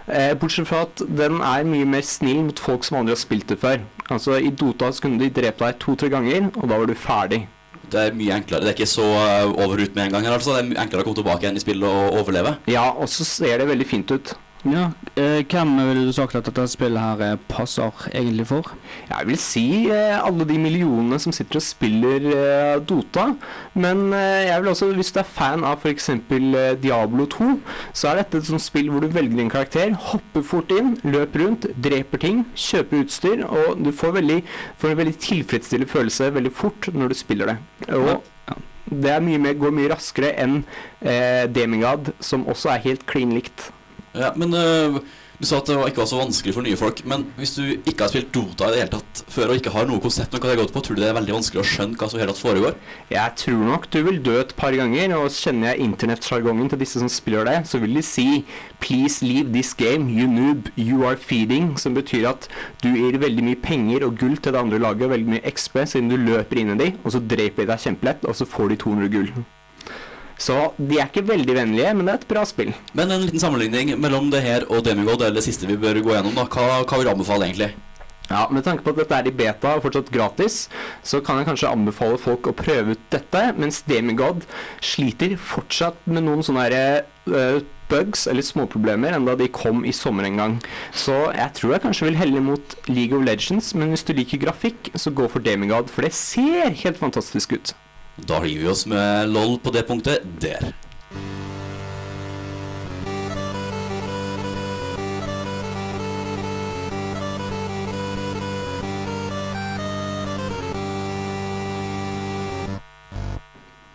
Eh, 0.08 0.32
bortsett 0.40 0.68
fra 0.70 0.86
at 0.86 1.02
den 1.04 1.42
er 1.44 1.68
mye 1.68 1.86
mer 1.88 2.04
snill 2.06 2.40
mot 2.46 2.60
folk 2.62 2.86
som 2.86 3.00
aldri 3.00 3.12
har 3.12 3.20
spilt 3.20 3.50
det 3.52 3.58
før. 3.60 3.82
Altså 4.08 4.38
I 4.40 4.50
Dota 4.56 4.88
så 4.92 5.04
kunne 5.04 5.20
de 5.20 5.28
drepe 5.34 5.66
deg 5.66 5.78
to-tre 5.82 6.08
ganger, 6.12 6.48
og 6.56 6.64
da 6.64 6.78
var 6.78 6.88
du 6.88 6.96
ferdig. 6.96 7.42
Det 7.88 8.00
er 8.00 8.16
mye 8.16 8.36
enklere. 8.36 8.64
Det 8.64 8.72
er 8.72 8.76
ikke 8.76 8.88
så 8.90 9.04
eh, 9.04 9.52
over 9.64 9.80
ut 9.80 9.94
med 9.96 10.06
en 10.06 10.16
gang. 10.16 10.28
her, 10.28 10.36
altså. 10.36 10.56
Det 10.56 10.76
er 10.76 10.82
enklere 10.84 11.04
å 11.04 11.08
komme 11.08 11.20
tilbake 11.20 11.44
igjen 11.44 11.60
i 11.60 11.64
spillet 11.64 11.88
og 11.88 12.20
overleve. 12.22 12.56
Ja, 12.68 12.90
og 12.92 13.08
så 13.12 13.24
ser 13.28 13.60
det 13.60 13.68
veldig 13.68 13.88
fint 13.88 14.12
ut. 14.12 14.34
Ja, 14.66 14.88
eh, 15.14 15.44
Hvem 15.46 15.76
ville 15.78 16.06
du 16.08 16.12
sagt 16.12 16.34
at 16.34 16.48
dette 16.48 16.64
spillet 16.66 16.98
her 16.98 17.20
eh, 17.22 17.36
passer 17.46 17.94
egentlig 18.10 18.48
for? 18.50 18.72
Jeg 19.06 19.28
vil 19.28 19.38
si 19.38 19.66
eh, 19.86 20.16
alle 20.18 20.46
de 20.48 20.56
millionene 20.58 21.18
som 21.22 21.34
sitter 21.34 21.60
og 21.60 21.62
spiller 21.62 22.80
Dota. 22.82 23.28
Men 23.78 24.10
jeg 24.12 24.58
vil 24.60 24.72
også, 24.72 24.90
hvis 24.98 25.12
du 25.14 25.20
er 25.22 25.28
fan 25.30 25.62
av 25.66 25.78
f.eks. 25.78 26.10
Diablo 26.82 27.28
2, 27.30 27.52
så 27.94 28.10
er 28.10 28.22
dette 28.22 28.40
et 28.40 28.50
sånt 28.50 28.64
spill 28.64 28.90
hvor 28.90 29.04
du 29.04 29.12
velger 29.14 29.38
din 29.38 29.52
karakter, 29.52 29.94
hopper 30.08 30.42
fort 30.42 30.74
inn, 30.74 30.96
løper 31.06 31.44
rundt, 31.44 31.68
dreper 31.78 32.22
ting, 32.24 32.42
kjøper 32.58 33.04
utstyr, 33.04 33.46
og 33.46 33.78
du 33.84 33.92
får, 33.94 34.16
veldig, 34.18 34.40
får 34.82 34.92
en 34.92 35.00
veldig 35.04 35.16
tilfredsstillende 35.22 35.92
følelse 35.92 36.32
veldig 36.34 36.54
fort 36.54 36.90
når 36.94 37.14
du 37.14 37.18
spiller 37.22 37.54
det. 37.54 37.58
Og 37.94 38.26
det 38.90 39.10
er 39.12 39.24
mye 39.24 39.40
mer, 39.42 39.56
går 39.60 39.74
mye 39.76 39.90
raskere 39.92 40.34
enn 40.40 40.62
eh, 41.02 41.44
Demigod, 41.52 42.14
som 42.24 42.46
også 42.48 42.74
er 42.74 42.86
helt 42.88 43.06
klin 43.08 43.34
likt. 43.36 43.70
Ja, 44.18 44.32
men 44.36 44.54
uh, 44.54 44.98
Du 45.38 45.46
sa 45.46 45.60
at 45.60 45.68
det 45.70 45.76
ikke 45.92 46.02
var 46.02 46.08
så 46.10 46.18
vanskelig 46.18 46.50
for 46.56 46.66
nye 46.66 46.76
folk. 46.78 47.04
Men 47.06 47.28
hvis 47.38 47.52
du 47.54 47.62
ikke 47.76 48.02
har 48.02 48.10
spilt 48.10 48.32
Dota 48.34 48.66
i 48.66 48.74
det 48.74 48.80
hele 48.80 48.90
tatt 48.96 49.20
før, 49.30 49.52
og 49.52 49.60
ikke 49.60 49.70
har 49.70 49.84
noe 49.86 50.02
konsept 50.02 50.32
noe 50.34 50.42
det 50.42 50.56
gått 50.58 50.72
på, 50.74 50.80
tror 50.82 50.96
du 50.98 51.02
det 51.04 51.12
er 51.12 51.14
veldig 51.14 51.36
vanskelig 51.36 51.60
å 51.62 51.66
skjønne 51.72 51.94
hva 51.94 52.08
som 52.10 52.18
hele 52.18 52.32
tatt 52.32 52.42
foregår? 52.42 52.74
Jeg 53.14 53.36
tror 53.38 53.60
nok 53.68 53.86
du 53.94 54.00
vil 54.08 54.18
dø 54.26 54.34
et 54.40 54.54
par 54.58 54.74
ganger, 54.74 55.14
og 55.14 55.30
kjenner 55.30 55.70
jeg 55.70 55.86
internettsjargongen 55.86 56.72
til 56.72 56.80
disse 56.82 56.98
som 56.98 57.12
spiller 57.12 57.46
det, 57.46 57.60
så 57.70 57.78
vil 57.78 57.94
de 57.94 58.02
si 58.02 58.26
'please 58.82 59.22
leave 59.22 59.52
this 59.54 59.70
game, 59.78 60.10
you 60.10 60.26
noob, 60.26 60.72
you 60.74 61.06
are 61.06 61.14
feeding', 61.14 61.78
som 61.78 61.94
betyr 61.94 62.26
at 62.32 62.48
du 62.82 62.88
gir 62.88 63.20
veldig 63.22 63.44
mye 63.44 63.62
penger 63.62 64.08
og 64.08 64.18
gull 64.18 64.34
til 64.36 64.52
det 64.52 64.58
andre 64.58 64.82
laget, 64.82 65.06
og 65.06 65.14
veldig 65.14 65.36
mye 65.36 65.46
XP, 65.54 65.86
siden 65.86 66.10
du 66.10 66.16
løper 66.16 66.58
inn 66.58 66.74
i 66.74 66.78
de, 66.82 66.90
og 67.04 67.14
så 67.14 67.22
dreper 67.22 67.62
de 67.62 67.70
deg 67.70 67.86
kjempelett, 67.86 68.26
og 68.26 68.34
så 68.34 68.44
får 68.44 68.74
de 68.74 68.80
200 68.82 69.14
gull. 69.14 69.30
Så 70.38 70.56
de 70.78 71.00
er 71.00 71.10
ikke 71.10 71.26
veldig 71.26 71.56
vennlige, 71.56 71.92
men 71.98 72.06
det 72.06 72.14
er 72.14 72.22
et 72.22 72.30
bra 72.30 72.44
spill. 72.46 72.70
Men 72.94 73.10
en 73.10 73.26
liten 73.26 73.42
sammenligning 73.42 73.96
mellom 73.98 74.30
det 74.32 74.44
her 74.44 74.66
og 74.70 74.84
Demigod, 74.86 75.20
eller 75.20 75.40
det 75.40 75.46
siste 75.48 75.66
vi 75.66 75.78
bør 75.80 75.98
gå 76.04 76.14
gjennom, 76.14 76.38
da. 76.38 76.46
Hva, 76.46 76.84
hva 76.84 77.00
vil 77.00 77.08
du 77.10 77.14
anbefale, 77.16 77.50
egentlig? 77.50 77.72
Ja, 78.28 78.44
Med 78.52 78.62
tanke 78.66 78.84
på 78.84 78.92
at 78.92 79.00
dette 79.00 79.16
er 79.16 79.30
i 79.30 79.32
beta 79.32 79.72
og 79.78 79.86
fortsatt 79.86 80.10
gratis, 80.12 80.66
så 81.02 81.22
kan 81.24 81.40
jeg 81.40 81.48
kanskje 81.48 81.70
anbefale 81.72 82.20
folk 82.20 82.50
å 82.50 82.56
prøve 82.56 82.92
ut 82.92 83.06
dette, 83.14 83.44
mens 83.56 83.80
Demigod 83.88 84.44
sliter 84.84 85.32
fortsatt 85.40 86.04
med 86.06 86.26
noen 86.26 86.44
sånne 86.44 86.66
her, 86.68 87.08
uh, 87.32 87.64
bugs 87.88 88.26
eller 88.28 88.44
småproblemer 88.44 89.16
enda 89.16 89.32
de 89.40 89.48
kom 89.48 89.80
i 89.88 89.94
sommer 89.96 90.28
en 90.28 90.36
gang. 90.36 90.56
Så 90.92 91.16
jeg 91.32 91.56
tror 91.56 91.72
jeg 91.72 91.84
kanskje 91.86 92.10
vil 92.10 92.20
helle 92.20 92.44
mot 92.44 92.76
League 92.90 93.16
of 93.16 93.24
Legends, 93.24 93.72
men 93.72 93.94
hvis 93.94 94.04
du 94.04 94.12
liker 94.12 94.44
grafikk, 94.44 94.92
så 94.92 95.08
gå 95.08 95.28
for 95.32 95.40
Demigod, 95.40 95.88
for 95.88 96.04
det 96.04 96.12
ser 96.12 96.76
helt 96.84 97.00
fantastisk 97.00 97.56
ut. 97.56 97.72
Da 98.26 98.42
hiver 98.42 98.60
vi 98.66 98.68
oss 98.72 98.86
med 98.86 99.28
LOL 99.28 99.58
på 99.62 99.70
det 99.70 99.86
punktet 99.86 100.26
der. 100.42 100.72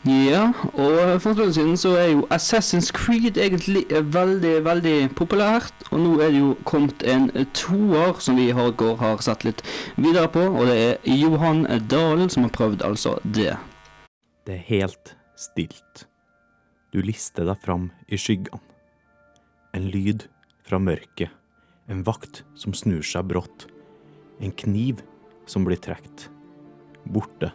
Ja, 0.06 0.52
og 0.74 1.22
for 1.22 1.30
en 1.30 1.36
stund 1.36 1.54
siden 1.54 1.78
så 1.78 1.96
er 1.96 2.06
jo 2.06 2.28
Assassin's 2.34 2.92
Creed 2.92 3.38
egentlig 3.38 3.86
veldig, 3.90 4.66
veldig 4.66 5.10
populært. 5.16 5.74
Og 5.92 6.00
nå 6.00 6.20
er 6.20 6.32
det 6.32 6.40
jo 6.40 6.56
kommet 6.66 7.04
en 7.08 7.30
toer 7.54 8.20
som 8.20 8.36
vi 8.38 8.50
i 8.50 8.56
går, 8.78 8.96
har 9.00 9.22
sett 9.24 9.46
litt 9.48 9.62
videre 9.96 10.28
på, 10.28 10.40
og 10.40 10.68
det 10.68 10.80
er 10.82 11.16
Johan 11.16 11.64
Dalen 11.92 12.30
som 12.30 12.44
har 12.44 12.52
prøvd 12.52 12.84
altså 12.84 13.16
det. 13.24 13.56
Det 14.44 14.58
er 14.58 14.66
helt 14.68 15.14
stilt. 15.40 16.02
Du 16.92 17.00
lister 17.00 17.48
deg 17.48 17.62
fram 17.64 17.88
i 18.12 18.18
skyggene. 18.20 18.60
En 19.74 19.86
lyd 19.88 20.26
fra 20.68 20.82
mørket. 20.84 21.32
En 21.88 22.04
vakt 22.04 22.42
som 22.60 22.76
snur 22.76 23.06
seg 23.08 23.30
brått. 23.32 23.70
En 24.44 24.52
kniv 24.52 25.00
som 25.48 25.64
blir 25.64 25.80
trukket. 25.80 26.28
Borte. 27.08 27.54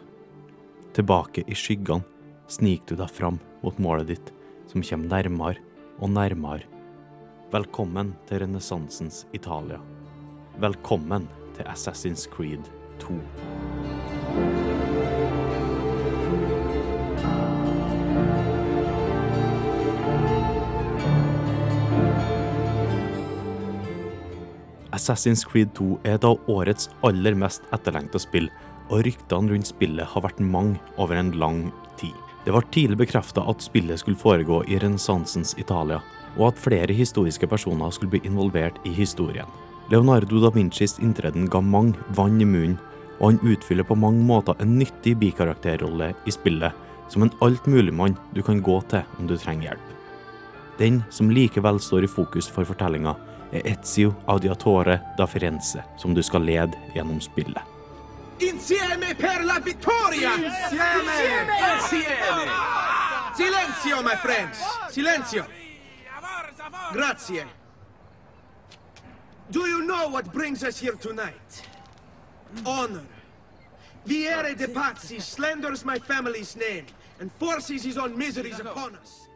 Tilbake 0.97 1.45
i 1.45 1.57
skyggene 1.57 2.01
sniker 2.49 2.97
du 2.97 3.03
deg 3.03 3.13
fram 3.13 3.37
mot 3.61 3.77
målet 3.77 4.09
ditt, 4.09 4.33
som 4.65 4.81
kommer 4.81 5.13
nærmere 5.13 5.61
og 6.01 6.09
nærmere. 6.15 6.65
Velkommen 7.53 8.15
til 8.29 8.41
renessansens 8.41 9.27
Italia. 9.33 9.77
Velkommen 10.57 11.29
til 11.53 11.69
Assassin's 11.69 12.25
Creed 12.33 12.65
2. 13.05 14.68
Assassin's 24.99 25.45
Creed 25.47 25.71
2 25.77 26.01
er 26.03 26.17
et 26.17 26.25
av 26.27 26.49
årets 26.51 26.89
aller 27.07 27.37
mest 27.39 27.63
etterlengta 27.75 28.19
spill, 28.19 28.49
og 28.89 29.05
ryktene 29.05 29.53
rundt 29.53 29.69
spillet 29.69 30.11
har 30.11 30.25
vært 30.25 30.41
mange 30.43 30.79
over 30.97 31.15
en 31.15 31.31
lang 31.39 31.69
tid. 32.01 32.15
Det 32.43 32.51
var 32.55 32.67
tidlig 32.73 32.97
bekrefta 32.99 33.43
at 33.47 33.63
spillet 33.63 34.01
skulle 34.01 34.19
foregå 34.19 34.63
i 34.67 34.79
renessansens 34.81 35.55
Italia, 35.61 36.01
og 36.37 36.49
at 36.49 36.61
flere 36.61 36.95
historiske 36.95 37.47
personer 37.47 37.93
skulle 37.95 38.17
bli 38.17 38.23
involvert 38.27 38.79
i 38.87 38.93
historien. 38.95 39.47
Leonardo 39.89 40.41
da 40.43 40.51
Vincis 40.53 40.97
inntreden 41.01 41.47
ga 41.49 41.61
mange 41.63 41.97
vann 42.17 42.41
i 42.41 42.47
munnen, 42.47 42.77
og 43.19 43.33
han 43.33 43.41
utfyller 43.53 43.87
på 43.87 43.97
mange 43.99 44.23
måter 44.23 44.55
en 44.63 44.77
nyttig 44.79 45.17
bikarakterrolle 45.19 46.13
i 46.27 46.33
spillet, 46.33 46.75
som 47.11 47.25
en 47.25 47.33
altmuligmann 47.43 48.15
du 48.35 48.43
kan 48.45 48.61
gå 48.63 48.77
til 48.91 49.03
om 49.19 49.27
du 49.27 49.35
trenger 49.37 49.71
hjelp. 49.71 49.87
Den 50.79 51.01
som 51.11 51.31
likevel 51.33 51.81
står 51.83 52.05
i 52.05 52.11
fokus 52.11 52.47
for 52.47 52.67
fortellinga, 52.67 53.17
er 53.51 53.67
Ezio 53.67 54.13
Audiatore 54.27 54.99
da 55.17 55.27
Firenze, 55.27 55.83
som 55.97 56.13
du 56.13 56.23
skal 56.23 56.45
lede 56.45 56.77
gjennom 56.93 57.21
spillet. 57.21 57.61
Insieme 58.39 59.15
per 59.15 59.43
la 59.43 59.59
vittoria! 59.59 60.33
Insieme! 60.35 61.17
Insieme! 61.75 62.51
Silenzio, 63.35 64.03
my 64.03 64.15
friends! 64.15 64.59
Silenzio! 64.91 65.45
Grazie. 66.93 67.45
Do 69.51 69.67
you 69.67 69.81
know 69.81 70.09
what 70.09 70.31
brings 70.31 70.63
us 70.63 70.79
here 70.79 70.95
tonight? 70.95 71.63
Honor. 72.65 73.05
Viere 74.05 74.55
de 74.55 74.67
Pazzi 74.67 75.19
slanders 75.19 75.83
my 75.85 75.99
family's 75.99 76.55
name 76.55 76.85
and 77.19 77.31
forces 77.39 77.83
his 77.83 77.97
own 77.97 78.17
miseries 78.17 78.59
upon 78.59 78.95
us. 78.95 79.28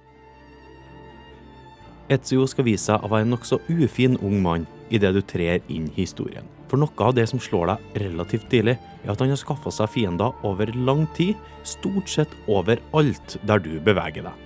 Ezio 2.11 2.47
skal 2.49 2.67
vise 2.67 2.89
seg 2.89 3.03
å 3.03 3.09
være 3.11 3.27
en 3.27 3.33
nokså 3.35 3.61
ufin 3.71 4.17
ung 4.19 4.41
mann 4.43 4.67
idet 4.93 5.13
du 5.15 5.21
trer 5.23 5.63
inn 5.71 5.87
i 5.93 6.01
historien. 6.01 6.47
For 6.67 6.81
noe 6.81 7.05
av 7.05 7.13
det 7.15 7.27
som 7.29 7.39
slår 7.41 7.69
deg 7.69 7.99
relativt 8.03 8.47
tidlig, 8.51 8.79
er 9.03 9.11
at 9.13 9.21
han 9.21 9.31
har 9.31 9.39
skaffa 9.39 9.71
seg 9.71 9.91
fiender 9.93 10.33
over 10.47 10.71
lang 10.73 11.05
tid, 11.17 11.37
stort 11.63 12.09
sett 12.09 12.33
overalt 12.49 13.37
der 13.47 13.61
du 13.61 13.77
beveger 13.83 14.27
deg. 14.27 14.39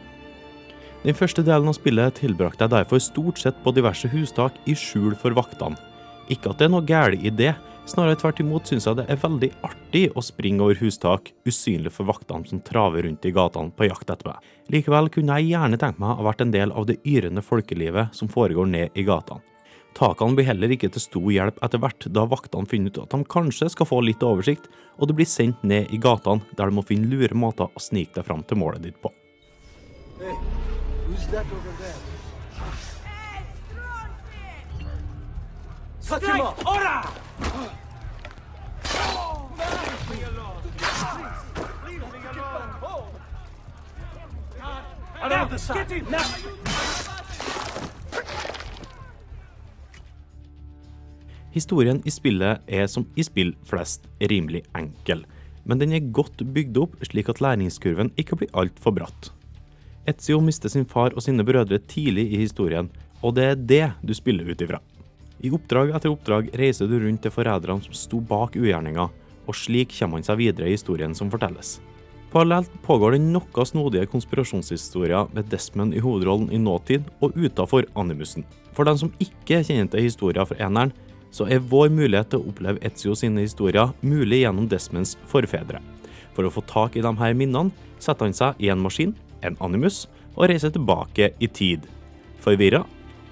Den 1.05 1.16
første 1.16 1.43
delen 1.45 1.70
av 1.72 1.78
spillet 1.78 2.18
tilbrakte 2.20 2.66
jeg 2.66 2.74
derfor 2.74 3.01
stort 3.01 3.39
sett 3.39 3.60
på 3.64 3.72
diverse 3.72 4.10
hustak 4.12 4.58
i 4.68 4.76
skjul 4.76 5.16
for 5.18 5.38
vaktene. 5.38 5.78
Ikke 6.28 6.51
at 6.51 6.60
det 6.60 6.68
er 6.68 6.74
noe 6.74 6.84
galt 6.84 7.24
i 7.24 7.32
det, 7.32 7.53
snarere 7.88 8.17
tvert 8.19 8.39
imot 8.43 8.67
syns 8.67 8.85
jeg 8.88 8.97
det 8.99 9.05
er 9.09 9.19
veldig 9.21 9.49
artig 9.65 10.03
å 10.17 10.23
springe 10.25 10.63
over 10.65 10.77
hustak 10.81 11.31
usynlig 11.47 11.93
for 11.95 12.09
vaktene 12.09 12.47
som 12.49 12.61
traver 12.65 13.05
rundt 13.07 13.25
i 13.25 13.33
gatene 13.35 13.73
på 13.75 13.88
jakt 13.88 14.09
etter 14.11 14.31
meg. 14.31 14.47
Likevel 14.73 15.09
kunne 15.13 15.38
jeg 15.39 15.53
gjerne 15.53 15.79
tenkt 15.79 16.01
meg 16.03 16.11
å 16.11 16.17
ha 16.19 16.25
vært 16.27 16.43
en 16.43 16.53
del 16.55 16.73
av 16.75 16.88
det 16.89 16.97
yrende 17.07 17.43
folkelivet 17.45 18.15
som 18.17 18.31
foregår 18.31 18.67
ned 18.69 18.97
i 18.97 19.05
gatene. 19.07 19.43
Takene 19.97 20.38
blir 20.38 20.45
heller 20.45 20.73
ikke 20.75 20.91
til 20.93 21.01
stor 21.01 21.29
hjelp 21.33 21.61
etter 21.65 21.81
hvert, 21.81 22.09
da 22.13 22.27
vaktene 22.29 22.69
finner 22.69 22.93
ut 22.93 22.99
at 23.01 23.15
de 23.15 23.31
kanskje 23.33 23.71
skal 23.73 23.89
få 23.89 24.03
litt 24.05 24.25
oversikt, 24.25 24.67
og 24.99 25.09
du 25.09 25.15
blir 25.17 25.29
sendt 25.29 25.63
ned 25.65 25.89
i 25.89 25.97
gatene 26.01 26.45
der 26.59 26.69
du 26.69 26.77
må 26.77 26.85
finne 26.85 27.09
lure 27.09 27.33
måter 27.33 27.71
å 27.71 27.81
snike 27.81 28.19
deg 28.19 28.27
fram 28.27 28.43
til 28.45 28.61
målet 28.61 28.85
ditt 28.85 28.99
på. 29.01 29.09
Hey, 30.21 30.35
Fatima, 36.08 36.53
ora! 36.64 37.03
Around 45.22 45.49
the 45.49 45.58
side. 45.58 45.89
Get 45.89 45.91
in! 45.91 46.05
Historien 51.51 51.99
i 52.05 52.10
spillet 52.14 52.64
er 52.68 52.88
som 52.88 53.03
i 53.20 53.28
spill 53.28 53.58
flest 53.68 54.08
rimelig 54.32 54.64
enkel, 54.80 55.26
men 55.68 55.84
den 55.84 55.91
er 55.91 56.12
godt 56.16 56.39
bygd 56.39 56.80
opp 56.86 56.95
slik 57.03 57.28
at 57.34 57.43
læringskurven 57.43 58.14
ikke 58.16 58.39
blir 58.39 58.55
altfor 58.55 58.95
bratt. 58.95 59.34
Ezio 60.08 60.39
mister 60.39 60.72
sin 60.72 60.88
far 60.88 61.12
og 61.12 61.26
sine 61.26 61.43
brødre 61.43 61.84
tidlig 61.84 62.30
i 62.32 62.45
historien, 62.47 62.88
og 63.20 63.36
det 63.36 63.51
er 63.51 63.60
det 63.60 63.88
du 64.08 64.16
spiller 64.16 64.47
ut 64.47 64.64
ifra. 64.64 64.80
I 65.43 65.51
oppdrag 65.53 65.91
etter 65.93 66.09
oppdrag 66.09 66.49
reiser 66.57 66.89
du 66.89 66.97
rundt 66.99 67.21
til 67.21 67.33
forræderne 67.33 67.83
som 67.85 67.93
sto 67.93 68.21
bak 68.21 68.55
ugjerninga, 68.57 69.05
og 69.47 69.55
slik 69.55 69.93
kommer 69.93 70.17
han 70.17 70.25
seg 70.25 70.39
videre 70.41 70.69
i 70.69 70.73
historien 70.73 71.13
som 71.15 71.29
fortelles. 71.31 71.77
Parallelt 72.31 72.71
pågår 72.83 73.15
det 73.15 73.23
noe 73.23 73.65
snodige 73.65 74.09
konspirasjonshistorier 74.11 75.29
med 75.33 75.47
Desmond 75.51 75.95
i 75.95 76.01
hovedrollen 76.03 76.49
i 76.51 76.59
nåtid 76.59 77.05
og 77.23 77.38
utafor 77.38 77.88
animusen. 77.95 78.43
For 78.75 78.85
dem 78.85 78.97
som 78.99 79.13
ikke 79.23 79.61
kjenner 79.63 79.88
til 79.93 80.03
historier 80.03 80.45
fra 80.45 80.57
eneren, 80.59 80.91
så 81.31 81.47
er 81.51 81.63
vår 81.63 81.91
mulighet 81.93 82.31
til 82.31 82.41
å 82.41 82.49
oppleve 82.51 82.81
Ezio 82.88 83.15
sine 83.15 83.45
historier 83.45 83.93
mulig 84.01 84.41
gjennom 84.43 84.67
Desmonds 84.71 85.15
forfedre. 85.29 85.79
For 86.35 86.47
å 86.47 86.53
få 86.53 86.63
tak 86.67 86.97
i 86.97 87.03
de 87.05 87.13
her 87.21 87.38
minnene 87.38 87.71
setter 88.03 88.27
han 88.27 88.35
seg 88.38 88.59
i 88.61 88.71
en 88.73 88.81
maskin, 88.83 89.15
en 89.45 89.57
animus, 89.63 90.05
og 90.35 90.49
reiser 90.51 90.73
tilbake 90.73 91.31
i 91.39 91.49
tid. 91.49 91.88
Forvirra? 92.43 92.83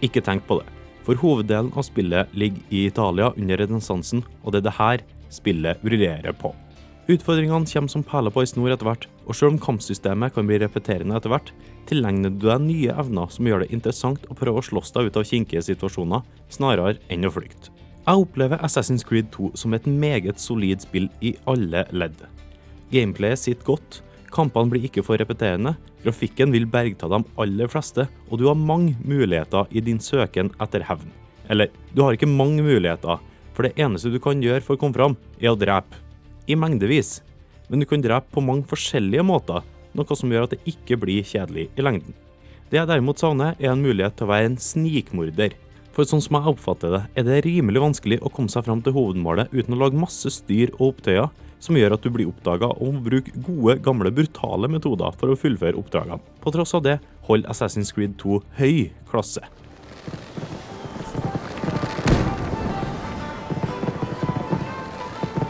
Ikke 0.02 0.24
tenk 0.24 0.48
på 0.48 0.62
det. 0.62 0.75
For 1.06 1.18
hoveddelen 1.22 1.72
av 1.78 1.86
spillet 1.86 2.32
ligger 2.34 2.74
i 2.74 2.86
Italia 2.90 3.32
under 3.38 3.62
renessansen, 3.62 4.24
og 4.44 4.54
det 4.54 4.64
er 4.64 4.68
det 4.68 4.78
her 4.80 5.04
spillet 5.34 5.82
briljerer 5.86 6.34
på. 6.38 6.54
Utfordringene 7.06 7.70
kommer 7.70 7.92
som 7.94 8.02
perler 8.02 8.34
på 8.34 8.42
ei 8.42 8.50
snor 8.50 8.72
etter 8.74 8.88
hvert, 8.88 9.06
og 9.30 9.38
selv 9.38 9.54
om 9.54 9.60
kampsystemet 9.62 10.34
kan 10.34 10.48
bli 10.50 10.58
repeterende 10.58 11.14
etter 11.20 11.30
hvert, 11.30 11.52
tilegner 11.86 12.34
du 12.34 12.48
deg 12.48 12.64
nye 12.66 12.96
evner 12.98 13.30
som 13.30 13.46
gjør 13.46 13.62
det 13.62 13.74
interessant 13.78 14.26
å 14.26 14.38
prøve 14.38 14.64
å 14.64 14.66
slåss 14.66 14.96
deg 14.96 15.12
ut 15.12 15.20
av 15.22 15.28
kinkige 15.30 15.62
situasjoner, 15.68 16.26
snarere 16.50 16.98
enn 17.14 17.30
å 17.30 17.34
flykte. 17.36 17.70
Jeg 18.06 18.22
opplever 18.22 18.62
Assassin's 18.66 19.06
Creed 19.06 19.30
2 19.34 19.52
som 19.58 19.74
et 19.78 19.86
meget 19.86 20.42
solid 20.42 20.82
spill 20.82 21.06
i 21.22 21.36
alle 21.50 21.86
ledd. 21.94 22.18
Gameplayet 22.90 23.42
sitter 23.42 23.70
godt, 23.70 24.02
kampene 24.36 24.72
blir 24.72 24.88
ikke 24.88 25.04
for 25.06 25.20
repeterende, 25.20 25.76
grafikken 26.04 26.52
vil 26.54 26.68
bergta 26.70 27.08
de 27.12 27.22
aller 27.42 27.72
fleste, 27.72 28.08
og 28.30 28.42
du 28.42 28.50
har 28.50 28.60
mange 28.60 28.96
muligheter 29.02 29.72
i 29.72 29.84
din 29.84 30.02
søken 30.04 30.52
etter 30.62 30.84
hevn. 30.86 31.08
Eller, 31.50 31.72
du 31.94 32.04
har 32.04 32.16
ikke 32.16 32.30
mange 32.30 32.64
muligheter, 32.66 33.22
for 33.56 33.68
det 33.68 33.76
eneste 33.80 34.12
du 34.12 34.20
kan 34.20 34.42
gjøre 34.44 34.64
for 34.66 34.76
å 34.76 34.82
komme 34.82 34.98
fram, 34.98 35.16
er 35.40 35.54
å 35.54 35.60
drepe. 35.60 36.02
I 36.46 36.58
mengdevis. 36.60 37.22
Men 37.70 37.82
du 37.82 37.88
kan 37.90 38.04
drepe 38.04 38.30
på 38.34 38.44
mange 38.46 38.68
forskjellige 38.70 39.26
måter, 39.26 39.64
noe 39.96 40.18
som 40.20 40.32
gjør 40.32 40.46
at 40.46 40.54
det 40.54 40.76
ikke 40.76 41.00
blir 41.02 41.26
kjedelig 41.26 41.70
i 41.74 41.86
lengden. 41.86 42.14
Det 42.70 42.80
jeg 42.80 42.90
derimot 42.90 43.22
savner, 43.22 43.56
er 43.62 43.72
en 43.72 43.82
mulighet 43.82 44.18
til 44.18 44.28
å 44.28 44.34
være 44.34 44.52
en 44.52 44.60
snikmorder. 44.62 45.56
For 45.96 46.04
sånn 46.04 46.20
som 46.20 46.36
jeg 46.36 46.52
oppfatter 46.52 46.92
det, 46.92 47.02
er 47.16 47.24
det 47.24 47.38
rimelig 47.46 47.80
vanskelig 47.80 48.18
å 48.20 48.30
komme 48.34 48.52
seg 48.52 48.66
fram 48.68 48.82
til 48.84 48.92
hovedmålet 48.98 49.54
uten 49.56 49.78
å 49.78 49.80
lage 49.80 50.00
masse 50.00 50.28
styr 50.28 50.74
og 50.76 50.90
opptøyer 50.90 51.30
som 51.64 51.78
gjør 51.80 51.96
at 51.96 52.04
du 52.04 52.10
blir 52.12 52.28
oppdaga 52.28 52.68
og 52.76 52.98
må 52.98 53.04
bruke 53.06 53.32
gode, 53.46 53.78
gamle, 53.86 54.12
brutale 54.12 54.68
metoder 54.68 55.16
for 55.16 55.32
å 55.32 55.38
fullføre 55.40 55.80
oppdragene. 55.80 56.20
På 56.44 56.52
tross 56.52 56.76
av 56.76 56.84
det 56.84 56.98
holder 57.30 57.48
Assassin's 57.54 57.96
Creed 57.96 58.18
2 58.20 58.42
høy 58.60 58.90
klasse. 59.08 59.40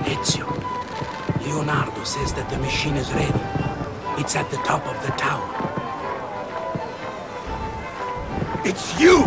Ezio, 0.06 0.46
Leonardo 1.42 2.06
says 2.06 2.38
that 2.38 2.48
the 2.54 2.62
machine 2.62 3.02
is 3.02 3.10
ready. 3.18 3.42
It's 4.22 4.38
at 4.38 4.50
the 4.52 4.62
top 4.62 4.86
of 4.86 5.02
the 5.02 5.12
tower. 5.18 5.85
It's 8.66 8.86
you! 8.98 9.20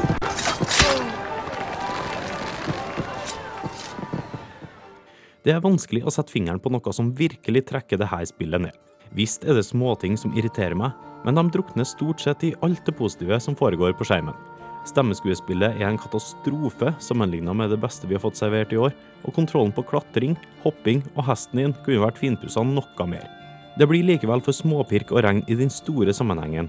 Det 5.47 5.53
er 5.55 5.63
vanskelig 5.63 6.03
å 6.03 6.11
sette 6.11 6.35
fingeren 6.35 6.59
på 6.59 6.73
noe 6.75 6.95
som 6.97 7.13
virkelig 7.15 7.63
trekker 7.69 8.01
det 8.01 8.09
her 8.11 8.25
spillet 8.27 8.65
ned. 8.65 8.75
Visst 9.15 9.47
er 9.47 9.55
det 9.55 9.63
småting 9.69 10.19
som 10.19 10.35
irriterer 10.35 10.75
meg, 10.75 10.91
men 11.23 11.39
de 11.39 11.45
drukner 11.55 11.87
stort 11.87 12.19
sett 12.25 12.43
i 12.49 12.51
alt 12.67 12.83
det 12.83 12.97
positive 12.99 13.39
som 13.45 13.55
foregår 13.55 13.95
på 13.95 14.09
skjermen. 14.11 14.35
Stemmeskuespillet 14.91 15.79
er 15.79 15.87
en 15.87 16.01
katastrofe 16.03 16.91
sammenlignet 16.99 17.55
med 17.63 17.71
det 17.71 17.79
beste 17.79 18.11
vi 18.11 18.19
har 18.19 18.25
fått 18.27 18.43
servert 18.43 18.75
i 18.75 18.83
år, 18.89 18.91
og 19.23 19.39
kontrollen 19.39 19.71
på 19.77 19.87
klatring, 19.87 20.35
hopping 20.67 21.07
og 21.15 21.29
hesten 21.31 21.63
din 21.63 21.79
kunne 21.87 22.09
vært 22.09 22.19
finpussa 22.19 22.67
noe 22.67 23.07
mer. 23.07 23.31
Det 23.79 23.87
blir 23.87 24.03
likevel 24.03 24.43
for 24.43 24.51
småpirk 24.51 25.15
og 25.15 25.23
regn 25.23 25.47
i 25.47 25.55
den 25.63 25.71
store 25.71 26.11
sammenhengen, 26.11 26.67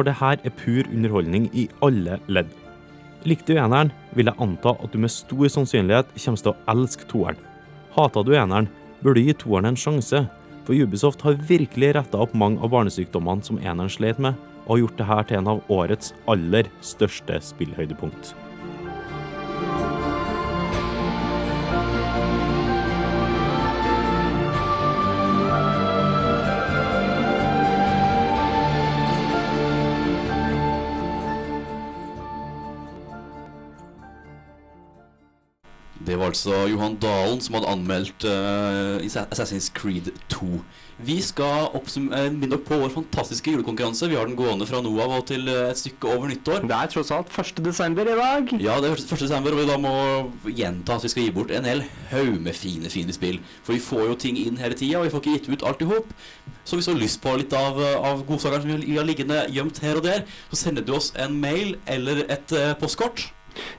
for 0.00 0.08
det 0.08 0.16
her 0.16 0.40
er 0.48 0.56
pur 0.56 0.86
underholdning 0.88 1.50
i 1.52 1.66
alle 1.84 2.16
ledd. 2.32 2.48
Likte 3.28 3.52
du 3.52 3.58
eneren, 3.60 3.90
vil 4.16 4.30
jeg 4.30 4.40
anta 4.40 4.72
at 4.80 4.94
du 4.94 4.98
med 5.02 5.12
stor 5.12 5.50
sannsynlighet 5.52 6.14
kommer 6.14 6.40
til 6.40 6.54
å 6.54 6.60
elske 6.72 7.08
toeren. 7.10 7.40
Hata 7.92 8.22
du 8.24 8.32
eneren, 8.32 8.70
bør 9.04 9.18
du 9.18 9.20
gi 9.26 9.34
toeren 9.36 9.68
en 9.68 9.76
sjanse, 9.76 10.22
for 10.64 10.72
Ubisoft 10.72 11.20
har 11.26 11.36
virkelig 11.50 11.92
retta 11.98 12.20
opp 12.24 12.32
mange 12.32 12.62
av 12.64 12.72
barnesykdommene 12.72 13.44
som 13.44 13.60
eneren 13.60 13.92
slet 13.92 14.22
med, 14.24 14.40
og 14.64 14.72
har 14.72 14.84
gjort 14.86 15.00
det 15.02 15.10
her 15.10 15.26
til 15.28 15.40
en 15.42 15.52
av 15.52 15.64
årets 15.68 16.14
aller 16.32 16.72
største 16.80 17.36
spillhøydepunkt. 17.44 18.32
Altså 36.30 36.64
Johan 36.70 36.98
Dalen 37.02 37.40
som 37.44 37.58
hadde 37.58 37.72
anmeldt 37.72 38.26
uh, 38.28 39.00
Assassin's 39.02 39.70
Creed 39.74 40.12
2. 40.32 40.60
Vi 41.00 41.16
skal 41.24 41.70
eh, 41.72 42.26
minne 42.28 42.50
dere 42.50 42.60
på 42.60 42.76
vår 42.76 42.90
fantastiske 42.92 43.54
julekonkurranse. 43.54 44.08
Vi 44.10 44.18
har 44.18 44.28
den 44.28 44.36
gående 44.36 44.66
fra 44.68 44.82
nå 44.84 44.90
av 45.00 45.14
og 45.16 45.22
til 45.30 45.48
eh, 45.48 45.70
et 45.70 45.80
stykke 45.80 46.10
over 46.12 46.28
nyttår. 46.28 46.66
Det 46.68 46.76
er 46.76 46.92
tross 46.92 47.12
alt 47.16 47.32
1. 47.32 47.62
desember 47.64 48.04
i 48.04 48.16
dag. 48.18 48.52
Ja, 48.60 48.76
det 48.84 48.90
er 48.90 49.00
1. 49.00 49.14
desember, 49.22 49.56
og 49.56 49.62
vi 49.62 49.70
da 49.70 49.78
må 49.80 49.94
gjenta 50.50 50.98
at 50.98 51.06
vi 51.06 51.12
skal 51.14 51.24
gi 51.24 51.32
bort 51.38 51.54
en 51.56 51.68
hel 51.70 51.82
haug 52.12 52.36
med 52.44 52.56
fine, 52.58 52.92
fine 52.92 53.16
spill. 53.16 53.40
For 53.64 53.76
vi 53.76 53.80
får 53.86 54.10
jo 54.10 54.20
ting 54.26 54.36
inn 54.42 54.60
hele 54.60 54.76
tida, 54.76 55.00
og 55.00 55.08
vi 55.08 55.14
får 55.14 55.24
ikke 55.24 55.36
gitt 55.38 55.50
ut 55.54 55.66
alt 55.70 55.86
i 55.86 55.88
hop. 55.88 56.12
Så 56.68 56.76
hvis 56.76 56.90
du 56.90 56.92
har 56.92 57.00
lyst 57.00 57.22
på 57.24 57.32
litt 57.40 57.56
av, 57.56 57.80
av 57.80 58.24
godsakene 58.28 58.60
som 58.66 58.84
vi 58.84 59.00
har 59.00 59.08
liggende 59.08 59.46
gjemt 59.48 59.80
her 59.80 60.02
og 60.02 60.04
der, 60.04 60.26
så 60.52 60.66
sender 60.66 60.84
du 60.84 60.98
oss 60.98 61.14
en 61.16 61.40
mail 61.40 61.78
eller 61.88 62.26
et 62.28 62.52
uh, 62.52 62.74
postkort 62.78 63.30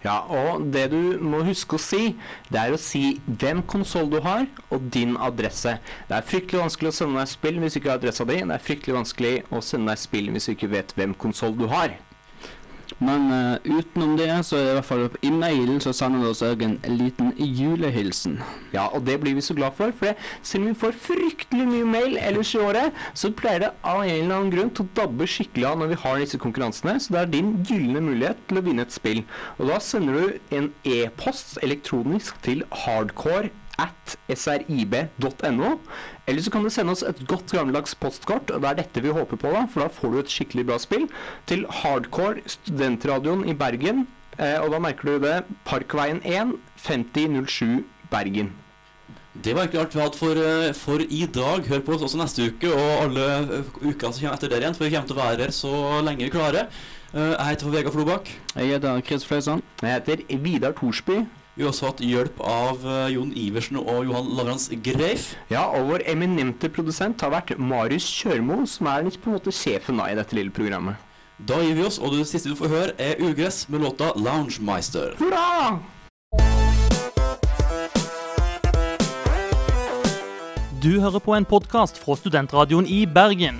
Ja, 0.05 0.19
og 0.27 0.67
det 0.73 0.87
du 0.93 1.17
må 1.23 1.43
huske 1.47 1.77
å 1.77 1.81
si, 1.81 2.13
det 2.51 2.61
er 2.61 2.75
å 2.75 2.81
si 2.81 3.19
hvem 3.27 3.63
konsoll 3.63 4.09
du 4.11 4.19
har, 4.25 4.47
og 4.69 4.87
din 4.93 5.17
adresse. 5.21 5.77
Det 6.09 6.17
er 6.17 6.27
fryktelig 6.27 6.63
vanskelig 6.65 6.91
å 6.91 6.97
sende 7.01 7.21
deg 7.21 7.33
spill 7.33 7.59
hvis 7.61 7.77
du 7.77 7.81
ikke 7.81 7.93
har 7.93 8.01
adressa 8.01 8.27
di. 8.29 8.39
Det 8.41 8.57
er 8.57 8.69
fryktelig 8.69 8.97
vanskelig 8.99 9.35
å 9.49 9.65
sende 9.65 9.93
deg 9.93 10.03
spill 10.05 10.31
hvis 10.33 10.49
du 10.49 10.55
ikke 10.55 10.73
vet 10.75 10.95
hvem 10.97 11.17
konsoll 11.25 11.57
du 11.57 11.67
har. 11.71 11.97
Men 13.01 13.27
uh, 13.33 13.57
utenom 13.65 14.13
det, 14.19 14.29
så 14.45 14.59
er 14.59 14.65
det 14.65 14.71
i 14.71 14.77
hvert 14.77 14.87
fall 14.87 15.05
i 15.25 15.31
mailen 15.33 15.79
så 15.81 15.93
sender 15.95 16.21
du 16.21 16.29
oss 16.29 16.43
en 16.45 16.77
liten 16.85 17.31
julehilsen. 17.37 18.37
Ja, 18.75 18.87
og 18.93 19.07
det 19.07 19.17
blir 19.23 19.33
vi 19.37 19.43
så 19.45 19.55
glad 19.57 19.73
for, 19.77 19.93
for 19.97 20.11
det, 20.11 20.15
selv 20.45 20.63
om 20.63 20.69
vi 20.69 20.79
får 20.83 20.97
fryktelig 21.07 21.65
mye 21.69 21.87
mail 21.95 22.19
ellers 22.21 22.53
i 22.55 22.61
året, 22.61 22.97
så 23.17 23.33
pleier 23.33 23.65
det 23.65 23.71
av 23.81 24.03
en 24.03 24.11
eller 24.13 24.35
annen 24.35 24.53
grunn 24.53 24.73
til 24.75 24.85
å 24.85 24.93
dabbe 25.01 25.29
skikkelig 25.29 25.67
av 25.71 25.81
når 25.81 25.93
vi 25.93 26.01
har 26.03 26.21
disse 26.21 26.41
konkurransene. 26.41 26.97
Så 27.01 27.15
det 27.15 27.23
er 27.23 27.33
din 27.33 27.55
gylne 27.67 28.03
mulighet 28.05 28.45
til 28.49 28.61
å 28.61 28.65
vinne 28.65 28.85
et 28.85 28.93
spill. 28.93 29.23
Og 29.57 29.71
da 29.71 29.81
sender 29.81 30.19
du 30.19 30.55
en 30.59 30.69
e-post 30.87 31.57
elektronisk 31.65 32.37
til 32.45 32.63
hardcore 32.83 33.49
at 33.81 34.15
srib.no. 34.37 35.71
Eller 36.27 36.41
så 36.45 36.53
kan 36.53 36.63
du 36.65 36.69
sende 36.73 36.93
oss 36.95 37.03
et 37.07 37.21
godt 37.27 37.51
gammeldags 37.55 37.95
postkort, 37.99 38.51
og 38.53 38.61
det 38.63 38.69
er 38.71 38.79
dette 38.83 39.03
vi 39.03 39.13
håper 39.15 39.39
på, 39.41 39.51
da, 39.55 39.65
for 39.71 39.83
da 39.85 39.91
får 39.93 40.13
du 40.15 40.19
et 40.21 40.31
skikkelig 40.33 40.67
bra 40.69 40.77
spill, 40.81 41.07
til 41.49 41.65
Hardcore 41.81 42.43
Studentradioen 42.49 43.45
i 43.49 43.55
Bergen. 43.57 44.05
Eh, 44.37 44.57
og 44.63 44.71
da 44.73 44.79
merker 44.81 45.11
du 45.15 45.25
det. 45.25 45.37
Parkveien 45.67 46.21
1, 46.25 46.55
5007 46.85 47.81
Bergen. 48.11 48.53
Det 49.31 49.53
var 49.55 49.63
egentlig 49.63 49.79
alt 49.81 49.93
vi 49.95 50.01
hadde 50.03 50.17
for, 50.19 50.39
eh, 50.43 50.73
for 50.75 50.99
i 51.07 51.25
dag. 51.31 51.67
Hør 51.71 51.83
på 51.87 51.93
oss 51.95 52.01
også 52.07 52.19
neste 52.19 52.49
uke 52.51 52.71
og 52.71 53.05
alle 53.05 53.27
eh, 53.39 53.69
ukene 53.85 54.11
som 54.13 54.25
kommer 54.25 54.35
etter 54.35 54.49
der 54.51 54.63
igjen, 54.65 54.75
for 54.75 54.83
vi 54.87 54.91
kommer 54.95 55.07
til 55.07 55.15
å 55.15 55.21
være 55.23 55.45
her 55.45 55.53
så 55.55 55.71
lenge 56.03 56.25
vi 56.25 56.33
klarer. 56.33 56.67
Eh, 57.13 57.31
Jeg 57.37 57.45
heter 57.53 57.71
Vegard 57.71 57.95
Flobakk. 57.95 58.31
Jeg 58.55 58.73
heter 58.73 59.01
Chris 59.07 59.23
Fløysand. 59.27 59.63
Jeg 59.81 59.93
heter 60.01 60.25
Vidar 60.43 60.71
Thorsby. 60.75 61.21
Vi 61.51 61.65
har 61.65 61.73
også 61.73 61.89
hatt 61.89 61.99
hjelp 61.99 62.37
av 62.47 62.85
eh, 62.87 63.09
Jon 63.11 63.33
Iversen 63.35 63.75
og 63.81 64.05
Johan 64.07 64.29
Lavrans 64.37 64.69
Greif. 64.85 65.33
Ja, 65.51 65.65
og 65.75 65.89
vår 65.89 66.05
eminente 66.07 66.69
produsent 66.71 67.19
har 67.25 67.33
vært 67.33 67.57
Marius 67.59 68.07
Kjørmo, 68.07 68.61
som 68.71 68.87
er 68.87 69.03
litt 69.03 69.17
på 69.19 69.27
en 69.27 69.35
måte 69.35 69.51
sjefen 69.51 69.99
da 69.99 70.07
i 70.07 70.15
dette 70.15 70.37
lille 70.37 70.53
programmet. 70.55 70.95
Da 71.43 71.57
gir 71.59 71.75
vi 71.75 71.83
oss, 71.83 71.97
og 71.99 72.15
det 72.15 72.23
siste 72.29 72.53
du 72.53 72.55
får 72.55 72.71
høre, 72.71 72.93
er 72.95 73.19
Ugress 73.19 73.65
med 73.67 73.83
låta 73.83 74.13
Loungemeister. 74.15 75.17
Hurra! 75.19 75.81
Du 80.81 81.01
hører 81.03 81.19
på 81.19 81.35
en 81.35 81.45
podkast 81.45 81.99
fra 81.99 82.15
Studentradioen 82.15 82.87
i 82.87 83.03
Bergen. 83.03 83.59